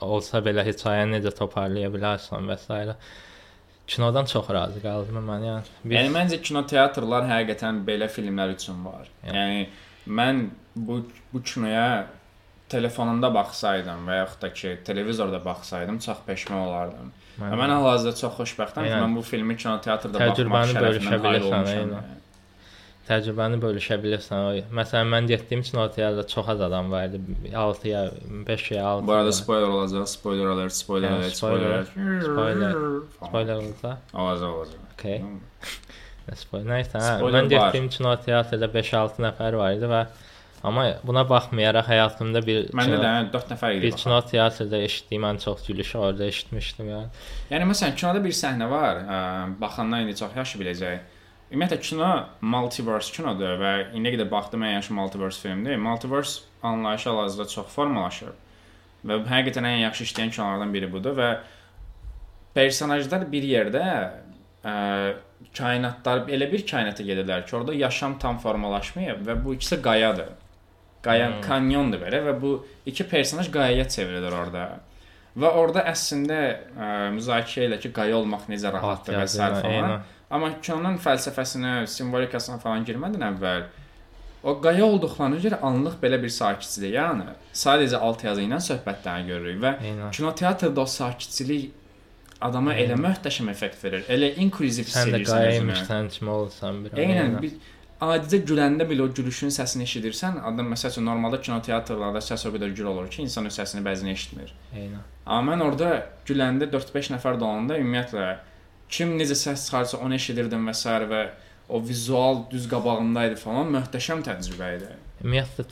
olsa 0.00 0.42
belə 0.44 0.64
hekayəni 0.66 1.18
necə 1.18 1.32
toparlaya 1.36 1.88
bilərsən 1.92 2.50
və 2.50 2.58
s. 2.60 2.96
Kinodan 3.86 4.26
çox 4.26 4.48
razı 4.50 4.80
qaldım 4.82 5.20
mən 5.22 5.44
yəni. 5.46 5.74
Bir 5.84 5.96
Yəni 6.00 6.10
məncə 6.14 6.40
kinoteatrlar 6.42 7.28
həqiqətən 7.30 7.84
belə 7.86 8.08
filmlər 8.10 8.56
üçün 8.56 8.80
var. 8.84 9.06
Yəni. 9.22 9.36
Yəni 9.36 9.66
mən 10.18 10.40
bu 10.74 11.04
bu 11.32 11.42
kinoya 11.42 12.06
telefonumda 12.68 13.30
baxsaydım 13.34 14.08
və 14.10 14.16
yaxud 14.22 14.42
da 14.42 14.50
ki, 14.52 14.72
televizorda 14.84 15.38
baxsaydım 15.44 16.00
çox 16.02 16.24
peşman 16.26 16.58
olardım. 16.66 17.12
Və 17.38 17.54
mən 17.60 17.72
hal-hazırda 17.76 18.16
çox 18.18 18.38
xoşbəxtəm 18.40 18.88
ki, 18.88 18.90
Eynən. 18.90 19.04
mən 19.06 19.16
bu 19.16 19.22
filmi 19.22 19.56
kinoteatrda 19.56 20.18
baxmaq 20.18 20.42
bölüşə 20.42 20.74
şərəfindən 20.74 21.22
nail 21.28 21.46
olmuşam. 21.46 21.94
yəni. 21.94 22.16
Təcrübəni 23.08 23.58
bölüşə 23.62 23.96
bilirsən. 24.02 24.64
Məsələn, 24.74 25.10
mən 25.12 25.28
getdiyim 25.30 25.60
üçün 25.62 25.78
o 25.78 25.86
teatrda 25.90 26.26
çox 26.26 26.48
az 26.54 26.60
adam 26.66 26.90
var 26.90 27.04
idi. 27.08 27.20
6 27.54 27.88
ya 27.88 28.02
5 28.48 28.70
ya 28.70 28.86
6. 28.86 29.06
Bu 29.06 29.12
arada 29.12 29.32
spoiler 29.32 29.68
olacaq. 29.68 30.06
Spoiler 30.08 30.46
alert, 30.46 30.72
spoiler 30.72 31.10
Hə, 31.10 31.14
alert, 31.20 31.34
spoiler, 31.36 31.84
spoiler 31.84 32.06
alert. 32.06 32.22
spoiler, 32.24 32.72
Falan. 33.20 33.28
spoiler 33.30 33.54
olacaq. 33.54 33.98
Olacaq, 34.14 34.50
olacaq. 34.58 34.80
Okay. 34.98 35.22
Spoiler. 36.34 36.66
Nəysə, 36.72 36.98
hə, 36.98 37.18
Spoiler 37.18 37.42
mən 37.44 37.50
getdiyim 37.52 37.86
üçün 37.92 38.08
o 38.10 38.14
teatrda 38.18 38.66
5-6 38.74 39.20
nəfər 39.28 39.56
var 39.60 39.76
idi 39.76 39.90
və 39.92 40.00
amma 40.66 40.86
buna 41.06 41.22
baxmayaraq 41.30 41.86
həyatımda 41.92 42.40
bir 42.46 42.64
Məndə 42.74 42.96
də 42.98 43.10
4 43.34 43.52
nəfər 43.54 43.76
idi. 43.76 43.82
bir 43.86 43.98
kino 44.00 44.16
teatrda 44.26 44.80
eşitdiyim 44.88 45.22
ən 45.28 45.38
çox 45.44 45.62
gülüşü 45.68 45.98
orada 45.98 46.24
eşitmişdim 46.26 46.88
yəni. 46.90 47.12
Yəni 47.52 47.68
məsələn 47.70 47.94
kinoda 48.00 48.24
bir 48.24 48.34
səhnə 48.34 48.66
var, 48.70 48.98
ə, 49.06 49.20
baxanlar 49.60 50.02
indi 50.02 50.16
çox 50.18 50.34
yaxşı 50.36 50.58
biləcək. 50.64 50.98
Ümumiyyətlə 51.52 51.78
kino 51.78 52.08
multiverse 52.42 53.12
kinodur 53.14 53.58
və 53.60 53.72
indiyə 53.94 54.16
qədər 54.16 54.30
baxdım 54.30 54.64
ən 54.66 54.72
yaxşı 54.80 54.94
multiverse 54.96 55.42
filmdir. 55.44 55.76
Multiverse 55.78 56.40
anlayışı 56.62 57.08
hal-hazırda 57.10 57.46
çox 57.52 57.68
formalaşıb 57.74 59.06
və 59.06 59.20
həqiqətən 59.30 59.68
ən 59.68 59.78
yaxşı 59.84 60.08
işləyən 60.08 60.32
kinolardan 60.34 60.72
biri 60.74 60.88
budur 60.92 61.14
və 61.14 61.28
personajlar 62.56 63.28
bir 63.30 63.46
yerdə 63.46 63.84
ə, 64.66 64.74
kainatlar 65.54 66.24
elə 66.32 66.48
bir 66.50 66.64
kainata 66.66 67.04
gedirlər 67.06 67.46
ki, 67.46 67.54
orada 67.56 67.76
yaşam 67.76 68.18
tam 68.18 68.40
formalaşmayıb 68.42 69.22
və 69.28 69.38
bu 69.44 69.54
ikisi 69.54 69.78
qayadır. 69.82 70.34
Qaya 71.06 71.28
Hmm. 71.28 71.40
kanyondur 71.44 72.00
belə 72.02 72.22
və 72.26 72.34
bu 72.40 72.56
iki 72.86 73.04
personaj 73.06 73.52
qayaya 73.54 73.86
çevrilir 73.88 74.32
orada. 74.32 74.80
Və 75.36 75.50
orada 75.60 75.84
əslində 75.92 76.38
ə, 76.40 76.86
müzakirə 77.14 77.68
elə 77.68 77.78
ki, 77.78 77.92
qaya 77.92 78.16
olmaq 78.16 78.48
necə 78.48 78.72
rahatdır 78.72 79.20
və 79.20 79.26
s. 79.28 79.38
Eynən, 79.38 79.60
falan. 79.60 79.74
eynən. 79.76 80.00
Amma 80.30 80.52
kinonun 80.60 80.96
fəlsəfəsinə, 81.02 81.86
simvolikasına 81.86 82.58
falan 82.62 82.86
girmədən 82.86 83.22
əvvəl 83.30 83.66
o 84.46 84.54
qaya 84.62 84.84
olduqlarına 84.86 85.38
görə 85.42 85.58
anlıq 85.66 85.96
belə 86.02 86.18
bir 86.22 86.30
sakitçilik, 86.34 86.92
yəni 86.94 87.28
sadəcə 87.54 87.98
alt 88.08 88.24
yazı 88.26 88.44
ilə 88.46 88.58
söhbətləri 88.62 89.26
görürük 89.30 89.62
və 89.62 89.72
Eynən. 89.82 90.10
kino 90.14 90.32
teatrda 90.34 90.82
o 90.82 90.86
sakitçilik 90.86 91.72
adama 92.46 92.74
elə 92.74 92.98
möhtəşəm 93.00 93.50
effekt 93.50 93.82
verir. 93.84 94.04
Elə 94.12 94.34
inklüziv 94.42 94.86
hiss 94.86 94.98
Sən 94.98 95.14
də 95.14 95.22
edirsən 95.22 95.40
qaya 95.40 95.54
özünü. 95.54 95.72
imişsən 95.72 96.10
kimi 96.18 96.30
olsan 96.30 96.84
bir. 96.84 96.98
Eynən 97.06 97.38
bir 97.42 97.54
adicə 98.06 98.42
güləndə 98.50 98.86
belə 98.90 99.06
o 99.06 99.12
gülüşün 99.18 99.54
səsini 99.56 99.86
eşidirsən, 99.88 100.42
adam 100.44 100.68
məsəl 100.74 100.92
üçün 100.92 101.06
normalda 101.08 101.40
kino 101.40 101.62
teatrlarda 101.64 102.20
səs 102.20 102.44
o 102.46 102.52
qədər 102.54 102.74
gür 102.76 102.90
olur 102.92 103.08
ki, 103.08 103.22
insan 103.24 103.48
öz 103.48 103.56
səsini 103.56 103.82
bəzən 103.86 104.12
eşitmir. 104.12 104.52
Eynən. 104.74 105.06
Amma 105.26 105.54
mən 105.54 105.64
orada 105.64 105.94
güləndə 106.28 106.68
4-5 106.74 107.14
nəfər 107.16 107.40
dolanda 107.40 107.78
ümumiyyətlə 107.80 108.26
kim 108.88 109.16
necə 109.18 109.34
səs 109.38 109.66
çıxarsa 109.66 109.98
onu 109.98 110.14
eşidirdim 110.14 110.68
və 110.68 110.74
s. 110.74 110.88
və 111.12 111.22
o 111.68 111.80
vizual 111.82 112.44
düz 112.50 112.68
qabağımda 112.70 113.26
idi 113.30 113.36
falan 113.42 113.72
möhtəşəm 113.74 114.22
təcrübə 114.22 114.68
idi. 114.76 114.90
Ümumiyyətlə 115.24 115.64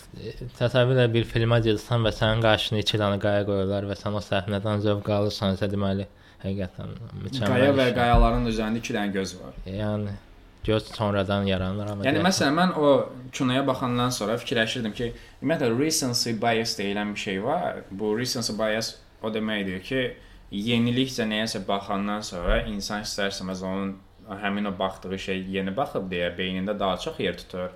təsəvvür 0.58 0.98
et 1.04 1.12
bir 1.14 1.24
filmə 1.30 1.60
gedirsən 1.62 2.02
və 2.06 2.10
sənin 2.16 2.42
qarşına 2.42 2.80
2 2.82 2.98
dənə 3.02 3.18
qaya 3.22 3.44
qoyurlar 3.46 3.86
və 3.90 3.96
sən 4.00 4.16
o 4.18 4.22
səhnədən 4.24 4.82
zövq 4.82 5.10
alırsansa 5.18 5.68
deməli 5.70 6.06
həqiqətən 6.42 6.94
mükəmməl. 7.22 7.52
Qaya 7.52 7.70
və 7.76 7.84
işdir. 7.86 7.96
qayaların 8.00 8.46
üzərində 8.50 8.82
2 8.82 8.96
dənə 8.96 9.12
göz 9.14 9.36
var. 9.42 9.54
Yəni 9.68 10.16
göz 10.64 10.90
sonradan 10.96 11.46
yaranır 11.46 11.92
amma. 11.92 12.04
Yəni 12.04 12.18
deyək- 12.18 12.26
məsələn 12.26 12.54
mən 12.58 12.74
o 12.80 12.90
kinoya 13.32 13.66
baxandan 13.66 14.10
sonra 14.10 14.36
fikirləşirdim 14.42 14.92
ki, 14.98 15.12
ümumiyyətlə 15.42 15.70
recency 15.78 16.32
bias 16.42 16.78
deyilən 16.80 17.14
bir 17.14 17.20
şey 17.20 17.42
var. 17.44 17.82
Bu 17.90 18.18
recency 18.18 18.52
bias 18.58 18.94
o 19.22 19.28
deməkdir 19.30 19.82
ki, 19.82 20.16
yenilikcə 20.54 21.26
nəyəsə 21.28 21.64
baxandan 21.68 22.22
sonra 22.22 22.60
insan 22.70 23.02
istərsəməz 23.06 23.62
onun 23.66 23.94
həmin 24.40 24.70
o 24.70 24.78
baxdığı 24.78 25.18
şey 25.18 25.42
yeni 25.56 25.74
baxıb 25.76 26.06
deyə 26.12 26.30
beynində 26.36 26.78
daha 26.78 26.98
çox 27.00 27.18
yer 27.20 27.36
tutur 27.40 27.72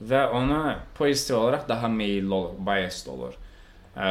və 0.00 0.24
ona 0.32 0.80
pozitiv 0.96 1.36
olaraq 1.36 1.68
daha 1.68 1.88
meylli 1.88 2.32
olur, 2.32 2.56
biased 2.66 3.08
olur. 3.12 3.36
Ə, 3.96 4.08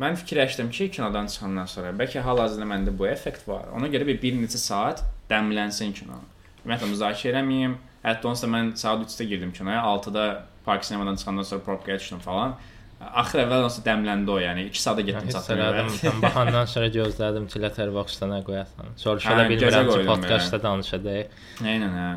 mən 0.00 0.16
fikirləşdim 0.22 0.70
ki, 0.72 0.88
kinodan 0.96 1.28
çıxandan 1.28 1.68
sonra 1.68 1.92
bəlkə 1.98 2.22
hal-hazırda 2.24 2.68
məndə 2.68 2.94
bu 2.96 3.08
effekt 3.10 3.46
var. 3.48 3.68
Ona 3.76 3.90
görə 3.92 4.06
bir, 4.08 4.20
bir 4.22 4.36
neçə 4.38 4.60
saat 4.60 5.02
dəmlənsin 5.30 5.92
kino. 5.96 6.20
Ümumiyyətlə 6.62 6.90
müzakirə 6.94 7.34
eləməyim. 7.34 7.76
Hətta 8.04 8.30
onsuz 8.30 8.46
da 8.46 8.52
mən 8.54 8.72
saat 8.80 9.02
3-də 9.04 9.26
girdim 9.28 9.52
kinoya, 9.52 9.82
6-da 9.84 10.26
park 10.64 10.84
sinemadan 10.84 11.16
çıxandan 11.16 11.42
sonra 11.42 11.62
probkaya 11.64 11.98
düşdüm 11.98 12.18
falan. 12.18 12.56
Axır 13.00 13.40
əvvəl 13.46 13.62
onsuz 13.64 13.80
dəmləndi 13.84 14.28
o, 14.28 14.34
yəni 14.42 14.66
2 14.68 14.80
saata 14.82 15.00
getdim 15.06 15.30
evə. 15.32 15.84
Sən 15.94 16.18
baxandan 16.20 16.66
sonra 16.68 16.90
gözlədim 16.92 17.46
ki, 17.48 17.62
Letterboxd-da 17.64 18.28
nə 18.28 18.40
qoyasan. 18.44 18.90
Soruşa 19.00 19.30
Hə, 19.32 19.36
da 19.38 19.46
gecə 19.48 19.70
bilmirəm 19.70 19.88
ki, 19.88 20.02
podkastda 20.10 20.60
danışacağıq. 20.66 21.38
Eynən 21.64 21.96
hə. 21.96 22.10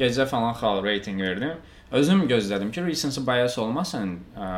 Gecə 0.00 0.24
falan 0.30 0.56
xal 0.56 0.80
rating 0.86 1.20
verdim. 1.20 1.60
Özüm 1.92 2.24
gözlədim 2.30 2.72
ki, 2.72 2.86
recency 2.86 3.20
bias 3.26 3.58
olmasın. 3.60 4.16
Ə, 4.32 4.48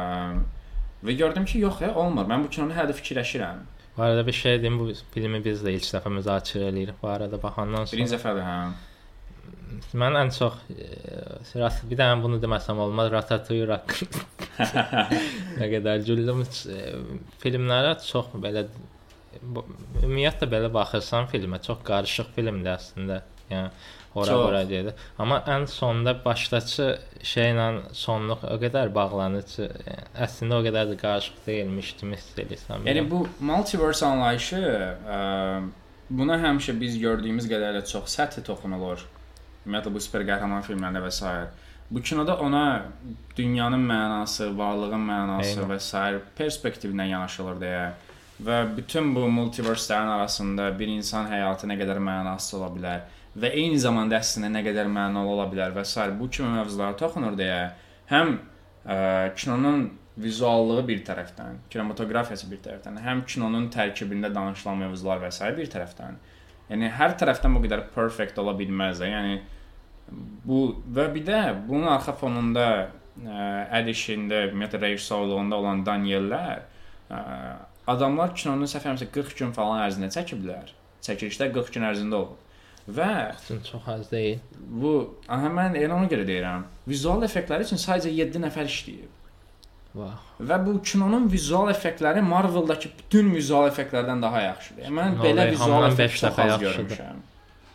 və 1.03 1.19
gördüm 1.19 1.51
ki, 1.51 1.65
yox 1.67 1.83
ya, 1.83 1.91
olmur. 1.99 2.31
Mən 2.31 2.47
bu 2.47 2.53
kinonu 2.55 2.79
hələ 2.79 2.95
fikirləşirəm. 3.01 3.67
Bu 3.97 4.07
arada 4.07 4.27
bir 4.27 4.39
şey 4.39 4.63
deyim, 4.63 4.79
bu 4.79 4.93
filmi 5.13 5.43
biz 5.45 5.67
də 5.67 5.75
ilk 5.77 5.91
dəfə 5.99 6.15
müzakirə 6.15 6.71
eləyirik. 6.71 7.03
Bu 7.03 7.11
arada 7.11 7.43
baxandan 7.43 7.85
sonra 7.91 7.99
Birinci 7.99 8.15
dəfədir 8.17 8.47
hə. 8.47 8.57
Mən 9.99 10.17
ən 10.21 10.33
çox 10.35 10.59
e, 10.75 10.89
bir 11.91 11.99
dənə 12.01 12.19
bunu 12.23 12.39
deməsəm 12.43 12.81
olmaz, 12.85 13.11
Ratatouille 13.13 13.73
haqqında. 13.73 14.25
nə 15.61 15.69
qədər 15.75 16.05
güldüm. 16.07 16.45
E, 16.45 16.95
Filmlərə 17.43 17.97
çox 18.05 18.35
belə 18.43 18.67
bu- 19.43 19.67
ümumiyyətlə 20.03 20.49
belə 20.51 20.71
baxırsan 20.73 21.29
filmə, 21.33 21.61
çox 21.65 21.83
qarışıq 21.89 22.33
filmdir 22.37 22.75
əslində. 22.77 23.23
Yəni 23.51 23.71
ora 24.15 24.27
Çox. 24.27 24.47
ora 24.47 24.63
gedir. 24.69 24.95
Amma 25.19 25.39
ən 25.49 25.67
sonda 25.69 26.15
başdakı 26.25 26.87
şeylə 27.27 27.67
sonluq 27.97 28.45
o 28.49 28.59
qədər 28.61 28.93
bağlanır 28.95 29.47
ki, 29.49 29.69
yəni, 29.89 30.05
əslində 30.27 30.59
o 30.61 30.65
qədər 30.67 30.93
də 30.93 30.99
qarışıq 31.01 31.41
deyilmiş 31.47 31.95
kimi 32.01 32.17
hiss 32.21 32.39
edirsən. 32.45 32.85
Yəni 32.89 33.07
bu 33.11 33.25
multiverse 33.41 34.07
anlayışı 34.07 34.61
ə, 34.63 35.19
buna 36.11 36.39
həmişə 36.45 36.77
biz 36.81 36.99
gördüyümüz 37.01 37.49
qədər 37.51 37.81
də 37.81 37.85
çox 37.89 38.13
səthi 38.19 38.45
toxunulur. 38.47 39.05
Ümumiyyətlə 39.67 39.93
bu 39.95 40.01
super 40.03 40.25
qəhrəman 40.27 40.65
filmlərində 40.67 41.03
və 41.05 41.11
s. 41.13 41.35
Bu 41.93 42.01
kinoda 42.01 42.39
ona 42.41 42.83
dünyanın 43.37 43.83
mənası, 43.85 44.49
varlığın 44.57 45.03
mənası 45.09 45.59
Eynən. 45.59 45.69
və 45.71 45.79
s. 45.79 46.21
perspektivindən 46.39 47.13
yanaşılır 47.13 47.61
deyə 47.61 47.85
və 48.43 48.59
bütün 48.77 49.15
bu 49.15 49.27
multiverse-lərin 49.31 50.15
arasında 50.17 50.71
bir 50.79 50.89
insan 50.89 51.29
həyatı 51.31 51.69
nə 51.71 51.77
qədər 51.79 52.01
mənasız 52.03 52.59
ola 52.59 52.71
bilər 52.75 53.03
və 53.39 53.53
eyni 53.55 53.79
zamanda 53.79 54.19
əslində 54.19 54.51
nə 54.53 54.65
qədər 54.67 54.89
mənalı 54.93 55.35
ola 55.37 55.47
bilər 55.53 55.77
və 55.77 55.85
s. 55.85 56.11
bu 56.19 56.29
kimi 56.31 56.49
mövzulara 56.57 56.97
toxunur 56.97 57.37
deyə 57.39 57.71
həm 58.11 58.39
ə, 58.87 59.35
kinonun 59.37 59.91
vizuallığı 60.19 60.89
bir 60.89 61.05
tərəfdən, 61.07 61.63
kinematografiyası 61.73 62.51
bir 62.51 62.61
tərəfdən, 62.65 62.99
həm 63.05 63.23
kinonun 63.25 63.71
tərkibində 63.73 64.33
danışılan 64.35 64.83
mövzular 64.87 65.23
və 65.23 65.31
s. 65.33 65.45
bir 65.57 65.71
tərəfdən. 65.73 66.19
Yəni 66.73 66.89
hər 66.97 67.17
tərəfdən 67.21 67.57
bu 67.57 67.63
qədər 67.67 67.87
perfect 67.95 68.39
ola 68.41 68.55
bilməz 68.57 69.03
də. 69.03 69.11
Yəni 69.13 69.41
bu 70.47 70.63
və 70.97 71.09
bir 71.15 71.27
də 71.27 71.41
bunun 71.69 71.91
arxa 71.93 72.15
fonunda 72.17 72.69
ə, 72.83 73.49
əl 73.79 73.91
işində, 73.93 74.47
ümumiyyətlə 74.51 74.81
rejissorluğunda 74.87 75.59
olan 75.61 75.85
Daniellər 75.87 76.65
ə, 77.13 77.21
adamlar 77.93 78.33
kinonun 78.37 78.71
səhv 78.71 78.87
eləmirəmsə 78.87 79.11
40 79.15 79.39
gün 79.43 79.53
falan 79.57 79.83
ərzində 79.87 80.11
çəkiblər. 80.15 80.73
Çəkilişlər 81.03 81.53
40 81.55 81.77
gün 81.77 81.89
ərzində 81.91 82.21
olub. 82.21 82.39
Və 82.83 83.13
üçün 83.37 83.61
çox 83.63 83.89
az 83.89 84.09
deyil. 84.11 84.41
bu 84.59 84.93
aha 85.29 85.51
mən 85.55 85.77
elə 85.79 85.95
ona 85.95 86.09
görə 86.11 86.27
deyirəm. 86.27 86.65
Vizual 86.89 87.23
effektləri 87.23 87.67
üçün 87.69 87.79
sadəcə 87.79 88.11
7 88.11 88.43
nəfər 88.43 88.71
işləyib. 88.71 89.22
Vah. 89.95 90.15
Və 90.41 90.57
bu 90.65 90.79
kinonun 90.81 91.27
vizual 91.33 91.69
effektləri 91.71 92.23
Marvel-dakı 92.25 92.91
bütün 92.99 93.29
vizual 93.35 93.69
effektlərdən 93.69 94.23
daha 94.25 94.41
yaxşıdır. 94.47 94.87
Yəni 94.87 94.97
Mən 94.99 95.19
No 95.19 95.27
belə 95.27 95.51
vizual 95.51 95.89
effekt 95.91 96.17
çox 96.21 96.39
az 96.45 96.55
görmüşəm. 96.63 97.19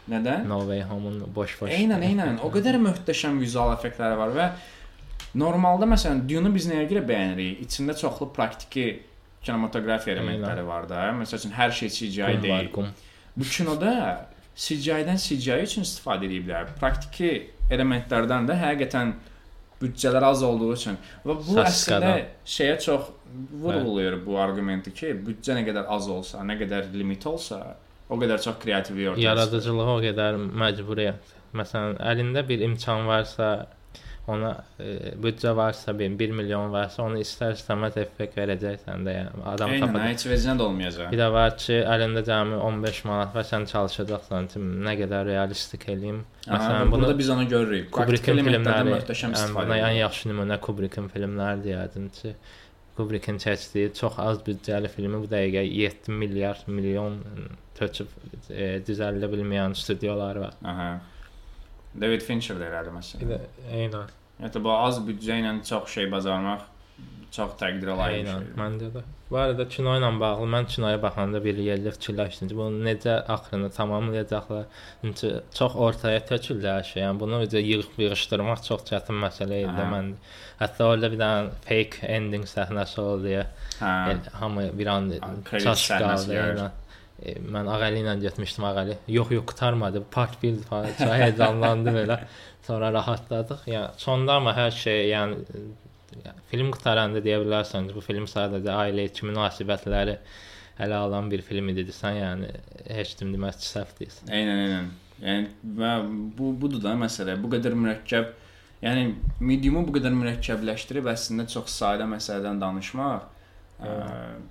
Nədən? 0.10 0.48
No 0.50 0.62
Way 0.66 0.82
Home-un 0.88 1.20
boş-boş. 1.36 1.70
Eynən, 1.78 2.06
eynən. 2.08 2.40
O 2.42 2.50
qədər 2.54 2.80
möhtəşəm 2.88 3.38
vizual 3.44 3.76
effektləri 3.76 4.18
var 4.18 4.34
və 4.34 4.48
normalda 5.38 5.90
məsələn 5.94 6.24
Dune-u 6.30 6.54
biz 6.56 6.70
nəyə 6.72 6.88
görə 6.90 7.04
bəyənirik? 7.12 7.62
İçində 7.68 7.94
çoxlu 8.02 8.32
praktiki 8.34 8.88
kinematografiya 9.44 10.18
elementləri 10.18 10.66
var 10.66 10.90
da. 10.90 11.12
Məsəl 11.22 11.44
üçün 11.44 11.54
hər 11.56 11.76
şey 11.76 11.94
CGI 12.00 12.42
deyil. 12.42 12.72
Bu 13.38 13.46
kinoda 13.46 13.94
CGI-dən 14.58 15.20
CGI 15.22 15.62
üçün 15.68 15.86
istifadə 15.86 16.26
ediblər. 16.26 16.72
Praktiki 16.82 17.52
elementlərdən 17.70 18.48
də 18.50 18.58
həqiqətən 18.58 19.14
büdcələr 19.82 20.24
az 20.32 20.44
olduğu 20.44 20.74
üçün 20.74 20.98
və 21.26 21.36
bu 21.38 21.58
Saskadan. 21.58 22.18
əslində 22.18 22.26
şeyə 22.56 22.80
çox 22.82 23.10
vurğulayır 23.62 24.20
bu 24.26 24.38
arqumenti 24.42 24.94
ki, 24.94 25.14
büdcə 25.28 25.58
nə 25.60 25.66
qədər 25.68 25.90
az 25.94 26.08
olsa, 26.10 26.42
nə 26.48 26.58
qədər 26.62 26.92
limit 26.94 27.26
olsa, 27.28 27.62
o 28.10 28.18
qədər 28.18 28.42
çox 28.42 28.60
çıxır. 28.64 29.22
Yaradıcılığa 29.24 29.96
o 29.96 30.00
qədər 30.02 30.40
məcburiyyət. 30.64 31.34
Məsələn, 31.58 31.98
əlində 32.04 32.44
bir 32.48 32.64
imkan 32.66 33.06
varsa, 33.08 33.68
ona 34.28 34.52
e, 34.80 35.14
büdcə 35.24 35.54
varsa, 35.56 35.94
1 35.96 36.34
milyon 36.36 36.72
varsa, 36.74 37.06
onu 37.06 37.22
istər-istəməz 37.24 37.96
effekt 38.02 38.36
verəcəksən 38.38 39.08
də, 39.08 39.16
yəni 39.16 39.46
adam 39.54 39.74
Eynən, 39.76 39.86
tapacaq. 39.88 40.12
heç 40.12 40.26
vecinə 40.32 40.56
də 40.60 40.66
olmayacaq. 40.66 41.10
Bir 41.14 41.22
də 41.22 41.30
var 41.32 41.56
ki, 41.64 41.80
əlində 41.96 42.24
cəmi 42.28 42.60
15 42.68 43.02
manat 43.08 43.36
var, 43.38 43.48
sən 43.48 43.68
çalışacaqsan 43.72 44.52
ki, 44.54 44.64
nə 44.88 44.96
qədər 45.02 45.26
realistik 45.32 45.88
eləyim. 45.96 46.22
Məsələn, 46.48 46.92
bunu 46.92 47.12
biz 47.18 47.34
onu 47.38 47.48
görürük. 47.56 47.90
Kubrickin 47.96 48.44
filmləri, 48.44 48.96
möhtəşəm 48.98 49.36
istifadə 49.38 49.72
buna 49.72 49.82
ən 49.88 50.00
yaxşı 50.02 50.32
nümunə 50.34 50.60
Kubrickin 50.68 51.12
filmləri 51.14 51.64
deyərdim 51.70 52.12
ki, 52.20 52.36
Kubrickin 52.98 53.38
çəkdiyi 53.38 53.94
çox 53.94 54.16
az 54.20 54.40
büdcəli 54.46 54.90
filmi 54.90 55.20
bu 55.22 55.28
dəqiqə 55.30 55.62
7 55.70 56.16
milyard 56.20 56.68
milyon 56.68 57.20
töküb 57.78 58.10
e, 58.50 58.80
düzəldə 58.88 59.30
bilməyən 59.30 59.76
studiolar 59.78 60.40
var. 60.42 60.58
Aha. 60.66 60.88
David 62.02 62.22
Fincher 62.26 62.56
də 62.62 62.70
elədi 62.72 62.96
məsələn. 62.96 63.38
Eynən, 63.74 64.16
Hətta 64.42 64.62
bu 64.62 64.70
az 64.76 65.00
büdcə 65.06 65.40
ilə 65.42 65.54
çox 65.66 65.90
şey 65.98 66.12
bacarmaq 66.14 66.66
çox 67.34 67.56
təqdirə 67.60 67.96
layiq 67.98 68.28
şeydir. 68.28 68.52
məncə 68.58 68.90
də. 68.94 69.02
Bu 69.30 69.36
arada 69.42 69.66
kino 69.68 69.92
ilə 69.98 70.08
bağlı 70.22 70.46
mən 70.54 70.68
kinoya 70.72 71.02
baxanda 71.04 71.42
bir 71.44 71.58
yerli 71.60 71.92
fikirləşdim 71.92 72.48
ki, 72.48 72.56
bunu 72.56 72.80
necə 72.86 73.18
axırını 73.34 73.70
tamamlayacaqlar. 73.76 74.66
Çünki 75.02 75.32
çox 75.58 75.76
ortaya 75.76 76.22
töküldü 76.26 76.70
hər 76.70 76.86
şey. 76.88 77.04
Yəni 77.04 77.20
bunu 77.20 77.42
necə 77.44 77.60
yığıb 77.60 78.00
yığışdırmaq 78.06 78.64
çox 78.70 78.86
çətin 78.88 79.20
məsələ 79.26 79.60
idi 79.66 79.88
mən. 79.92 80.14
Hətta 80.62 80.88
orada 80.88 81.12
bir 81.12 81.20
dənə 81.20 81.52
fake 81.68 82.08
ending 82.18 82.48
səhnəsi 82.48 83.02
oldu 83.04 83.34
ya. 83.36 83.44
Hə. 83.82 84.16
Hamı 84.40 84.70
bir 84.80 84.88
an 84.96 85.12
credit 85.50 85.68
E, 87.18 87.38
mən 87.42 87.70
Ağəli 87.74 88.04
ilə 88.04 88.18
getmişdim 88.22 88.68
Ağəli. 88.70 88.98
Yox, 89.10 89.32
yox, 89.34 89.46
qutarmadı. 89.52 90.04
Part 90.12 90.38
1 90.44 90.62
falan. 90.70 90.94
Çox 91.00 91.14
heyecanlandım 91.16 91.98
elə. 92.04 92.20
Sonra 92.68 92.92
rahatladıq. 92.94 93.66
Yəni 93.72 94.02
sonda 94.02 94.38
amma 94.42 94.54
hər 94.58 94.72
şey, 94.76 95.08
yəni 95.14 95.42
yəni, 96.24 96.44
film 96.52 96.72
qutaranda 96.76 97.22
deyə 97.24 97.40
bilərsən 97.44 97.90
bu 97.96 98.04
film 98.06 98.28
sadəcə 98.30 98.76
ailə 98.84 99.08
içi 99.10 99.28
münasibətləri 99.28 100.18
ələ 100.84 100.98
alan 101.08 101.30
bir 101.32 101.42
film 101.46 101.72
idi 101.74 101.88
desən, 101.88 102.20
yəni 102.22 102.52
heç 102.94 103.16
kim 103.20 103.34
deməz 103.34 103.58
ki, 103.62 103.70
səhv 103.72 103.94
deyilsən. 104.00 104.34
Eynən, 104.40 104.64
eynən. 104.66 104.92
Yəni 105.24 105.78
və 105.80 105.94
bu 106.38 106.52
budur 106.62 106.84
da 106.84 106.94
məsələ. 107.00 107.38
Bu 107.42 107.50
qədər 107.56 107.74
mürəkkəb, 107.78 108.30
yəni 108.84 109.08
mediumu 109.42 109.82
bu 109.88 109.96
qədər 109.98 110.14
mürəkkəbləşdirib 110.20 111.10
əslində 111.10 111.48
çox 111.50 111.74
sadə 111.80 112.06
məsələdən 112.12 112.62
danışmaq. 112.62 113.26
Ə, 113.78 113.96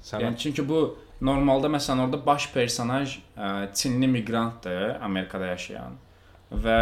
Sənət. 0.07 0.25
yəni 0.25 0.43
çünki 0.43 0.67
bu 0.67 0.81
normalda 1.21 1.71
məsələn 1.73 2.07
orada 2.07 2.21
baş 2.27 2.51
personaj 2.53 3.19
ə, 3.37 3.73
Çinli 3.75 4.09
miqrantdır, 4.09 4.99
Amerikada 5.03 5.47
yaşayan 5.55 5.97
və 6.53 6.81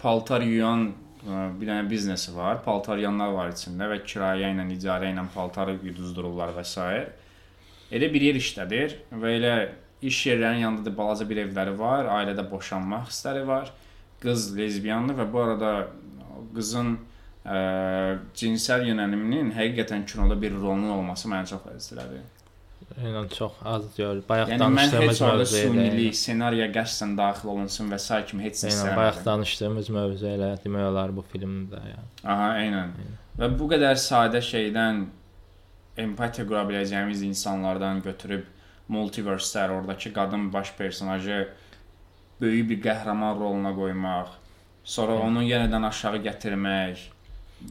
paltar 0.00 0.44
yuyan 0.46 0.88
ə, 0.88 1.48
bir 1.58 1.68
dənə 1.68 1.88
biznesi 1.90 2.34
var. 2.36 2.62
Paltar 2.64 2.98
yuyanlar 2.98 3.34
var 3.36 3.52
içində 3.52 3.90
və 3.90 4.00
kirayə 4.06 4.52
ilə, 4.54 4.64
icarə 4.76 5.12
ilə 5.12 5.26
paltarı 5.34 5.76
yuduzdururlar 5.82 6.54
və 6.56 6.64
s. 6.64 6.86
Elə 7.92 8.08
bir 8.12 8.24
yer 8.28 8.38
işlədir 8.40 8.96
və 9.12 9.34
elə 9.38 9.52
iş 10.02 10.26
yerlərinin 10.26 10.64
yanında 10.64 10.90
da 10.90 10.96
balaca 10.96 11.28
bir 11.28 11.42
evləri 11.44 11.74
var, 11.78 12.08
ailədə 12.18 12.44
boşanmaq 12.50 13.08
hissləri 13.08 13.46
var. 13.48 13.72
Qız 14.22 14.50
lezbiyandır 14.58 15.16
və 15.20 15.28
bu 15.32 15.40
arada 15.44 15.72
qızın 16.54 16.96
ə, 17.44 18.18
cinsəl 18.38 18.86
yönəliminin 18.88 19.52
həqiqətən 19.56 20.04
kinoda 20.08 20.40
bir 20.40 20.56
rolunun 20.56 20.96
olması 20.98 21.30
məni 21.30 21.52
çox 21.52 21.68
əzizlədi. 21.74 22.24
Eynən 22.96 23.28
çox 23.34 23.52
az 23.64 23.84
görür. 23.96 24.22
Bayaq 24.28 24.48
Yəni 24.54 24.58
danışdığımız 24.64 25.20
mövzu 25.20 25.56
ilə. 25.56 25.62
sunilik, 25.68 26.14
ssenariyə 26.16 26.68
qəsdən 26.74 27.12
daxil 27.18 27.48
olunsun 27.52 27.90
və 27.92 27.98
s. 28.00 28.22
kimi 28.30 28.42
heç 28.46 28.62
nə 28.64 28.70
Eynən 28.72 28.96
bayaq 28.96 29.14
istəmirəm. 29.18 29.24
danışdığımız 29.28 29.90
mövzu 29.98 30.26
ilə 30.32 30.48
demək 30.64 30.86
olar 30.90 31.12
bu 31.16 31.24
filmdə 31.32 31.82
yəni. 31.92 32.08
Aha, 32.24 32.48
eynən. 32.64 32.94
Və 33.38 33.50
bu 33.58 33.68
qədər 33.70 34.00
sadə 34.00 34.40
şeydən 34.42 35.04
empatiya 35.98 36.46
qura 36.48 36.64
biləcəyimiz 36.70 37.22
insanlardan 37.28 38.00
götürüb 38.02 38.46
multiverse-lər, 38.88 39.70
oradakı 39.78 40.12
qadın 40.12 40.52
baş 40.52 40.72
personajı 40.78 41.48
böyük 42.40 42.70
bir 42.70 42.82
qəhrəman 42.88 43.38
roluna 43.38 43.74
qoymaq, 43.76 44.28
sonra 44.84 45.12
onu 45.28 45.42
yenidən 45.44 45.86
aşağı 45.86 46.22
gətirmək, 46.24 46.96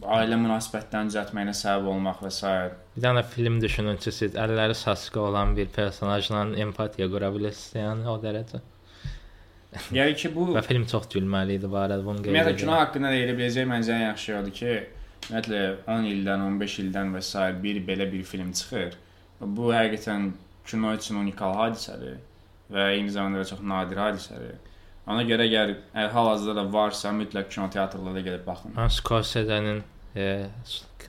ailə 0.03 0.37
münasibətlərini 0.41 1.11
düzəltməyinə 1.11 1.53
səbəb 1.57 1.87
olmaq 1.93 2.23
və 2.25 2.31
s. 2.33 2.53
Bir 2.95 3.05
dənə 3.05 3.23
film 3.31 3.59
düşünün 3.63 3.99
ki, 4.03 4.11
siz 4.11 4.35
əlləri 4.39 4.75
saçqa 4.77 5.21
olan 5.29 5.55
bir 5.57 5.69
personajla 5.75 6.43
empatiya 6.65 7.07
qura 7.13 7.31
bilirsiniz, 7.33 7.77
yəni 7.79 8.11
o 8.11 8.17
dərəcə. 8.23 8.61
Yəni 9.95 10.15
ki, 10.17 10.31
bu 10.35 10.51
Və 10.55 10.63
film 10.65 10.85
çox 10.89 11.09
gülməli 11.13 11.57
idi 11.59 11.69
bu 11.69 11.77
arada 11.79 12.03
bunu 12.03 12.23
qeyd 12.23 12.31
Ümumiyyətlə 12.31 12.55
kino 12.61 12.77
haqqında 12.77 13.11
deyilə 13.13 13.35
biləcək 13.37 13.67
məncə 13.69 13.95
ən 13.95 14.03
yaxşı 14.07 14.37
odur 14.39 14.55
ki, 14.59 14.75
ümumiyyətlə 15.27 15.63
10 15.95 16.07
ildən, 16.13 16.45
15 16.47 16.77
ildən 16.83 17.11
və 17.15 17.23
s. 17.23 17.47
bir 17.63 17.81
belə 17.89 18.07
bir 18.11 18.23
film 18.31 18.53
çıxır. 18.59 18.95
Bu 19.57 19.73
həqiqətən 19.75 20.31
kino 20.67 20.93
üçün 20.97 21.19
unikal 21.21 21.53
hadisədir 21.61 22.17
və 22.73 22.89
eyni 22.95 23.11
zamanda 23.13 23.43
da 23.43 23.49
çox 23.51 23.61
nadir 23.63 24.01
hadisədir. 24.01 24.55
Ona 25.07 25.23
görə 25.27 25.45
əgər 25.47 25.69
əgər 25.93 26.11
hal-hazırda 26.15 26.57
da 26.59 26.65
varsa, 26.71 27.13
mütləq 27.15 27.47
kinoteatrlara 27.53 28.23
gedib 28.25 28.43
baxın. 28.47 28.73
Mən 28.75 28.91
Scorsese-nin 28.91 29.79
e, 30.15 30.25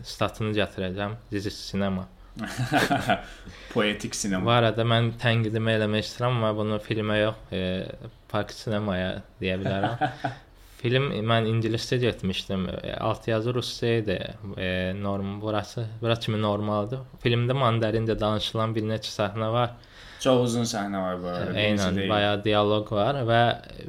statını 0.07 0.55
gətirəcəm. 0.59 1.17
Dizi 1.33 1.51
sinema. 1.55 2.07
Poetik 3.73 4.15
sinema. 4.15 4.45
Bu 4.47 4.53
arada 4.55 4.85
mən 4.87 5.11
tənqidimi 5.19 5.75
eləmək 5.75 6.07
istəyirəm, 6.07 6.39
amma 6.39 6.53
bunu 6.55 6.79
filmə 6.85 7.19
yox, 7.25 7.41
e, 7.51 7.63
park 8.31 8.55
sinemaya 8.55 9.17
deyə 9.43 9.59
bilərəm. 9.65 10.05
Film 10.79 11.09
mən 11.27 11.49
ingiliscə 11.51 11.99
getmişdim. 11.99 12.69
E, 12.79 12.95
alt 13.03 13.27
yazı 13.29 13.55
rusca 13.55 13.97
idi. 13.99 14.19
E, 14.57 14.69
norm 14.95 15.41
burası, 15.43 15.89
bura 16.03 16.15
kimi 16.23 16.39
normaldır. 16.43 17.03
Filmdə 17.25 17.59
mandarincə 17.59 18.15
danışılan 18.21 18.79
bir 18.79 18.87
neçə 18.93 19.11
səhnə 19.17 19.51
var. 19.53 19.75
Çox 20.19 20.41
uzun 20.49 20.65
səhnə 20.67 20.99
var 20.99 21.19
bu 21.23 21.29
arada. 21.31 21.53
birincisi 21.55 21.87
Eynən, 21.87 21.99
bayağı 22.11 22.39
dialoq 22.43 22.89
var 22.95 23.21
və 23.29 23.43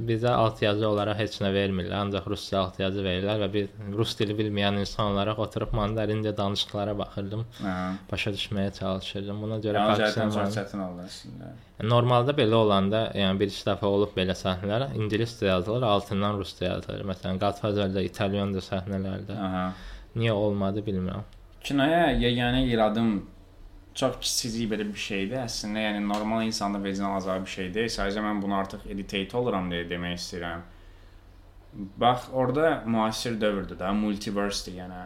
bizə 0.09 0.29
alt 0.29 0.61
yazı 0.61 0.85
olaraq 0.87 1.17
heç 1.17 1.39
nə 1.41 1.49
vermirlər, 1.55 1.95
ancaq 2.03 2.27
rusca 2.29 2.59
alt 2.59 2.77
yazı 2.79 3.01
verirlər 3.05 3.41
və 3.43 3.47
biz 3.53 3.71
rus 3.97 4.13
dili 4.19 4.35
bilməyən 4.37 4.77
insanlara 4.83 5.33
oturub 5.45 5.73
mandarincə 5.79 6.35
danışıqlara 6.37 6.93
baxırdım, 6.99 7.45
Aha. 7.63 7.87
başa 8.11 8.33
düşməyə 8.35 8.75
çalışırdım. 8.77 9.41
Buna 9.45 9.57
görə 9.63 9.81
Yəni 9.81 9.95
park 9.95 10.05
zaten 10.05 10.35
çox 10.37 10.59
çətin 10.59 10.85
oldu 10.85 11.07
əslində. 11.07 11.49
Normalda 11.95 12.37
belə 12.37 12.61
olanda, 12.61 13.01
yəni 13.17 13.41
bir 13.41 13.49
dəfə 13.71 13.89
olub 13.89 14.13
belə 14.17 14.37
səhnələr 14.37 14.93
ingiliscə 14.99 15.49
yazılır, 15.49 15.87
altından 15.95 16.37
rusca 16.37 16.65
yazılır. 16.67 17.03
Məsələn, 17.09 17.41
Godfather-da 17.41 18.05
İtalyanca 18.05 18.63
səhnələrdə. 18.69 19.41
Aha. 19.49 19.65
Niyə 20.19 20.37
olmadı 20.37 20.85
bilmirəm. 20.85 21.25
Kinoya 21.63 22.11
yeganə 22.17 22.63
iradım 22.69 23.11
çox 23.95 24.19
kiçicik 24.21 24.71
belə 24.71 24.85
bir 24.87 24.99
şeydir. 24.99 25.37
Əslində, 25.43 25.85
yəni 25.87 26.03
normal 26.05 26.45
insanda 26.47 26.81
vecinə 26.83 27.13
azar 27.17 27.41
bir 27.45 27.53
şey 27.53 27.71
deyil. 27.73 27.93
Sadəcə 27.93 28.23
mən 28.25 28.41
bunu 28.43 28.57
artıq 28.59 28.85
editate 28.89 29.37
oluram 29.37 29.71
deyə 29.71 29.87
demək 29.89 30.17
istəyirəm. 30.19 30.65
Bax, 32.01 32.29
orada 32.33 32.83
müasir 32.85 33.37
dövrdür 33.41 33.77
də, 33.77 33.91
multiverse-dir 33.93 34.79
yəni. 34.81 35.01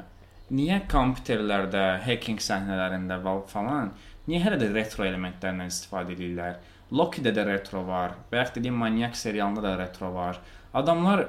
Niyə 0.53 0.81
kompüterlərdə, 0.91 1.83
hacking 2.05 2.39
səhnələrində 2.43 3.19
falan 3.49 3.93
niyə 4.27 4.43
hələ 4.45 4.59
də 4.61 4.69
retro 4.73 5.05
elementlərdən 5.07 5.71
istifadə 5.71 6.13
edirlər? 6.15 6.59
Loki-də 6.93 7.33
də 7.35 7.45
retro 7.47 7.81
var. 7.87 8.15
Bayaq 8.31 8.55
dediyim 8.55 8.75
Maniac 8.77 9.15
serialında 9.17 9.63
da 9.63 9.77
retro 9.79 10.13
var. 10.13 10.39
Adamlar 10.73 11.25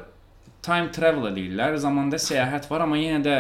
time 0.62 0.90
travel 0.92 1.30
edirlər, 1.32 1.76
zamanda 1.80 2.20
səyahət 2.20 2.68
var, 2.70 2.84
amma 2.84 2.98
yenə 3.00 3.22
də 3.24 3.36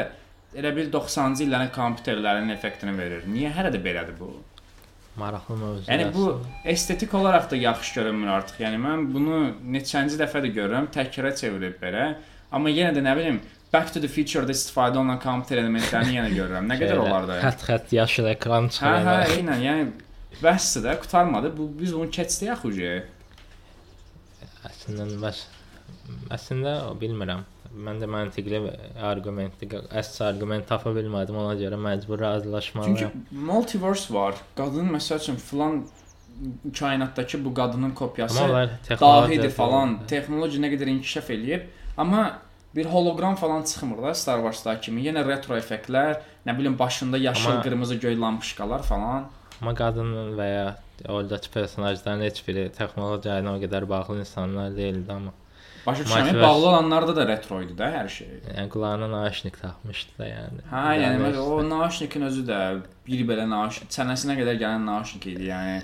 elə 0.54 0.70
bil 0.76 0.90
90-cı 0.92 1.44
illərin 1.46 1.70
kompüterlərinin 1.74 2.54
effektini 2.54 2.94
verir. 2.98 3.24
Niyə 3.30 3.52
hələ 3.56 3.72
də 3.74 3.80
belədir 3.84 4.16
bu? 4.18 4.30
Maraqlı 5.18 5.56
mövzudur. 5.56 5.90
Yəni 5.92 6.08
bu 6.14 6.28
estetik 6.70 7.14
olaraq 7.14 7.50
da 7.50 7.56
yaxşı 7.56 8.00
görünmür 8.00 8.32
artıq. 8.38 8.62
Yəni 8.64 8.80
mən 8.82 9.04
bunu 9.14 9.40
neçənci 9.76 10.18
dəfədir 10.18 10.54
görürəm, 10.56 10.88
təkrara 10.94 11.34
çevirib 11.38 11.76
belə. 11.82 12.14
Amma 12.54 12.70
yenə 12.74 12.94
də 12.96 13.02
nə 13.04 13.14
bilim 13.18 13.42
Back 13.74 13.90
to 13.92 14.00
the 14.00 14.06
Future-da 14.08 14.54
istifadə 14.54 15.00
olunan 15.00 15.18
kompüter 15.22 15.58
elementlərini 15.58 16.14
yenə 16.18 16.30
görürəm. 16.34 16.66
Nə 16.70 16.76
qədər 16.78 16.94
Şeydə, 16.94 17.06
olar 17.10 17.24
da? 17.26 17.38
Xət-xət 17.42 17.94
yaşıl 17.96 18.28
ekran 18.30 18.68
Hə, 18.68 18.74
çıxır. 18.76 19.08
hə, 19.08 19.16
eynən. 19.38 19.64
Yəni 19.64 19.86
bəsdir 20.42 20.84
də, 20.86 20.94
qutarmadı. 21.02 21.50
Bu 21.58 21.66
biz 21.80 21.94
bunu 21.94 22.06
keçdik 22.14 22.52
axı. 22.54 22.92
Əslində 24.70 25.08
bəs 25.24 25.42
əslində 26.34 26.76
bilmirəm. 27.00 27.44
Mən 27.74 27.98
də 27.98 28.06
məntiqli 28.06 28.60
arqument, 29.02 29.62
əsas 29.90 30.20
arqument 30.28 30.66
tapa 30.68 30.92
bilmədim, 30.94 31.36
ona 31.42 31.56
görə 31.58 31.78
məcbur 31.80 32.20
razılaşmalıyam. 32.22 32.96
Çünki 32.96 33.36
multiverse 33.48 34.14
var. 34.14 34.38
Qadın 34.56 34.92
məsəl 34.94 35.22
üçün 35.24 35.36
filan 35.36 35.80
kainatdakı 36.78 37.44
bu 37.44 37.54
qadının 37.54 37.90
kopyası 37.90 38.48
dahidir 39.00 39.50
falan. 39.50 39.98
Texnologiya 40.10 40.62
nə 40.62 40.70
qədər 40.74 40.90
inkişaf 40.94 41.30
eləyib, 41.34 41.66
amma 41.98 42.24
bir 42.76 42.86
holoqram 42.90 43.34
falan 43.34 43.62
çıxmır 43.62 44.02
da 44.02 44.14
Star 44.14 44.42
Wars-da 44.42 44.80
kimi. 44.80 45.02
Yenə 45.06 45.26
retro 45.26 45.58
effektlər, 45.58 46.22
nə 46.46 46.58
bilim 46.58 46.78
başında 46.78 47.18
yaşıl, 47.18 47.50
Amma- 47.50 47.62
qırmızı, 47.62 47.94
göy 47.94 48.20
lampışkalar 48.20 48.82
falan. 48.82 49.30
Amma 49.60 49.74
qadının 49.74 50.34
və 50.38 50.48
ya 50.54 50.76
oradakı 51.08 51.50
personajların 51.50 52.22
heç 52.22 52.42
biri 52.48 52.68
texnologiya 52.72 53.40
ilə 53.42 53.56
o 53.56 53.60
qədər 53.62 53.88
bağlı 53.88 54.18
insanlar 54.18 54.76
deyildi 54.76 55.12
amma 55.12 55.32
Başa 55.86 56.02
düşürəm. 56.02 56.40
Bağlı 56.42 56.66
olanlarda 56.68 57.16
da 57.16 57.26
retro 57.28 57.60
idi 57.62 57.74
də 57.76 57.90
hər 57.92 58.08
şey. 58.08 58.30
Yəni 58.48 58.68
qulağına 58.72 59.08
naşnik 59.12 59.58
taxmışdı 59.60 60.18
da 60.18 60.28
yəni. 60.30 60.64
Hə, 60.70 60.82
yəni 61.02 61.20
mən 61.20 61.38
o 61.42 61.58
naşnikin 61.68 62.24
özü 62.30 62.44
də 62.48 62.60
bir 63.06 63.24
belə 63.28 63.44
naşnik, 63.50 63.90
çənəsinə 63.92 64.38
qədər 64.40 64.58
gələn 64.62 64.86
naşnik 64.88 65.26
idi, 65.34 65.50
yəni. 65.50 65.78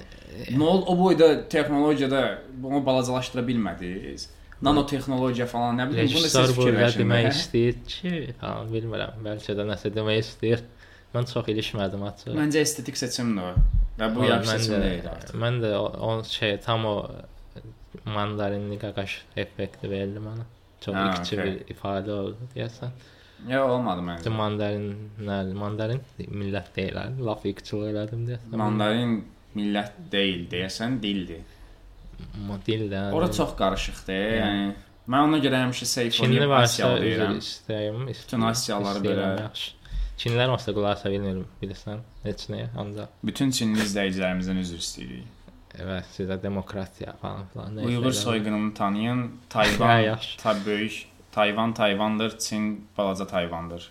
Nə 0.57 0.69
ol 0.73 0.85
o 0.89 0.97
boyda 0.99 1.31
texnologiyada 1.53 2.23
bunu 2.63 2.81
balacalaşdıra 2.87 3.45
bilmədiniz. 3.49 4.29
Nanotexnologiya 4.63 5.47
falan 5.49 5.79
nə 5.81 5.89
bilim, 5.91 6.09
bunu 6.15 6.29
siz 6.29 6.55
fikirləşin. 6.57 7.01
demək 7.01 7.29
istəyir 7.33 7.77
ki, 7.89 8.15
ha, 8.41 8.59
bilmirəm, 8.73 9.21
bəlkə 9.25 9.57
də 9.57 9.65
nəsə 9.69 9.93
demək 9.95 10.25
istəyir. 10.25 10.65
Mən 11.15 11.27
çox 11.27 11.49
ilişmədim 11.51 12.03
açıq. 12.07 12.35
Məncə 12.39 12.61
estetik 12.63 12.97
seçimdir 13.01 13.49
o. 13.51 13.55
Və 13.99 14.09
bu 14.15 14.25
yaxşı 14.29 14.51
seçim 14.51 14.83
deyil 14.85 15.09
artıq. 15.11 15.39
Mən 15.43 15.57
də 15.65 15.73
o, 15.77 15.87
o 16.07 16.11
şey 16.25 16.57
tam 16.65 16.85
o 16.87 16.95
mandarinli 18.05 18.79
qaqaş 18.83 19.17
effekti 19.37 19.91
verdi 19.91 20.19
mənə. 20.25 20.45
Çox 20.81 20.95
Ha, 20.95 21.07
ikçi 21.19 21.37
okey. 21.41 21.47
bir 21.47 21.75
ifadə 21.75 22.11
oldu 22.17 22.49
deyəsən. 22.55 22.93
Yox, 23.49 23.71
olmadı 23.75 24.03
məncə. 24.09 24.33
Mandarinlər, 24.37 25.53
mandarin 25.57 26.01
millət 26.29 26.71
deyil, 26.77 26.99
laf 27.25 27.45
ikçil 27.49 27.87
elədim 27.91 28.27
deyəsən. 28.29 28.57
Mandarin 28.63 29.15
millət 29.57 29.93
deyil 30.13 30.47
deyəsən 30.53 31.01
dildir. 31.03 31.43
Ma- 32.47 32.59
dil 32.67 32.87
də. 32.93 33.11
Ora 33.17 33.31
çox 33.33 33.55
qarışıqdır. 33.57 34.25
Yəni 34.41 34.73
mən 35.09 35.27
ona 35.29 35.39
görə 35.45 35.63
həmişə 35.65 35.85
safe 35.89 36.49
varsa 36.49 36.63
Asiyalı 36.73 37.01
deyirəm. 37.05 37.37
istəyim. 37.45 38.07
Bütün 38.09 38.41
Asiyalıları 38.53 38.99
istəyirəm, 38.99 39.37
belə- 39.37 39.41
yaxşı. 39.47 39.71
Çinlilər 40.21 40.51
olsa 40.53 40.73
qulaq 40.77 40.91
asa 40.99 41.09
bilmirəm, 41.09 41.45
bilirsən. 41.63 42.01
Heç 42.25 42.43
nəyə, 42.53 42.67
ancaq 42.77 43.09
Bütün 43.25 43.51
Çinli 43.57 43.81
izləyicilərimizdən 43.81 44.59
üzr 44.61 44.77
istəyirik. 44.85 45.25
Evet, 45.79 46.05
sizə 46.17 46.43
demokratiya 46.43 47.13
falan 47.23 47.47
filan. 47.53 47.77
nəysə 47.77 47.87
Uyğur 47.87 48.05
eləmə. 48.11 48.13
soyqırımını 48.13 48.75
tanıyan 48.75 49.19
Hə, 49.19 49.49
Tayvan, 49.51 49.99
yaxşı. 50.01 50.39
ta 50.43 50.57
böyük 50.67 51.07
Tayvan 51.33 51.75
Tayvandır, 51.75 52.39
Çin 52.39 52.87
balaca 52.99 53.27
Tayvandır. 53.27 53.91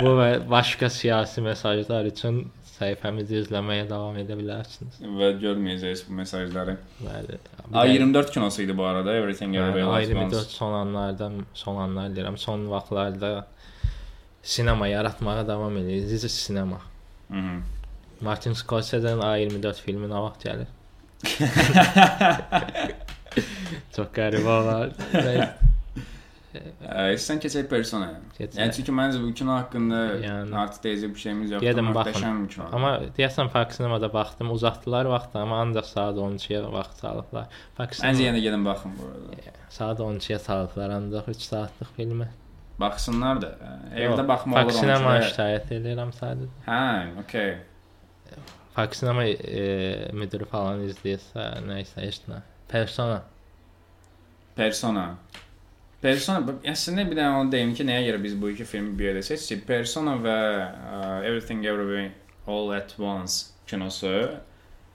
Bu 0.00 0.10
və 0.18 0.28
başqa 0.50 0.88
siyasi 0.90 1.42
mesajlar 1.42 2.06
üçün 2.10 2.44
səhifəmizi 2.78 3.40
izləməyə 3.42 3.88
davam 3.90 4.16
edə 4.22 4.36
bilərsiniz. 4.38 5.00
Və 5.18 5.32
görməyəcəksiniz 5.42 6.04
bu 6.08 6.14
mesajları. 6.20 6.76
Bəli. 7.04 7.38
A24 7.72 8.30
kinosu 8.32 8.62
idi 8.62 8.76
bu 8.78 8.84
arada. 8.84 9.14
Everything 9.16 9.54
Everywhere 9.56 9.84
All 9.84 9.90
at 9.90 9.96
Ayrı 9.98 10.10
bir 10.14 10.22
Once. 10.24 10.36
dörd 10.36 10.48
son 10.54 10.72
anlardan, 10.72 11.32
son 11.54 11.76
anlar 11.82 12.08
deyirəm, 12.16 12.38
son 12.38 12.70
vaxtlarda 12.70 13.46
sinema 14.42 14.86
yaratmağa 14.88 15.46
davam 15.48 15.76
edir. 15.76 15.98
Zizi 16.06 16.28
sinema. 16.28 16.80
Mhm. 17.28 17.60
Martin 18.20 18.52
Scorsese'nin 18.58 19.22
A24 19.24 19.80
filmi 19.84 20.08
nə 20.10 20.20
vaxt 20.26 20.44
gəlir? 20.48 20.68
Çox 23.94 24.08
qəribə 24.16 24.50
olar. 24.60 24.92
İstəsən 26.50 27.38
keçək 27.44 27.68
personaya. 27.70 28.16
Yəni 28.40 28.72
çünki 28.74 28.90
məncə 28.94 29.20
bu 29.22 29.28
kino 29.38 29.54
haqqında 29.54 30.00
Yəni. 30.24 30.56
artıq 30.62 30.80
deyəcək 30.88 31.12
bir 31.14 31.22
şeyimiz 31.24 31.52
yoxdur. 31.54 31.66
Gedim. 31.68 31.90
Möhtəşəm 31.94 32.40
kino. 32.50 32.66
Amma 32.74 32.90
deyəsən 33.18 33.52
Fox 33.54 33.78
Cinemada 33.78 34.08
baxdım, 34.12 34.50
uzatdılar 34.56 35.06
vaxtı, 35.12 35.38
amma 35.44 35.60
ancaq 35.62 35.86
saat 35.92 36.18
12-yə 36.18 36.64
vaxt 36.74 37.04
salıblar. 37.04 37.46
Fox 37.78 38.02
Məncə 38.02 38.18
Cinema 38.18 38.26
yenə 38.26 38.42
gedin 38.48 38.66
baxın 38.66 38.96
bu 38.98 39.06
arada. 39.12 39.54
saat 39.78 40.02
12-yə 40.08 40.38
salıblar 40.42 40.96
ancaq 40.98 41.30
3 41.36 41.46
saatlıq 41.52 41.94
filmi. 41.96 42.28
Baxsınlar 42.80 43.40
da. 43.44 43.54
Evdə 43.94 44.26
baxmaq. 44.28 44.72
Cinema 44.74 45.06
onun 45.14 45.20
üçün. 45.22 45.30
şikayət 45.36 45.72
edirəm 45.78 46.10
sadəcə. 46.18 46.50
Hə, 46.66 46.84
okey. 47.22 47.50
Fox 48.74 49.00
Cinema 49.00 49.24
e, 49.26 49.64
müdiri 50.16 50.46
falan 50.48 50.84
izləyirsə, 50.86 51.46
nə 51.66 51.80
isə 51.82 52.06
nə. 52.30 52.40
Persona. 52.70 53.20
Persona. 54.56 55.06
Persona 56.00 56.54
əslində 56.70 57.04
bir 57.08 57.18
dənə 57.18 57.40
onu 57.42 57.52
deyim 57.52 57.74
ki, 57.76 57.84
nəyə 57.84 58.06
görə 58.08 58.22
biz 58.22 58.36
bu 58.40 58.52
iki 58.54 58.64
filmi 58.64 58.94
bir 58.96 59.10
yerdə 59.10 59.24
seçdik? 59.26 59.66
Persona 59.68 60.14
və 60.22 60.36
ə, 60.64 61.00
Everything 61.28 61.66
Everywhere 61.66 62.12
All 62.46 62.72
at 62.72 62.94
Once 62.98 63.50
kinosu 63.68 64.14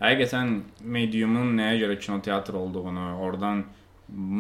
həqiqətən 0.02 0.56
mediumun 0.96 1.54
nəyə 1.60 1.84
görə 1.86 1.98
kinoteatr 2.02 2.58
olduğunu, 2.60 3.06
oradan 3.24 3.64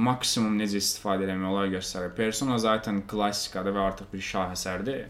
maksimum 0.07 0.57
necə 0.59 0.79
istifadə 0.81 1.27
etmək 1.27 1.51
olar 1.51 1.69
göstərir. 1.73 2.11
Persona 2.17 2.57
zaten 2.61 3.01
klassikadır 3.09 3.75
və 3.77 3.85
artıq 3.89 4.11
bir 4.11 4.25
şahesərdir. 4.31 5.05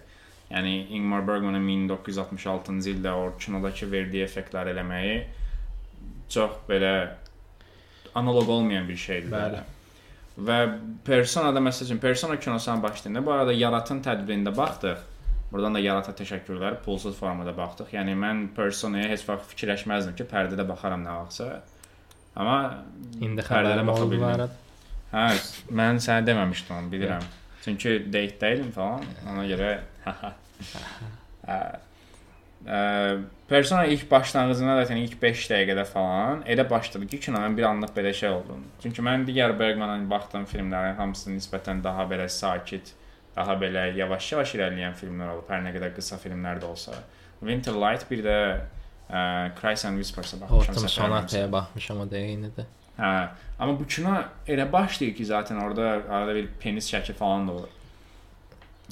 Yəni 0.52 0.74
Ingmar 0.94 1.24
Bergmanın 1.28 1.64
1966-cı 1.68 2.92
ildə 2.94 3.14
o 3.18 3.32
kinodakı 3.42 3.88
verdiyi 3.92 4.24
effektləri 4.28 4.76
eləməyi 4.76 5.16
çox 6.30 6.60
belə 6.70 6.92
analoq 8.16 8.50
olmayan 8.50 8.88
bir 8.88 8.98
şeydir. 8.98 9.32
Bəli. 9.34 9.64
Və 10.46 10.58
Persona-da 11.08 11.62
məsəl 11.64 11.88
üçün 11.88 12.00
Persona 12.04 12.40
kinosuna 12.40 12.84
başlayanda 12.84 13.26
bu 13.26 13.32
arada 13.32 13.54
Yaratın 13.54 14.02
tədbirində 14.06 14.52
baxdıq. 14.56 15.04
Buradan 15.52 15.78
da 15.78 15.80
Yarata 15.80 16.12
təşəkkürlər. 16.18 16.82
Pulsuz 16.84 17.16
formada 17.16 17.54
baxdıq. 17.58 17.94
Yəni 17.96 18.16
mən 18.20 18.48
Persona-ya 18.56 19.08
heç 19.14 19.24
vaxt 19.30 19.54
fikirləşməzdim 19.54 20.18
ki, 20.20 20.28
pərdədə 20.32 20.68
baxaram 20.68 21.06
nə 21.06 21.16
vaxtsa. 21.22 21.50
Amma 22.36 22.58
İndi 23.24 23.46
Pərdədə 23.48 23.86
baxa 23.88 24.28
arada. 24.28 24.50
hə, 25.14 25.26
mən 25.72 26.02
sənə 26.04 26.26
deməmişdim 26.28 26.76
onu, 26.82 26.92
bilirəm. 26.92 27.28
Çünki 27.66 27.98
date-dəydim 28.14 28.72
falan. 28.76 29.06
Ona 29.32 29.46
görə 29.50 29.72
Hə. 31.46 31.60
Ə, 32.66 32.78
Persona 33.48 33.86
ilk 33.86 34.12
başlanğıcında 34.12 34.76
da 34.78 34.96
ilk 34.98 35.22
5 35.22 35.42
dəqiqədə 35.52 35.84
falan 35.86 36.42
elə 36.50 36.64
başladı 36.70 37.08
ki, 37.08 37.20
kinoya 37.28 37.50
bir 37.58 37.68
anlıq 37.70 37.92
belə 37.98 38.14
şey 38.14 38.30
oldu. 38.30 38.58
Çünki 38.82 39.04
mən 39.06 39.26
digər 39.28 39.54
Bergmanın 39.60 40.08
baxdığım 40.10 40.48
filmlərin 40.50 40.96
hamısı 40.98 41.34
nisbətən 41.36 41.84
daha 41.84 42.08
belə 42.10 42.26
sakit, 42.30 42.94
daha 43.36 43.54
belə 43.62 43.92
yavaş-yavaş 43.98 44.56
irəliləyən 44.58 44.98
filmlər 44.98 45.36
olub, 45.36 45.52
hər 45.52 45.62
nə 45.66 45.76
qədər 45.76 45.94
qısa 45.98 46.18
filmlər 46.22 46.62
də 46.64 46.72
olsa. 46.72 46.98
Winter 47.44 47.78
Light 47.78 48.08
bir 48.10 48.24
də 48.26 48.40
ə, 49.10 49.22
Cries 49.60 49.86
and 49.86 50.02
Whispers-a 50.02 50.42
baxmışam. 50.42 50.82
Səhv 50.82 50.96
Sonata'ya 50.98 51.52
baxmışam 51.52 52.02
o 52.02 52.10
da 52.10 52.18
eynidir. 52.18 52.72
Hə, 52.98 53.12
amma 53.60 53.80
bu 53.80 53.88
kino 53.88 54.16
elə 54.48 54.72
başlayır 54.72 55.16
ki, 55.16 55.26
zaten 55.26 55.56
orada 55.56 56.02
arada 56.10 56.36
bir 56.36 56.48
penis 56.60 56.90
şəkli 56.94 57.14
falan 57.14 57.48
da 57.48 57.52
olur. 57.52 57.70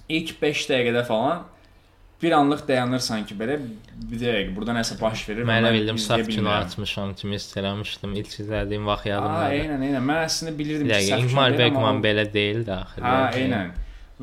İlk 0.10 0.42
5 0.42 0.70
dəqiqədə 0.70 1.04
falan 1.06 1.44
bir 2.24 2.32
anlıq 2.32 2.62
dayanırsan 2.68 3.26
ki, 3.28 3.36
belə 3.36 3.58
bir 4.12 4.20
dəqiqə 4.22 4.56
burada 4.56 4.72
nəsə 4.78 4.96
baş 5.02 5.26
verir. 5.30 5.44
Mən 5.48 5.60
elə 5.64 5.74
bildim 5.76 5.98
saf 6.00 6.24
kino 6.32 6.50
açmışam, 6.56 7.14
kimi 7.20 7.36
istələmişdim. 7.36 8.14
İlk 8.22 8.36
izlədiyim 8.40 8.86
vaxt 8.88 9.06
Aa, 9.06 9.10
yadımdadır. 9.10 9.56
eynən, 9.60 9.84
eynən. 9.90 10.06
Mən 10.12 10.22
əslində 10.28 10.54
bilirdim 10.60 10.88
ki, 10.88 11.00
səhv 11.10 11.26
Ingmar 11.26 11.58
Bergman 11.60 12.00
o- 12.00 12.04
belə 12.06 12.24
deyil 12.34 12.64
də 12.68 12.78
axı. 12.80 13.02
Hə, 13.04 13.18
eynən. 13.42 13.74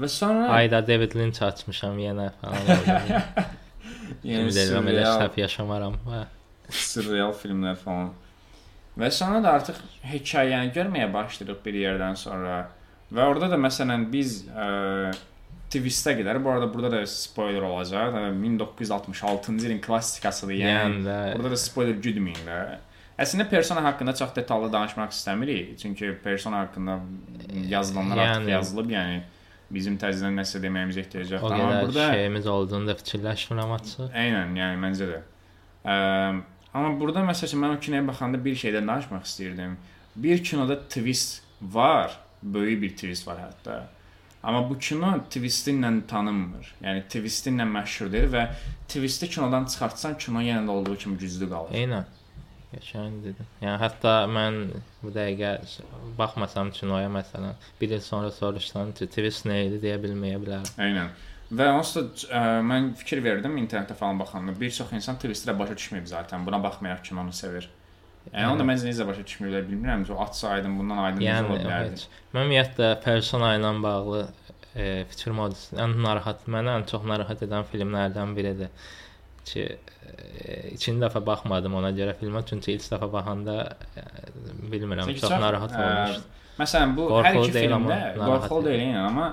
Və 0.01 0.09
sonra 0.09 0.49
Ayda 0.57 0.81
David 0.87 1.13
Lynch 1.19 1.43
açmışam 1.43 1.99
yenə 2.01 2.31
falan. 2.41 2.65
yəni 4.25 4.49
deyirəm 4.57 4.89
elə 4.95 5.05
səhv 5.21 5.37
yaşamaram. 5.43 5.99
Surreal 6.71 7.33
filmlər 7.37 7.77
falan. 7.85 8.13
Və 8.99 9.11
sonra 9.15 9.39
da 9.45 9.53
artıq 9.59 9.77
hekayəni 10.11 10.73
görməyə 10.75 11.09
başlayırıq 11.15 11.61
bir 11.65 11.75
yerdən 11.85 12.17
sonra. 12.19 12.57
Və 13.13 13.25
orada 13.27 13.49
da 13.51 13.57
məsələn 13.59 14.09
biz 14.13 14.45
ə, 14.51 15.13
twistə 15.71 16.17
qədər, 16.19 16.39
bu 16.43 16.51
arada 16.53 16.69
burada 16.75 16.91
da 16.99 17.07
spoiler 17.07 17.63
olacaq. 17.67 18.13
Hə, 18.15 18.29
1966-cı 18.45 19.67
ilin 19.67 19.81
klassikasıdır. 19.81 20.55
Yəni 20.59 21.03
Yəni 21.05 21.35
burada 21.39 21.51
da 21.55 21.59
spoiler 21.61 21.95
güdməyin 22.03 22.47
də. 22.47 22.61
Əslində 23.21 23.45
persona 23.51 23.83
haqqında 23.85 24.15
çox 24.17 24.31
detallı 24.37 24.73
danışmaq 24.73 25.11
istəmirik. 25.13 25.75
Çünki 25.79 26.15
persona 26.25 26.63
haqqında 26.65 26.99
yazılanlar 27.69 28.19
artıq 28.19 28.47
Yəni- 28.47 28.51
yazılıb, 28.57 28.91
yəni 28.95 29.19
bizim 29.71 29.99
təzədən 30.01 30.39
nəsə 30.41 30.59
deməyimizə 30.65 31.05
ehtiyac 31.05 31.31
yoxdur. 31.37 31.53
Amma 31.53 31.83
burada 31.83 32.13
şeyimiz 32.13 32.47
olduğunu 32.47 32.89
da 32.89 32.95
fikirləşmirəm 32.99 33.75
açıq. 33.77 34.09
Eynən, 34.25 34.57
yəni 34.59 34.81
məncə 34.87 35.11
də. 35.13 35.21
Ə, 35.85 35.99
amma 36.75 36.93
burada 37.01 37.25
məsələn 37.27 37.65
mən 37.65 37.77
o 37.77 37.81
kinoya 37.81 38.07
baxanda 38.09 38.45
bir 38.45 38.57
şeydən 38.65 38.87
danışmaq 38.89 39.25
istirdim. 39.25 39.79
Bir 40.17 40.45
kinoda 40.45 40.81
twist 40.89 41.43
var, 41.63 42.19
böyük 42.43 42.83
bir 42.83 42.97
twist 42.97 43.27
var 43.27 43.39
hətta. 43.47 43.81
Amma 44.43 44.63
bu 44.71 44.79
kino 44.79 45.13
twisti 45.31 45.75
ilə 45.77 45.91
tanınmır. 46.09 46.71
Yəni 46.81 47.03
twisti 47.13 47.53
ilə 47.53 47.67
məşhur 47.69 48.09
deyil 48.13 48.31
və 48.33 48.47
twisti 48.89 49.29
kinodan 49.29 49.69
çıxartsan 49.69 50.17
kino 50.19 50.41
yenə 50.41 50.65
də 50.65 50.77
olduğu 50.79 50.97
kimi 51.03 51.19
güclü 51.21 51.49
qalır. 51.51 51.77
Eynən. 51.77 52.09
Qəşəng 52.71 53.19
dedin. 53.25 53.49
Yəni 53.61 53.77
hətta 53.83 54.13
mən 54.31 54.61
bu 55.03 55.13
dəqiqə 55.13 55.51
baxmasam 56.19 56.71
kinoya 56.73 57.11
məsələn, 57.13 57.59
bir 57.81 57.97
il 57.97 58.01
sonra 58.01 58.31
soruşsan 58.31 58.95
ki, 58.97 59.11
twist 59.11 59.49
nə 59.51 59.59
idi 59.67 59.81
deyə 59.83 59.99
bilməyə 60.01 60.39
bilərəm. 60.41 60.71
Eynən. 60.87 61.11
Və 61.51 61.67
onsuz 61.75 61.97
da 61.97 62.39
ə, 62.39 62.41
mən 62.63 62.93
fikir 63.01 63.23
verdim 63.25 63.57
internetdə 63.59 63.97
falan 63.99 64.21
baxanda. 64.21 64.55
Bir 64.59 64.71
çox 64.75 64.93
insan 64.95 65.19
twistə 65.23 65.57
başa 65.59 65.75
düşməyib 65.79 66.07
zaten. 66.07 66.47
Buna 66.47 66.63
baxmayaraq 66.63 67.03
kinonu 67.09 67.35
sevir. 67.35 67.69
Yəni 68.31 68.53
onu 68.53 68.61
da 68.61 68.67
məncə 68.69 68.87
necə 68.87 69.07
başa 69.09 69.25
düşmürlər 69.27 69.67
bilmirəm. 69.67 70.05
O 70.15 70.21
açsa 70.23 70.55
aydın 70.57 70.79
bundan 70.79 71.03
aydın 71.09 71.25
Yəni 71.25 71.51
ola 71.51 71.59
bilərdi. 71.65 72.09
Mən 72.35 72.45
ümumiyyətlə 72.45 72.91
persona 73.03 73.55
ilə 73.59 73.75
bağlı 73.83 74.25
e, 74.75 74.89
fikrim 75.11 75.43
odur. 75.47 75.67
Ən 75.83 75.97
narahat, 76.05 76.47
məni 76.47 76.75
ən 76.77 76.87
çox 76.91 77.07
narahat 77.11 77.43
edən 77.49 77.67
filmlərdən 77.73 78.37
biridir 78.37 78.71
ki, 79.51 79.67
ikinci 80.71 80.99
dəfə 81.03 81.23
baxmadım 81.27 81.75
ona 81.81 81.91
görə 81.97 82.15
filmə, 82.21 82.43
çünki 82.47 82.77
ilk 82.77 82.87
dəfə 82.93 83.09
baxanda 83.13 83.57
e, 83.97 84.05
bilmirəm, 84.73 85.09
Çünki 85.09 85.25
çox 85.25 85.39
narahat 85.43 85.75
ə, 85.75 85.85
olmuşdum. 85.87 86.27
Məsələn 86.61 86.97
bu 86.97 87.07
Qorxulu 87.11 87.27
hər 87.27 87.39
iki 87.41 87.55
deyil, 87.57 87.75
amma 87.75 87.97
filmdə 87.97 88.27
qorxulu 88.31 88.65
deyil. 88.67 88.81
deyil, 88.81 88.93
yəni, 88.93 89.07
amma 89.09 89.29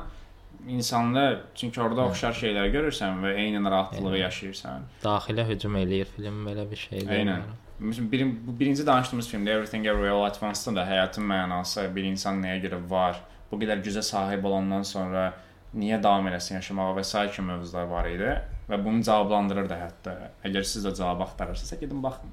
insanda 0.70 1.42
çünki 1.56 1.82
orada 1.82 2.06
oxşar 2.10 2.34
şeyləri 2.34 2.72
görürsən 2.74 3.22
və 3.24 3.34
eyni 3.36 3.64
narahatlığı 3.64 4.12
Eynən. 4.12 4.18
yaşayırsan. 4.18 4.86
Daxilə 5.04 5.48
hücum 5.48 5.76
eləyir 5.76 6.06
film 6.16 6.44
belə 6.48 6.70
bir 6.72 6.76
şey 6.76 7.00
deyil. 7.00 7.10
Eynən. 7.20 7.48
Məsələn, 7.80 8.12
birin, 8.12 8.32
bu 8.48 8.60
birinci 8.60 8.86
danışdığımız 8.86 9.28
filmdə 9.34 9.50
Everything 9.50 9.86
Everywhere 9.86 10.12
All 10.12 10.26
at 10.26 10.40
Once-da 10.44 10.76
da 10.76 10.86
həyatın 10.90 11.28
mənası 11.30 11.96
bir 11.96 12.04
insan 12.10 12.42
nəyə 12.44 12.62
görə 12.64 12.80
var, 12.90 13.20
bu 13.52 13.60
qədər 13.62 13.84
gücə 13.86 14.02
sahib 14.02 14.44
olandan 14.50 14.84
sonra 14.84 15.34
niyə 15.76 16.00
davam 16.04 16.28
eləsin 16.28 16.56
yaşamağa 16.58 16.96
və 16.98 17.04
sair 17.04 17.30
kimi 17.32 17.52
mövzular 17.52 17.86
var 17.92 18.08
idi 18.10 18.32
və 18.70 18.80
bunu 18.86 19.04
cavablandırırdı 19.04 19.78
hətta. 19.78 20.16
Əgər 20.48 20.64
siz 20.64 20.86
də 20.86 20.96
cavab 20.98 21.22
axtarırsınızsa 21.28 21.76
gedin 21.76 22.02
baxın. 22.04 22.32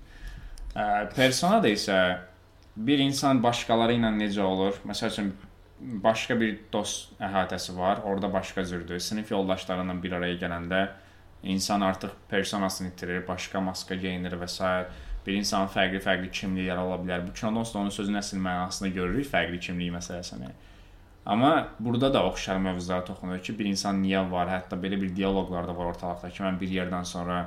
Persona 1.17 1.63
da 1.63 1.69
isə 1.69 1.99
bir 2.77 2.99
insan 2.99 3.43
başqaları 3.43 3.99
ilə 3.99 4.11
necə 4.17 4.43
olur? 4.43 4.81
Məsəl 4.89 5.13
üçün 5.13 5.35
başqa 5.85 6.37
bir 6.41 6.59
dost 6.73 7.13
əhatəsi 7.21 7.77
var, 7.77 8.03
orada 8.05 8.33
başqa 8.33 8.65
cürdür. 8.65 8.99
Sinif 8.99 9.31
yoldaşlarıyla 9.31 9.97
bir 10.03 10.13
araya 10.13 10.37
gələndə 10.41 10.87
insan 11.43 11.81
artıq 11.81 12.11
personasını 12.29 12.89
itirir, 12.89 13.27
başqa 13.29 13.61
maska 13.61 13.95
geyinir 13.95 14.33
və 14.41 14.49
s. 14.49 14.71
Bir 15.27 15.39
insanın 15.41 15.71
fərqli-fərqli 15.73 16.29
kimlikləri 16.31 16.81
ola 16.81 16.99
bilər. 17.01 17.27
Bu 17.27 17.33
kinoda 17.33 17.79
onun 17.79 17.93
sözün 17.93 18.21
əsl 18.21 18.41
mənasını 18.45 18.91
görürük, 18.93 19.29
fərqli 19.31 19.61
kimlik 19.61 19.93
məsələsini. 19.95 20.51
Amma 21.27 21.69
burada 21.81 22.13
da 22.15 22.27
oxşar 22.29 22.59
mövzulara 22.61 23.05
toxunur 23.05 23.41
ki, 23.41 23.59
bir 23.59 23.65
insan 23.71 24.03
niyə 24.03 24.21
var? 24.31 24.51
Hətta 24.53 24.77
belə 24.77 25.01
bir 25.01 25.15
dialoqlar 25.17 25.69
da 25.69 25.77
var 25.77 25.95
ortalıqda 25.95 26.29
ki, 26.31 26.43
mən 26.45 26.61
bir 26.61 26.69
yerdən 26.69 27.09
sonra 27.09 27.47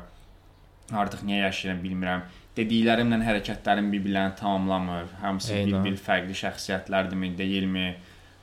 artıq 0.92 1.22
niyə 1.28 1.44
yaşayıram 1.44 1.84
bilmirəm. 1.84 2.26
Dediklərimlə 2.58 3.20
hərəkətlərim 3.28 3.92
bir-birlərini 3.94 4.36
tamamlamır. 4.40 5.14
Hamısı 5.22 5.62
bir-bir 5.68 5.98
fərqli 6.02 6.38
şəxsiyyətlərdirmi, 6.42 7.36
deyilmi? 7.38 7.88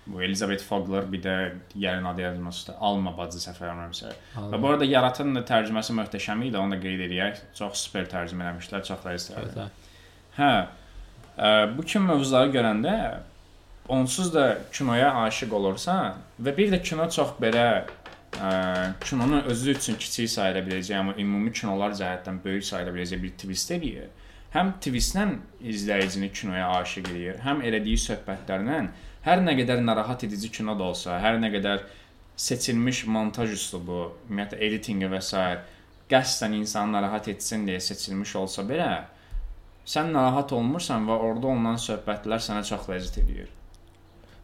Bu 0.07 0.23
Elizabeth 0.23 0.63
Fogler 0.63 1.13
bir 1.13 1.23
də 1.23 1.35
yerin 1.75 2.05
adı 2.05 2.21
yazılmışdı. 2.21 2.75
Alma 2.81 3.15
bacı 3.17 3.41
səfərləmirsə. 3.41 4.11
Və 4.37 4.61
bu 4.61 4.69
arada 4.69 4.85
yaratan 4.85 5.33
da 5.37 5.41
tərcüməsi 5.49 5.97
möhtəşəm 5.97 6.43
idi, 6.45 6.59
onu 6.61 6.77
da 6.77 6.81
qeyd 6.83 7.07
edək. 7.07 7.41
Çox 7.57 7.87
super 7.87 8.05
tərcümə 8.13 8.45
eləmişlər, 8.45 8.85
çox 8.85 9.01
da 9.05 9.15
istəyirəm. 9.17 9.71
Hə. 10.37 10.51
Ə, 11.35 11.49
bu 11.77 11.83
kimi 11.89 12.11
mövzuları 12.11 12.53
görəndə 12.53 12.97
onsuz 13.89 14.29
da 14.35 14.59
kinoya 14.73 15.09
aşiq 15.25 15.53
olursan 15.57 16.21
və 16.41 16.53
bir 16.57 16.71
də 16.73 16.83
kino 16.85 17.09
çox 17.11 17.33
belə 17.41 17.65
ə, 18.37 18.51
kinonun 19.05 19.49
özü 19.51 19.73
üçün 19.79 19.97
kiçik 19.97 20.31
sayıla 20.31 20.63
biləcək, 20.69 20.99
amma 21.01 21.17
ümumi 21.19 21.53
kinolar 21.53 21.97
cəhətdən 21.97 22.43
böyük 22.45 22.69
sayıla 22.69 22.93
biləcək 22.93 23.25
bir 23.25 23.35
twist 23.41 23.73
eləyir. 23.73 24.13
Həm 24.55 24.77
twistlə 24.85 25.27
izləyicini 25.65 26.29
kinoya 26.31 26.69
aşiq 26.77 27.09
eləyir, 27.11 27.41
həm 27.43 27.65
elədiyi 27.67 27.99
söhbətlərlə 28.05 28.85
hər 29.25 29.41
nə 29.45 29.57
qədər 29.59 29.81
narahat 29.85 30.27
edici 30.27 30.51
kino 30.53 30.77
da 30.79 30.91
olsa, 30.91 31.19
hər 31.23 31.39
nə 31.41 31.51
qədər 31.55 31.87
seçilmiş 32.37 33.05
montaj 33.15 33.55
üslubu, 33.57 34.11
ümumiyyətlə 34.29 34.61
editinqi 34.69 35.11
və 35.11 35.23
s. 35.23 35.43
qəsdən 36.11 36.59
insanı 36.59 36.93
narahat 36.99 37.29
etsin 37.33 37.65
deyə 37.67 37.81
seçilmiş 37.81 38.37
olsa 38.37 38.63
belə, 38.69 38.91
sən 39.89 40.13
narahat 40.13 40.53
olmursan 40.53 41.07
və 41.09 41.17
orada 41.17 41.53
olunan 41.55 41.81
söhbətlər 41.81 42.43
sənə 42.45 42.65
çox 42.69 42.89
ləzzət 42.91 43.23
eləyir. 43.25 43.53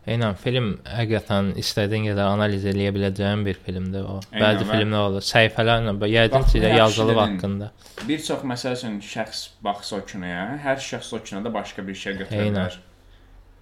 Eynən 0.09 0.33
film 0.41 0.71
həqiqətən 0.89 1.51
istədiyin 1.61 2.07
qədər 2.09 2.25
analiz 2.25 2.65
eləyə 2.71 2.95
biləcəyin 2.97 3.43
bir 3.45 3.59
filmdir 3.67 4.07
o. 4.09 4.15
Eynən, 4.33 4.41
Bəzi 4.41 4.69
filmlər 4.71 5.09
olur, 5.11 5.27
səhifələrlə, 5.27 5.93
yəqin 6.09 6.47
ki, 6.49 6.63
yazılıb 6.81 7.21
haqqında. 7.21 7.69
Bir 8.09 8.23
çox 8.25 8.47
məsəl 8.49 8.79
üçün 8.79 8.97
şəxs 9.05 9.43
baxsa 9.65 10.01
o 10.01 10.07
kinoya, 10.09 10.47
hər 10.65 10.81
şəxs 10.81 11.13
o 11.19 11.21
kinoda 11.21 11.53
başqa 11.53 11.85
bir 11.85 12.01
şey 12.05 12.23
götürə 12.23 12.49
bilər. 12.49 12.81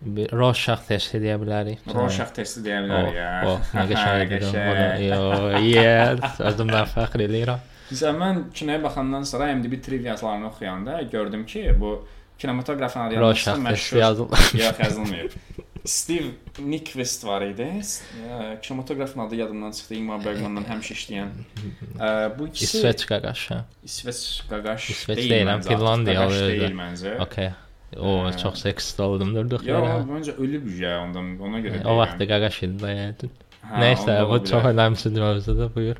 Bir 0.00 0.30
Rorschach 0.30 0.84
testi 0.86 1.18
deyə 1.18 1.34
bilərik. 1.42 1.80
Rorschach 1.94 2.30
testi 2.36 2.60
deyə 2.62 2.84
bilər 2.84 3.08
ya. 3.16 3.30
O, 3.50 3.56
nə 3.74 3.84
qəşəngdir. 3.90 4.44
Yo, 5.08 5.22
yes, 5.64 6.38
özümdən 6.50 6.86
fəxr 6.92 7.24
eləyirəm. 7.26 7.64
Məsələn 7.88 8.20
mən 8.20 8.40
kinoya 8.54 8.82
baxandan 8.84 9.24
sonra 9.26 9.50
IMDb 9.50 9.74
trivialarını 9.82 10.46
oxuyanda 10.46 11.02
gördüm 11.02 11.46
ki, 11.46 11.74
bu 11.80 12.06
kinematoqrafın 12.38 13.00
adı 13.00 13.16
Rorschach 13.20 13.46
yadımda 13.56 13.70
testi 13.70 13.96
məşhur. 13.96 14.00
yazılır. 14.00 14.38
Yox, 14.54 14.80
yazılmayıb. 14.84 15.30
Steve 15.84 16.24
Nyqvist 16.58 17.24
var 17.26 17.42
idi. 17.42 17.68
Kinematoqrafın 18.62 19.20
adı 19.20 19.34
yadımdan 19.36 19.70
çıxdı. 19.72 19.94
Ingmar 19.94 20.24
Bergmanla 20.24 20.60
həmişə 20.60 20.94
işləyən. 20.98 21.30
Bu 22.38 22.46
ikisi 22.48 22.78
İsveç 22.78 23.06
qaqaşı. 23.06 23.64
İsveç 23.84 24.42
qaqaş 24.50 24.90
İsveç 24.90 25.18
deyil 25.18 25.32
deyiləm, 25.32 25.48
məncə, 25.48 25.56
artıq 25.56 25.76
Finlandiya 25.78 26.20
qaqaş 26.20 26.40
deyil 26.40 26.76
məncə. 26.82 27.18
Okay. 27.26 27.50
O, 27.96 28.26
Hə. 28.28 28.34
çox 28.36 28.60
seksist 28.60 29.00
oldum 29.00 29.30
durduq 29.34 29.62
Yox, 29.64 29.80
yerə. 29.80 30.02
məncə 30.08 30.34
ölüb 30.36 30.66
ya 30.80 30.98
ondan 31.02 31.38
ona 31.40 31.60
görə. 31.64 31.80
O 31.88 31.96
vaxt 31.96 32.20
qaqaş 32.20 32.58
idi. 32.66 33.30
Hə, 33.64 33.80
Nəysə, 33.80 34.18
bu 34.28 34.42
çox 34.44 34.66
önəmsiz 34.72 35.16
mövzudur, 35.16 35.70
buyur. 35.74 35.96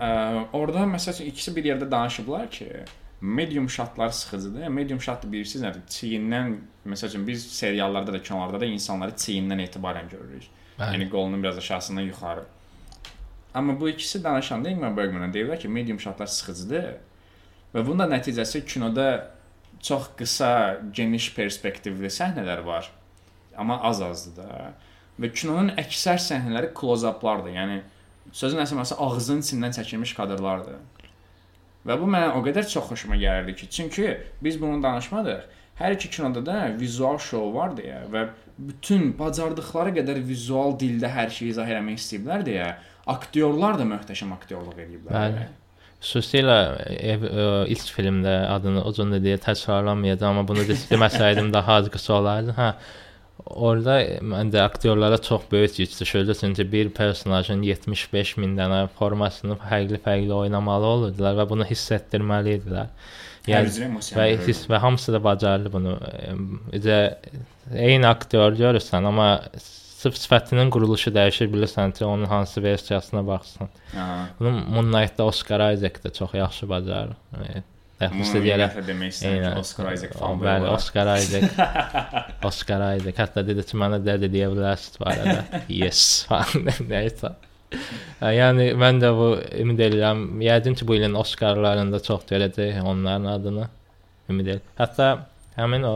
Ə, 0.00 0.08
orada 0.52 0.82
məsəl 0.90 1.14
üçün 1.14 1.30
ikisi 1.30 1.54
bir 1.56 1.64
yerdə 1.70 1.90
danışıblar 1.90 2.50
ki, 2.50 2.66
medium 3.20 3.70
shotlar 3.70 4.08
sıxıcıdır. 4.08 4.68
Medium 4.68 5.00
shot 5.00 5.22
da 5.22 5.32
bilirsiniz 5.32 5.64
nədir? 5.66 5.82
Çiyindən 5.88 6.54
məsəl 6.86 7.12
üçün 7.12 7.26
biz 7.26 7.46
seriallarda 7.52 8.12
da, 8.12 8.22
kinolarda 8.22 8.60
da 8.60 8.64
insanları 8.64 9.10
çiyindən 9.10 9.62
etibarən 9.68 10.10
görürük. 10.10 10.48
Bəli. 10.78 10.94
Yəni 10.96 11.10
qolunun 11.10 11.42
biraz 11.42 11.58
aşağısından 11.58 12.00
yuxarı. 12.10 12.44
Amma 13.54 13.80
bu 13.80 13.88
ikisi 13.88 14.24
danışanda 14.24 14.70
Ingmar 14.70 14.96
Bergman 14.96 15.32
deyirlər 15.32 15.58
ki, 15.58 15.68
medium 15.68 16.00
shotlar 16.00 16.26
sıxıcıdır. 16.26 16.84
Və 17.74 17.86
bunun 17.86 17.98
da 17.98 18.06
nəticəsi 18.16 18.64
kinoda 18.66 19.30
çox 19.82 20.10
qısa, 20.18 20.80
geniş 20.92 21.30
perspektivli 21.34 22.10
səhnələr 22.12 22.64
var. 22.66 22.90
Amma 23.56 23.80
az-azdır 23.90 24.36
da. 24.36 24.72
Və 25.20 25.32
kinonun 25.32 25.74
əksər 25.80 26.20
səhnələri 26.22 26.72
close-uplardır. 26.76 27.54
Yəni 27.56 27.80
sözün 28.32 28.62
əsl 28.64 28.78
mənası 28.78 28.98
ağzının 29.00 29.44
içindən 29.44 29.76
çəkilmiş 29.76 30.14
kadrlardır. 30.16 30.80
Və 31.86 31.96
bu 32.00 32.08
mənə 32.12 32.34
o 32.36 32.42
qədər 32.44 32.68
çox 32.68 32.90
xoşuma 32.92 33.16
gəlirdi 33.20 33.56
ki, 33.56 33.70
çünki 33.72 34.12
biz 34.44 34.60
bunu 34.60 34.82
danışmadıq. 34.82 35.48
Hər 35.80 35.96
iki 35.96 36.10
kinoda 36.12 36.42
da 36.44 36.56
vizual 36.76 37.16
şou 37.24 37.54
var 37.54 37.72
deyə 37.76 38.02
və 38.12 38.26
bütün 38.58 39.14
bacardıqları 39.16 39.94
qədər 39.96 40.20
vizual 40.28 40.74
dildə 40.80 41.08
hər 41.08 41.32
şeyi 41.32 41.54
izah 41.54 41.70
etmək 41.72 41.96
istəyiblər 42.02 42.44
deyə 42.44 42.66
aktyorlar 43.08 43.78
da 43.80 43.86
möhtəşəm 43.88 44.34
aktyorluq 44.36 44.82
ediblər. 44.84 45.14
Bəli. 45.14 45.46
Xüsusilə 46.00 46.56
ev, 46.96 47.24
ə, 47.28 47.46
ilk 47.74 47.90
filmdə 47.92 48.34
adını 48.48 48.82
uzun 48.88 49.12
deyə 49.20 49.36
təkrarlamayacağam, 49.44 50.38
amma 50.40 50.48
bunu 50.48 50.64
de- 50.68 50.78
deməsəydim 50.88 51.52
daha 51.52 51.80
az 51.82 51.90
qısa 51.92 52.14
olardı. 52.16 52.54
Hə. 52.56 52.72
Orada 53.50 53.96
məncə 54.32 54.60
aktyorlara 54.62 55.18
çox 55.24 55.42
böyük 55.52 55.78
yük 55.80 56.00
düşürdü, 56.00 56.34
çünki 56.40 56.66
bir 56.72 56.90
personajın 56.96 57.62
75 57.62 58.36
min 58.36 58.56
dənə 58.56 58.82
formasını 58.98 59.56
fərqli-fərqli 59.60 60.32
oynamalı 60.32 60.86
olurdular 60.86 61.38
və 61.40 61.48
bunu 61.48 61.68
hiss 61.68 61.92
etdirməli 61.96 62.58
idilər. 62.58 62.92
Yəni 63.48 64.00
və 64.16 64.26
hiss 64.46 64.66
və 64.68 64.80
hamısı 64.80 65.12
da 65.16 65.22
bacardı 65.24 65.72
bunu. 65.72 65.96
Bizə 66.72 66.98
eyni 67.72 68.06
aktyor 68.08 68.56
görürsən, 68.60 69.08
amma 69.08 69.30
sırf 70.00 70.16
sifətinin 70.16 70.70
quruluşu 70.72 71.12
dəyişir 71.12 71.50
bilirsən 71.52 71.92
ki, 71.96 72.04
onun 72.04 72.24
hansı 72.30 72.62
versiyasına 72.62 73.26
baxsan. 73.26 73.68
Aha. 73.96 74.28
Bunu 74.38 74.50
Moonlight-da 74.50 75.24
Oscar 75.24 75.72
Isaac 75.72 76.04
da 76.04 76.12
çox 76.12 76.34
yaxşı 76.34 76.68
bacarır. 76.68 77.16
Deyərək. 77.36 77.66
ümumiyyətlə 78.00 78.84
demək 78.86 79.12
istəyirəm 79.12 79.58
ki, 79.58 79.60
Oscar 79.60 79.92
Isaac 79.92 80.14
falan 80.16 80.40
Bəli, 80.40 80.68
Oscar 80.72 81.10
Isaac. 81.18 81.58
Oscar 82.50 82.84
Isaac. 82.96 83.18
Hətta 83.20 83.44
dedi 83.46 83.64
ki, 83.68 83.76
mənə 83.82 84.00
dədə 84.06 84.30
deyə 84.32 84.48
bilərsiz 84.54 84.96
bu 85.00 85.08
arada. 85.10 85.62
Yes. 85.68 86.04
Nəysə. 86.94 87.34
Yəni 88.24 88.70
mən 88.80 89.02
də 89.04 89.10
bu 89.18 89.28
ümid 89.60 89.84
edirəm. 89.90 90.24
Yəqin 90.46 90.78
ki, 90.80 90.88
bu 90.88 90.96
ilin 90.96 91.18
Oscarlarında 91.20 92.00
çox 92.08 92.24
görəcək 92.32 92.80
onların 92.80 93.28
adını. 93.34 93.68
Ümid 94.32 94.48
edirəm. 94.54 94.72
Hətta 94.80 95.10
həmin 95.60 95.84
o 95.84 95.94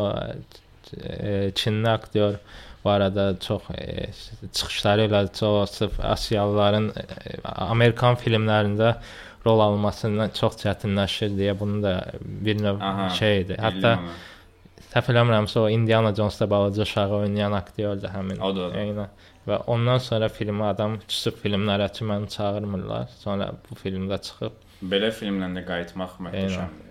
e, 1.00 1.50
Çinli 1.56 1.88
aktyor 1.88 2.38
bu 2.84 2.90
arada 2.90 3.38
çox 3.40 3.70
e, 3.78 4.08
çıxışları 4.52 5.08
ilə 5.08 5.22
çox 5.38 5.98
Asiyalıların 6.02 6.90
e, 6.96 7.04
Amerikan 7.44 8.18
filmlərində 8.20 8.94
rol 9.46 9.60
almasından 9.60 10.32
çox 10.36 10.60
çətinləşir 10.62 11.34
deyə 11.38 11.56
bunu 11.60 11.82
da 11.82 11.94
bir 12.24 12.60
növ 12.62 12.80
Aha, 12.80 13.08
şeydir. 13.18 13.60
Hətta 13.60 13.96
səhv 14.92 15.10
eləmirəmsə 15.12 15.60
o 15.64 15.68
Indiana 15.72 16.14
Jones-da 16.16 16.48
balaca 16.50 16.82
uşağı 16.82 17.16
oynayan 17.22 17.52
aktyordur 17.52 18.12
həmin. 18.14 18.40
O 18.40 18.52
da, 18.56 18.68
o 18.68 18.72
da. 18.72 18.84
Eynən. 18.84 19.24
Və 19.48 19.58
ondan 19.68 20.00
sonra 20.00 20.30
filmə 20.32 20.70
adam 20.70 20.96
küsüb 21.08 21.36
filmlərə 21.42 21.90
ki, 21.92 22.06
məni 22.08 22.30
çağırmırlar. 22.36 23.10
Sonra 23.20 23.50
bu 23.68 23.76
filmdə 23.80 24.20
çıxıb 24.28 24.60
belə 24.92 25.10
filmlə 25.14 25.50
də 25.56 25.64
qayıtmaq 25.68 26.18
möhtəşəmdir. 26.26 26.83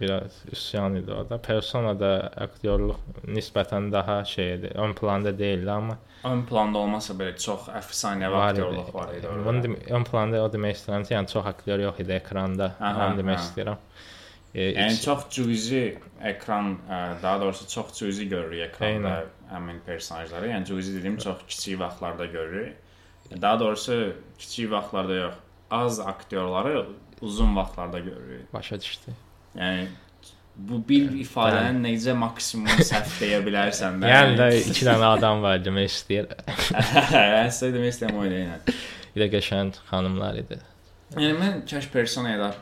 Biraz 0.00 0.42
üsyan 0.52 0.94
idi 0.96 1.12
orada. 1.12 1.38
Persona 1.42 2.00
da 2.00 2.30
aktyorluq 2.36 2.96
nisbətən 3.26 3.92
daha 3.92 4.24
şeydir. 4.24 4.74
Ön 4.76 4.92
planda 4.94 5.38
deyildi, 5.38 5.70
amma 5.70 5.98
Ön 6.24 6.42
planda 6.46 6.78
olmasa 6.78 7.14
belə 7.14 7.36
çox 7.38 7.68
əfsanəvi 7.68 8.34
aktyorluq 8.34 8.94
var 8.94 9.14
idi 9.14 9.26
Bunu 9.34 9.48
orada. 9.48 9.62
dem 9.62 9.76
ön 9.90 10.04
planda 10.04 10.42
o 10.44 10.48
demək 10.52 10.72
istəyirəm 10.78 11.04
ki, 11.08 11.14
yəni 11.14 11.28
çox 11.32 11.46
aktyor 11.46 11.78
yox 11.78 12.00
idi 12.00 12.12
ekranda. 12.12 12.74
Aha, 12.80 13.06
Onu 13.08 13.20
demək 13.20 13.34
aha. 13.36 13.42
istəyirəm. 13.44 13.76
e, 14.54 14.60
Yəni 14.72 14.92
iç- 14.92 15.04
çox 15.04 15.28
cüzi 15.30 15.98
ekran, 16.22 16.78
ə, 16.90 17.22
daha 17.22 17.40
doğrusu 17.40 17.68
çox 17.68 17.92
cüzi 17.98 18.28
görürük 18.28 18.60
ekranda 18.68 19.24
həmin 19.52 19.80
personajları. 19.86 20.48
Yəni 20.48 20.64
cüzi 20.64 20.98
dediyim 20.98 21.16
çox 21.18 21.36
kiçik 21.48 21.80
vaxtlarda 21.80 22.26
görürük. 22.26 22.76
Daha 23.42 23.60
doğrusu 23.60 24.12
kiçik 24.38 24.70
vaxtlarda 24.70 25.14
yox, 25.14 25.34
az 25.70 26.00
aktyorları 26.00 26.86
uzun 27.20 27.56
vaxtlarda 27.56 27.98
görürük. 27.98 28.52
başa 28.54 28.80
düşdü. 28.80 29.10
Yəni 29.54 29.86
bu 30.54 30.78
bir 30.88 31.10
ifadəni 31.18 31.82
necə 31.82 32.14
maksimum 32.18 32.82
səhv 32.86 33.16
deyə 33.20 33.40
bilərsən 33.46 33.98
də. 34.02 34.10
Yəni 34.10 34.36
də 34.38 34.48
iki 34.60 34.86
dənə 34.86 35.08
adam 35.16 35.42
var 35.44 35.58
demək 35.66 35.90
istəyir. 35.90 36.30
sizə 36.74 37.72
demək 37.74 37.90
istəyirəm 37.94 38.20
o 38.20 38.28
ilə. 38.28 38.60
Bir 39.14 39.24
də 39.24 39.28
qəşəng 39.34 39.74
xanımlar 39.90 40.38
idi. 40.44 40.60
Yəni 41.14 41.34
mən 41.38 41.60
kaş 41.70 41.90
personaya 41.92 42.38
da 42.40 42.52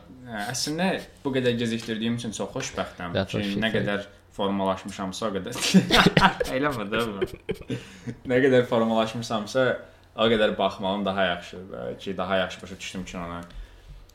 əslində 0.49 0.89
bu 1.25 1.33
qədər 1.35 1.57
gecikdirdiyim 1.61 2.19
üçün 2.21 2.35
çox 2.37 2.53
xoşbəxtəm 2.57 3.17
ki, 3.29 3.45
nə 3.61 3.71
qədər 3.73 4.05
formalaşmışamsa 4.37 5.29
o 5.29 5.33
qədər. 5.35 5.57
Eləmə 6.57 6.87
də 6.93 7.03
bu. 7.09 7.79
nə 8.29 8.39
qədər 8.45 8.65
formalaşmışamsa 8.71 9.67
o 10.17 10.29
qədər 10.33 10.55
baxmağım 10.59 11.05
daha 11.05 11.25
yaxşıdır 11.35 11.99
ki, 12.01 12.17
daha 12.17 12.37
yaxşı 12.45 12.63
başa 12.63 12.79
düşdüm 12.79 13.05
ki 13.05 13.19
ona. 13.19 13.43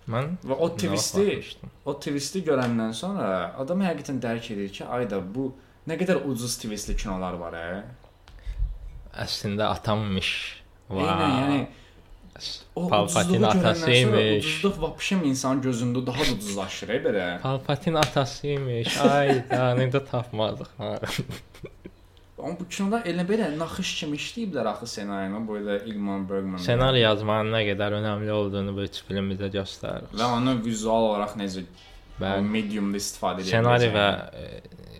Mən 0.08 0.38
Və 0.48 0.56
o 0.56 0.70
twisti, 0.72 1.42
o 1.84 1.94
twisti 2.00 2.42
görəndən 2.48 2.94
sonra 2.96 3.54
adam 3.60 3.82
həqiqətən 3.84 4.22
dərk 4.24 4.52
edir 4.54 4.70
ki, 4.72 4.86
ayda 4.88 5.20
bu 5.20 5.50
nə 5.88 5.98
qədər 6.00 6.22
ucuz 6.30 6.56
twistli 6.62 6.96
kinolar 6.96 7.36
var, 7.42 7.58
hə? 7.60 7.82
əslində 9.26 9.72
atammış. 9.74 10.30
Eynən, 10.94 11.36
yəni 11.42 11.60
o 12.76 13.08
sonra 13.10 13.48
atasıymış. 13.48 14.46
Ucuzluq 14.46 14.82
vapşem 14.82 15.24
insanın 15.24 15.62
gözündə 15.62 16.06
daha 16.08 16.24
da 16.24 16.36
ucuzlaşır, 16.38 16.90
e, 16.90 17.00
belə. 17.06 17.26
Palpatine 17.42 18.00
atasıymış. 18.00 18.98
Ay 19.02 19.42
da 19.50 19.72
necə 19.80 20.04
tapmadıq. 20.12 20.70
Ha. 20.78 21.00
Amma 22.38 22.54
bu 22.60 22.68
kinoda 22.70 23.00
elə 23.10 23.24
belə 23.26 23.48
naxış 23.58 23.92
kimi 24.00 24.18
işləyiblər 24.22 24.68
axı 24.70 24.88
ssenarini, 24.92 25.40
bu 25.48 25.56
da 25.66 25.78
Ilman 25.90 26.28
Bergman. 26.30 26.60
Ssenari 26.62 27.00
yazmanın 27.02 27.50
nə 27.56 27.64
qədər 27.72 27.96
önəmli 27.98 28.32
olduğunu 28.32 28.76
bu 28.78 28.84
üç 28.86 29.00
film 29.08 29.32
bizə 29.34 29.50
göstərir. 29.56 30.06
və 30.14 30.28
onu 30.38 30.54
vizual 30.66 31.08
olaraq 31.10 31.34
necə 31.42 31.64
Bəli. 32.22 32.44
mediumda 32.56 32.98
istifadə 33.02 33.42
edə 33.42 33.50
Ssenari 33.50 33.90
və 33.96 34.06
e, 34.44 34.46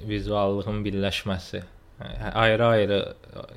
vizuallığın 0.10 0.82
birləşməsi. 0.86 1.62
Ayrı-ayrı 2.34 2.98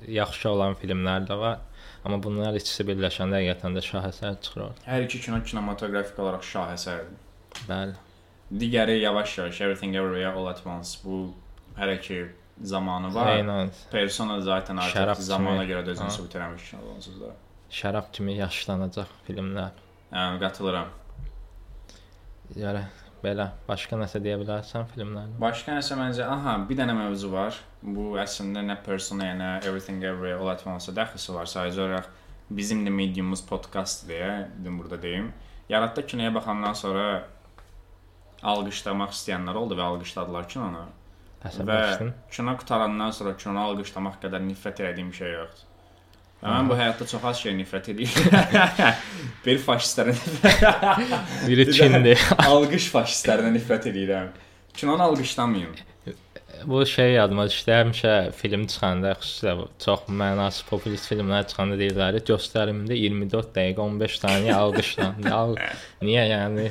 yaxşı 0.09 0.49
olan 0.51 0.77
filmlər 0.83 1.27
də 1.29 1.39
var. 1.39 1.59
Amma 2.05 2.17
bunlar 2.23 2.55
ikisi 2.57 2.85
birləşəndə 2.89 3.41
həqiqətən 3.41 3.77
də 3.77 3.83
şahəsər 3.85 4.37
çıxır. 4.45 4.71
hər 4.87 5.05
iki 5.05 5.21
kino 5.25 5.41
kinematografik 5.45 6.19
olaraq 6.19 6.45
şahəsərdir. 6.53 7.17
Bəli. 7.69 7.97
Digəri 8.61 8.99
yavaş-yavaş 9.01 9.61
Everything 9.61 9.97
Everywhere 9.97 10.33
All 10.33 10.47
at 10.53 10.61
Once 10.67 10.99
bu 11.05 11.33
hələ 11.79 12.01
ki 12.01 12.21
zamanı 12.61 13.15
var. 13.15 13.33
Eynən. 13.39 13.71
Persona 13.91 14.41
zaten 14.41 14.77
Şərab 14.77 15.11
artıq 15.15 15.23
zamana 15.23 15.63
kimi. 15.65 15.73
görə 15.73 15.85
də 15.87 15.95
özünü 15.97 16.11
sübut 16.11 16.33
kino 16.33 16.95
onsuz 16.95 17.21
da. 17.21 17.35
Şərab 17.71 18.11
kimi 18.13 18.37
yaşlanacaq 18.37 19.11
filmlər. 19.29 19.71
Yəni 20.13 20.41
qatılıram. 20.43 20.89
Yəni 22.57 22.83
belə 23.25 23.51
başqa 23.69 23.97
nəsə 24.01 24.21
deyə 24.25 24.39
bilərsən 24.41 24.89
filmlərdə? 24.95 25.37
Başqa 25.41 25.77
nəsə 25.77 25.97
məncə, 25.99 26.25
aha, 26.27 26.57
bir 26.69 26.77
dənə 26.81 26.97
mövzu 26.97 27.31
var. 27.33 27.59
Bu 27.83 28.17
əslində 28.21 28.65
nə 28.67 28.77
Persona, 28.85 29.31
nə 29.37 29.51
Everything 29.65 30.03
Everywhere 30.05 30.41
All 30.41 30.51
at 30.51 30.67
Once-a 30.67 30.93
dəxlisi 30.97 31.35
var. 31.37 31.47
Sadəcə 31.47 31.85
olaraq 31.85 32.09
bizim 32.51 32.83
də 32.87 32.91
mediumumuz 32.91 33.45
podkast 33.47 34.09
deyə 34.09 34.49
dedim 34.59 34.79
burada 34.81 34.99
deyim. 35.03 35.33
Yaratda 35.69 36.03
kinoya 36.07 36.35
baxandan 36.35 36.75
sonra 36.75 37.05
alqışlamaq 38.43 39.13
istəyənlər 39.15 39.55
oldu 39.61 39.77
və 39.79 39.85
alqışladılar 39.93 40.49
kinonu. 40.49 40.87
Və 41.41 41.49
Əsəbləşdin. 41.49 42.13
kino 42.31 42.53
qutarandan 42.61 43.13
sonra 43.17 43.33
kinonu 43.41 43.61
alqışlamaq 43.71 44.19
qədər 44.23 44.43
nifrət 44.45 44.83
etdiyim 44.85 45.13
şey 45.17 45.31
yoxdur. 45.39 45.67
Və 46.41 46.49
mən 46.53 46.69
bu 46.69 46.77
həyatda 46.77 47.07
çox 47.09 47.25
az 47.31 47.41
şey 47.45 47.55
nifrət 47.57 47.89
edirəm. 47.95 48.99
bir 49.47 49.59
faşistlərə 49.65 50.15
Biri 51.49 51.67
Çindir. 51.73 52.21
alqış 52.45 52.91
faşistlərinə 52.95 53.55
nifrət 53.57 53.89
edirəm. 53.93 54.29
Kinonu 54.77 55.03
alqışlamayın. 55.11 55.75
Bu 56.69 56.83
şey 56.87 57.13
yadıma 57.13 57.47
düşdü. 57.49 57.71
Həmişə 57.73 58.15
film 58.37 58.67
çıxanda, 58.69 59.15
xüsusilə 59.21 59.67
çox 59.81 60.03
mənasız 60.13 60.67
populist 60.69 61.09
filmlər 61.09 61.47
çıxanda 61.49 61.79
deyirlər, 61.81 62.19
göstərimdə 62.29 62.97
24 63.01 63.55
dəqiqə 63.57 63.81
15 63.81 64.19
saniyə 64.25 64.59
alqışlandı. 64.61 65.33
Al 65.33 65.57
niyə 66.05 66.27
yəni 66.35 66.67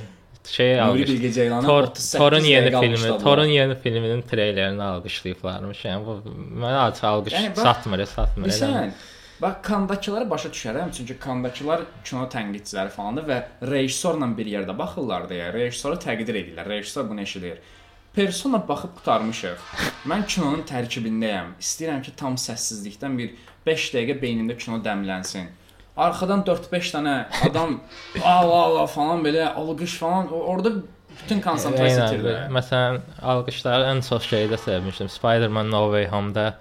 şey 0.47 0.73
Nuri 0.73 0.81
alqış 0.81 1.09
Bilge 1.09 1.31
Ceylanı 1.31 1.65
Tor, 1.65 1.83
38 1.83 2.19
Torun 2.19 2.43
yeni 2.43 2.69
filmi. 2.69 3.17
Torun 3.23 3.45
yeni 3.45 3.75
filminin 3.75 4.21
treylerini 4.21 4.83
alqışlayıblarmış. 4.83 5.85
Yəni 5.85 6.05
bu 6.05 6.15
mənə 6.63 6.79
açıq 6.89 7.07
alqış 7.07 7.33
Yəni 7.33 7.49
bax, 7.55 7.63
satmır, 7.63 8.05
satmır. 8.05 8.47
elə. 8.47 8.53
Bilirsən, 8.53 8.91
bax 9.41 9.53
kandakıları 9.63 10.29
başa 10.29 10.49
düşərəm, 10.49 10.91
çünki 10.97 11.17
kandakılar 11.19 11.85
kino 12.03 12.23
tənqidçiləri 12.33 12.89
falandır 12.89 13.27
və 13.29 13.41
rejissorla 13.71 14.31
bir 14.37 14.45
yerdə 14.55 14.77
baxırlar 14.77 15.29
deyə 15.29 15.53
rejissoru 15.53 15.99
təqdir 16.01 16.41
edirlər. 16.43 16.69
Rejissor 16.69 17.09
bunu 17.09 17.21
eşidir. 17.21 17.59
Persona 18.15 18.67
baxıb 18.67 18.95
qutarmışıq. 18.97 19.69
Mən 20.09 20.25
kinonun 20.25 20.63
tərkibindəyəm. 20.65 21.53
İstəyirəm 21.61 22.01
ki, 22.01 22.15
tam 22.17 22.35
səssizlikdən 22.41 23.17
bir 23.17 23.35
5 23.67 23.89
dəqiqə 23.93 24.15
beynimdə 24.21 24.57
kino 24.57 24.79
dəmlənsin. 24.83 25.45
Arxadan 26.05 26.43
4-5 26.47 26.93
dənə 26.95 27.15
adam 27.49 27.79
ala 28.33 28.63
ala 28.67 28.87
falan 28.87 29.23
belə 29.25 29.49
alqış 29.53 29.97
falan 30.01 30.31
orada 30.33 30.71
bütün 31.19 31.41
konsentrasiya 31.43 32.05
itirdi. 32.07 32.35
Məsələn, 32.55 33.01
alqışları 33.33 33.89
ən 33.93 34.03
çox 34.07 34.27
şeydə 34.31 34.57
sevmişdim. 34.65 35.09
Spider-Man 35.11 35.71
No 35.71 35.81
Way 35.91 36.07
Home-da 36.13 36.53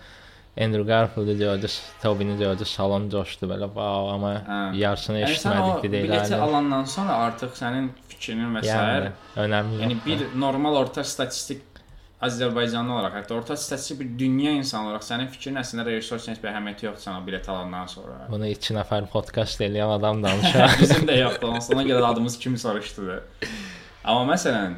Andrew 0.59 0.82
Garfield 0.82 1.39
gördü, 1.39 1.66
Tobey-ni 2.03 2.34
gördü, 2.39 2.64
salon 2.66 3.05
coşdu 3.11 3.47
belə. 3.47 3.68
Wow, 3.70 4.09
amma 4.14 4.32
Hə. 4.49 4.57
yarısını 4.80 5.20
Yəni 5.20 5.30
eşitmədik 5.36 5.84
bir 5.84 5.93
bileti 5.93 6.32
deyirlər. 6.32 6.41
alandan 6.49 6.84
sonra 6.91 7.18
artıq 7.28 7.55
sənin 7.61 7.86
fikrinin 8.11 8.57
və 8.57 8.64
s. 8.64 8.72
Yəni 8.72 9.12
önəmli. 9.45 9.78
Yəni 9.84 9.99
bir 10.07 10.24
normal 10.34 10.80
orta 10.80 11.05
statistik 11.05 11.62
Azərbaycanlı 12.19 12.95
olaraq, 12.97 13.12
hətta 13.21 13.35
orta 13.37 13.57
statistik 13.57 14.01
bir 14.01 14.09
dünya 14.19 14.51
insanı 14.59 14.89
olaraq 14.89 15.05
sənin 15.07 15.29
fikrin 15.31 15.61
əslində 15.61 15.85
üçün 15.95 16.33
heç 16.33 16.41
bir 16.43 16.51
əhəmiyyəti 16.51 16.89
yoxdur 16.89 17.05
sənə 17.05 17.21
bilet 17.27 17.47
alandan 17.49 17.87
sonra. 17.87 18.16
bunu 18.33 18.49
2 18.51 18.75
nəfər 18.75 19.07
podkast 19.12 19.62
eləyən 19.62 19.95
adam 20.01 20.23
danışır. 20.25 20.64
Bizim 20.83 21.07
də 21.07 21.21
yoxdur, 21.21 21.55
ona 21.77 21.85
görə 21.87 22.01
də 22.03 22.09
adımız 22.11 22.39
kimi 22.43 22.59
soruşdu. 22.59 23.21
Amma 24.05 24.35
məsələn 24.35 24.75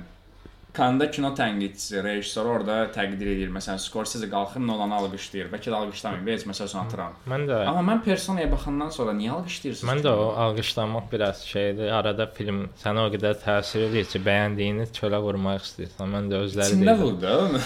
Kanda 0.73 1.11
kino 1.11 1.33
tənqidçisi, 1.35 2.03
rejissor 2.05 2.47
orada 2.47 2.77
təqdir 2.95 3.33
edir. 3.35 3.51
Məsələn, 3.55 3.81
Scorsese 3.83 4.29
qalxır 4.31 4.63
Nolan'ı 4.63 4.95
alqışlayır. 5.01 5.51
Bəlkə 5.51 5.73
də 5.73 5.79
alqışlamayın, 5.81 6.29
heç 6.31 6.47
məsəl 6.51 6.71
üçün 6.71 6.81
atıram. 6.85 7.17
mən 7.33 7.47
də 7.51 7.59
Amma 7.67 7.83
mən 7.93 8.03
Personaya 8.05 8.51
baxandan 8.53 8.93
sonra 8.95 9.15
niyə 9.19 9.35
alqışlayırsınız? 9.39 9.91
Mən 9.91 10.05
də 10.07 10.15
o 10.15 10.29
alqışlanmaq 10.47 11.11
biraz 11.13 11.43
şeydir. 11.53 11.91
Arada 11.99 12.27
film 12.39 12.65
sənə 12.85 13.07
o 13.07 13.13
qədər 13.15 13.39
təsir 13.45 13.89
edir 13.89 14.07
ki, 14.13 14.23
bəyəndiyini 14.31 14.89
çölə 14.97 15.23
vurmaq 15.27 15.67
istəyirsən. 15.67 16.15
Mən 16.17 16.31
də 16.31 16.43
özləri 16.47 16.81
deyirəm. 16.81 17.03
vurdu, 17.03 17.35
oğlum. 17.37 17.61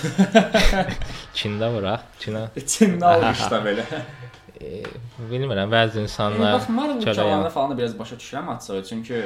Çində 1.40 1.72
vuraq. 1.76 2.08
Çinə 2.24 2.46
İçində 2.56 3.16
alqışla 3.18 3.64
belə. 3.68 3.88
e, 4.60 4.82
bilmirəm, 5.30 5.72
bəzi 5.72 6.04
insanlar 6.04 6.56
bax 6.56 6.68
Marvel 6.68 7.02
çölə 7.02 7.14
çalanı 7.14 7.42
yan. 7.42 7.50
falan 7.56 7.70
da 7.70 7.78
biraz 7.78 7.98
başa 7.98 8.16
düşürəm 8.16 8.56
açığı, 8.56 8.84
çünki 8.88 9.24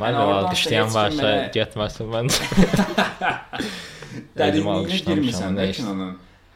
Mən 0.00 0.16
də 0.16 0.24
alqışlayan 0.40 0.90
varsa 0.94 1.22
mənə- 1.22 1.52
getməsin 1.56 2.06
mən. 2.14 2.30
Özüm 2.30 4.26
dərinliyinə 4.38 4.74
alqışlamışam, 4.76 5.14
girmirsən 5.14 5.58
də 5.60 5.66
kinonun. 5.76 6.12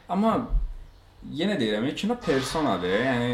Amma 0.08 0.32
yenə 1.40 1.56
deyirəm, 1.60 1.88
kino 1.96 2.16
personadır. 2.26 2.94
Yəni 3.08 3.32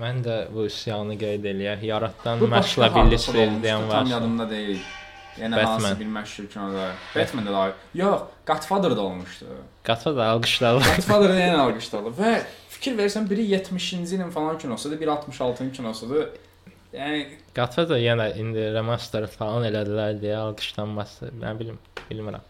Mən 0.00 0.20
də 0.22 0.34
bu 0.54 0.64
üsyanı 0.70 1.16
qeyd 1.18 1.44
eləyək. 1.50 1.80
Yaratdan 1.88 2.40
bu 2.40 2.46
məşqlə 2.46 2.52
başqa 2.56 2.82
birlik 2.82 2.96
hardasa 2.96 3.32
da 3.34 3.38
olmuşdu, 3.38 3.66
eləyən 3.66 3.80
Tam 3.80 3.88
varsa. 3.88 4.10
yadımda 4.14 4.50
deyil. 4.50 4.78
Yəni 5.40 5.56
Batman. 5.56 5.72
hansı 5.72 6.00
bir 6.00 6.06
məşhur 6.06 6.46
kinoda. 6.52 6.84
Batman-də 7.16 7.52
var. 7.52 7.72
Yox, 7.94 8.20
Godfather-da 8.46 9.00
olmuşdu. 9.00 9.46
Da 9.86 10.24
alqışladı. 10.26 10.78
Godfather-da 10.84 11.40
yenə 11.40 11.56
alqışladı 11.64 12.12
və 12.20 12.30
fikir 12.68 12.96
versən 12.98 13.30
biri 13.30 13.48
70-ci 13.50 14.14
ilin 14.14 14.30
falan 14.30 14.58
kinosudur, 14.58 15.00
biri 15.00 15.10
66-cı 15.10 15.72
kinosudur. 15.72 16.26
Yəni 16.94 17.26
Qatfa 17.54 17.84
da 17.86 17.98
yenə 18.00 18.32
indi 18.40 18.64
remaster 18.74 19.26
falan 19.30 19.66
elədilər 19.68 20.16
deyə 20.22 20.40
alqışlanması, 20.48 21.30
nə 21.38 21.52
bilim, 21.58 21.78
bilmirəm. 22.08 22.46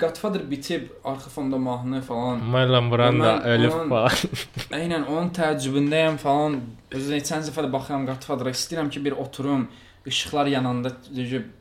Godfather 0.00 0.40
bitib, 0.50 0.86
arxa 1.04 1.30
fonda 1.30 1.58
mahnı 1.58 2.00
falan. 2.02 2.38
Marlon 2.54 2.88
Brando 2.90 3.24
Mən 3.26 3.42
ölüb 3.52 3.74
falan. 3.90 4.38
Eynən 4.80 5.04
onun 5.04 5.28
təəccübündəyəm 5.36 6.16
falan. 6.22 6.56
Özü 6.96 7.18
neçən 7.18 7.44
dəfə 7.48 7.66
də 7.66 7.72
baxıram 7.74 8.06
Godfather-a, 8.08 8.54
istəyirəm 8.56 8.88
ki, 8.94 9.02
bir 9.04 9.18
oturum, 9.20 9.66
işıqlar 10.06 10.46
yananda 10.46 10.90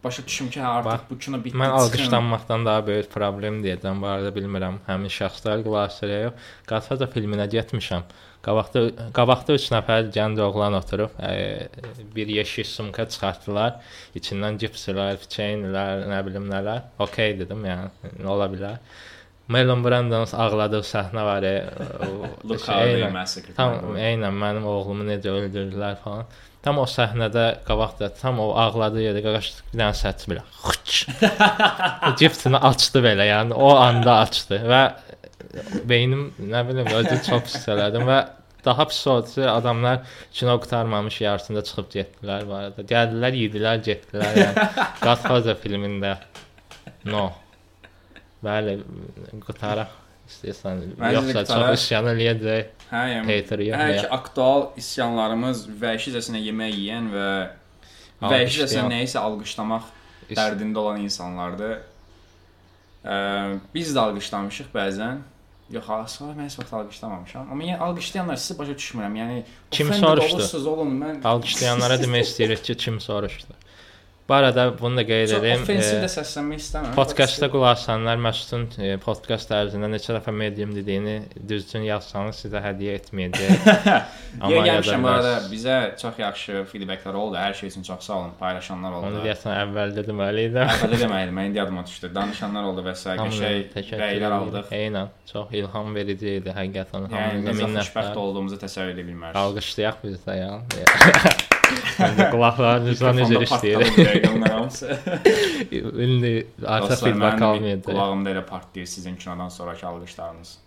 başa 0.04 0.26
düşüm 0.28 0.50
ki, 0.50 0.60
hə 0.60 0.66
artıq 0.66 0.92
Bax, 0.92 1.02
bu 1.10 1.18
kino 1.20 1.44
bitdi. 1.44 1.58
Mən 1.58 1.76
alqışlanmaqdan 1.78 2.66
daha 2.66 2.88
böyük 2.88 3.12
problem 3.14 3.62
deyəcəm. 3.66 4.02
Bu 4.02 4.10
arada 4.10 4.32
bilmirəm, 4.36 4.80
həmin 4.88 5.14
şəxslər 5.14 5.64
qulaq 5.66 5.92
asır 5.92 6.14
yox. 6.16 6.50
Qatfa 6.72 7.00
da 7.00 7.10
filminə 7.16 7.48
getmişəm. 7.56 8.08
Qabaqda 8.42 9.12
qabaqda 9.14 9.54
3 9.60 9.68
nəfər 9.76 10.10
gənc 10.16 10.42
oğlan 10.42 10.74
oturub, 10.80 11.14
ə, 11.22 11.70
bir 12.16 12.34
yeşil 12.40 12.66
sumka 12.66 13.06
çıxartdılar. 13.14 13.78
İçindən 14.18 14.58
cipslər, 14.64 15.22
çeynlər, 15.36 16.08
nə 16.10 16.26
bilim 16.26 16.50
nələr. 16.50 16.88
Okay 17.06 17.38
dedim, 17.40 17.66
yəni 17.70 18.16
nə 18.18 18.30
ola 18.36 18.50
bilər. 18.50 18.82
Marlon 19.52 19.84
Brando 19.84 20.24
ağladığı 20.44 20.82
səhnə 20.88 21.24
var. 21.28 21.44
e, 21.44 21.66
Look 22.50 22.62
how 22.62 22.86
they 22.86 23.10
massacred. 23.12 23.56
Tam 23.56 23.98
eynən 24.00 24.34
mənim 24.34 24.66
oğlumu 24.66 25.06
necə 25.06 25.34
öldürdülər 25.34 26.00
falan. 26.04 26.26
Tam 26.62 26.78
o 26.78 26.84
səhnədə 26.86 27.46
qabaqda 27.66 28.12
tam 28.20 28.40
o 28.44 28.52
ağladığı 28.64 29.02
yerdə 29.08 29.24
qaqaş 29.26 29.48
bir 29.72 29.80
dənə 29.80 29.96
səs 29.98 30.28
belə. 30.30 30.44
Cipsini 32.20 32.60
açdı 32.70 33.02
belə, 33.08 33.26
yəni 33.32 33.58
o 33.58 33.72
anda 33.82 34.20
açdı 34.28 34.62
və 34.70 34.84
beynim 35.90 36.28
nə 36.52 36.62
bilim 36.68 36.92
özü 37.00 37.18
çox 37.26 37.48
pis 37.48 37.66
elədim 37.74 38.06
və 38.08 38.20
daha 38.66 38.86
pis 38.88 39.00
oldu 39.08 39.48
adamlar 39.50 40.04
kino 40.32 40.60
qurtarmamış 40.60 41.22
yarısında 41.22 41.64
çıxıb 41.64 41.88
getdilər 41.96 42.46
bu 42.48 42.54
arada. 42.60 42.86
Gəldilər, 42.94 43.38
yedilər, 43.44 43.82
getdilər. 43.88 44.38
Yəni 44.44 44.68
Godfather 45.06 45.58
filmində. 45.64 46.18
No. 47.10 47.32
Bəli, 48.46 48.78
qutaraq 49.48 49.98
istəyirsən. 50.30 50.86
Yoxsa 51.18 51.46
çox 51.50 51.74
isyan 51.80 52.12
eləyəcək. 52.14 52.81
Hə, 52.92 53.02
yəni 53.14 53.26
Hater 53.30 53.60
yox. 53.64 53.78
Hər 53.80 53.92
ya. 53.96 54.02
ki 54.04 54.10
aktual 54.18 54.66
isyanlarımız 54.82 55.66
vəhşicəsinə 55.82 56.42
yemək 56.44 56.74
yeyən 56.76 57.08
və 57.14 57.28
vəhşicəsinə 58.22 58.84
nəyisə 58.92 59.20
alqışlamaq 59.24 59.86
İs- 60.30 60.38
dərdində 60.38 60.78
olan 60.84 61.00
insanlardır. 61.06 61.78
Ə, 63.04 63.16
biz 63.74 63.94
də 63.96 64.00
alqışlamışıq 64.08 64.74
bəzən. 64.76 65.22
Yox, 65.72 65.88
asla 65.96 66.34
mən 66.36 66.50
heç 66.50 66.58
vaxt 66.60 66.74
alqışlamamışam. 66.76 67.48
Amma 67.52 67.64
yəni 67.64 67.80
alqışlayanlar 67.86 68.36
sizi 68.44 68.58
başa 68.60 68.74
düşmürəm. 68.76 69.14
Yəni 69.22 69.38
Kim 69.72 69.88
soruşdu? 69.94 70.36
olursunuz, 70.36 70.66
olun 70.68 70.92
mən 71.00 71.22
Alqışlayanlara 71.32 71.96
demək 72.02 72.26
istəyirik 72.28 72.64
ki, 72.68 72.76
kim 72.76 73.00
soruşdu. 73.00 73.56
Bu 74.32 74.36
arada 74.36 74.80
bunu 74.80 74.98
da 74.98 75.04
qeyd 75.06 75.28
Çox 75.28 75.44
edim. 75.44 75.62
offensiv 75.62 75.98
e, 75.98 76.04
də 76.06 76.10
səslənmək 76.12 76.60
istəmirəm. 76.62 76.94
Podkastda 76.96 77.48
qulaq 77.52 77.74
asanlar 77.76 78.22
Məsudun 78.24 78.62
e, 78.80 78.94
podkast 79.04 79.52
ərzində 79.52 79.90
neçə 79.92 80.16
dəfə 80.16 80.32
medium 80.32 80.72
dediyini 80.72 81.16
düzgün 81.50 81.84
yazsanız 81.90 82.40
sizə 82.46 82.62
hədiyyə 82.64 82.94
etməyəcək. 83.02 83.68
Yer 84.54 84.64
gəlmişəm 84.70 85.04
bu 85.04 85.12
arada 85.12 85.34
bizə 85.52 85.76
çox 86.00 86.24
yaxşı 86.24 86.64
feedbacklər 86.72 87.20
oldu. 87.26 87.40
Hər 87.42 87.60
şey 87.60 87.74
üçün 87.74 87.84
çox 87.90 88.08
sağ 88.08 88.22
olun. 88.22 88.32
Paylaşanlar 88.40 88.96
oldu. 89.02 89.12
Onu 89.12 89.26
deyəsən 89.28 89.58
əvvəldə 89.66 90.08
deməli 90.08 90.48
idim. 90.48 90.64
Əvvəldə 90.78 91.04
deməliydim, 91.04 91.38
mən 91.42 91.52
indi 91.52 91.64
yadıma 91.66 91.86
düşdü. 91.92 92.16
Danışanlar 92.16 92.72
oldu 92.72 92.88
və 92.88 92.96
s. 92.96 93.20
qəşəng 93.20 94.04
rəylər 94.06 94.40
aldıq. 94.40 94.76
Eynən, 94.80 95.12
çox 95.36 95.52
ilham 95.60 95.92
verici 96.00 96.38
idi 96.40 96.56
həqiqətən. 96.56 97.12
Yəni 97.20 97.50
necə 97.52 97.72
xoşbəxt 97.82 98.24
olduğumuzu 98.24 98.64
təsəvvür 98.64 98.96
edə 98.96 99.10
bilmərik. 99.12 99.44
Alqışlayaq 99.44 100.04
biz 100.08 100.22
də 100.24 100.40
ya. 100.46 101.50
Məndə 102.00 102.28
qulaqlarınızdan 102.34 103.20
necə 103.22 103.42
işləyir. 103.46 103.82
İndi 106.06 106.34
artıq 106.66 107.04
feedback 107.06 107.42
almayacaq. 107.42 107.86
Qulağımda 107.92 108.34
elə 108.36 108.44
partlayır 108.46 108.88
sizin 108.88 109.16
kinodan 109.16 109.50
sonrakı 109.50 109.88
alqışlarınız. 109.88 110.58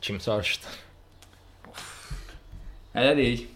Kim 0.00 0.20
soruşdu? 0.20 0.66
Hələ 2.94 3.16
deyik. 3.16 3.48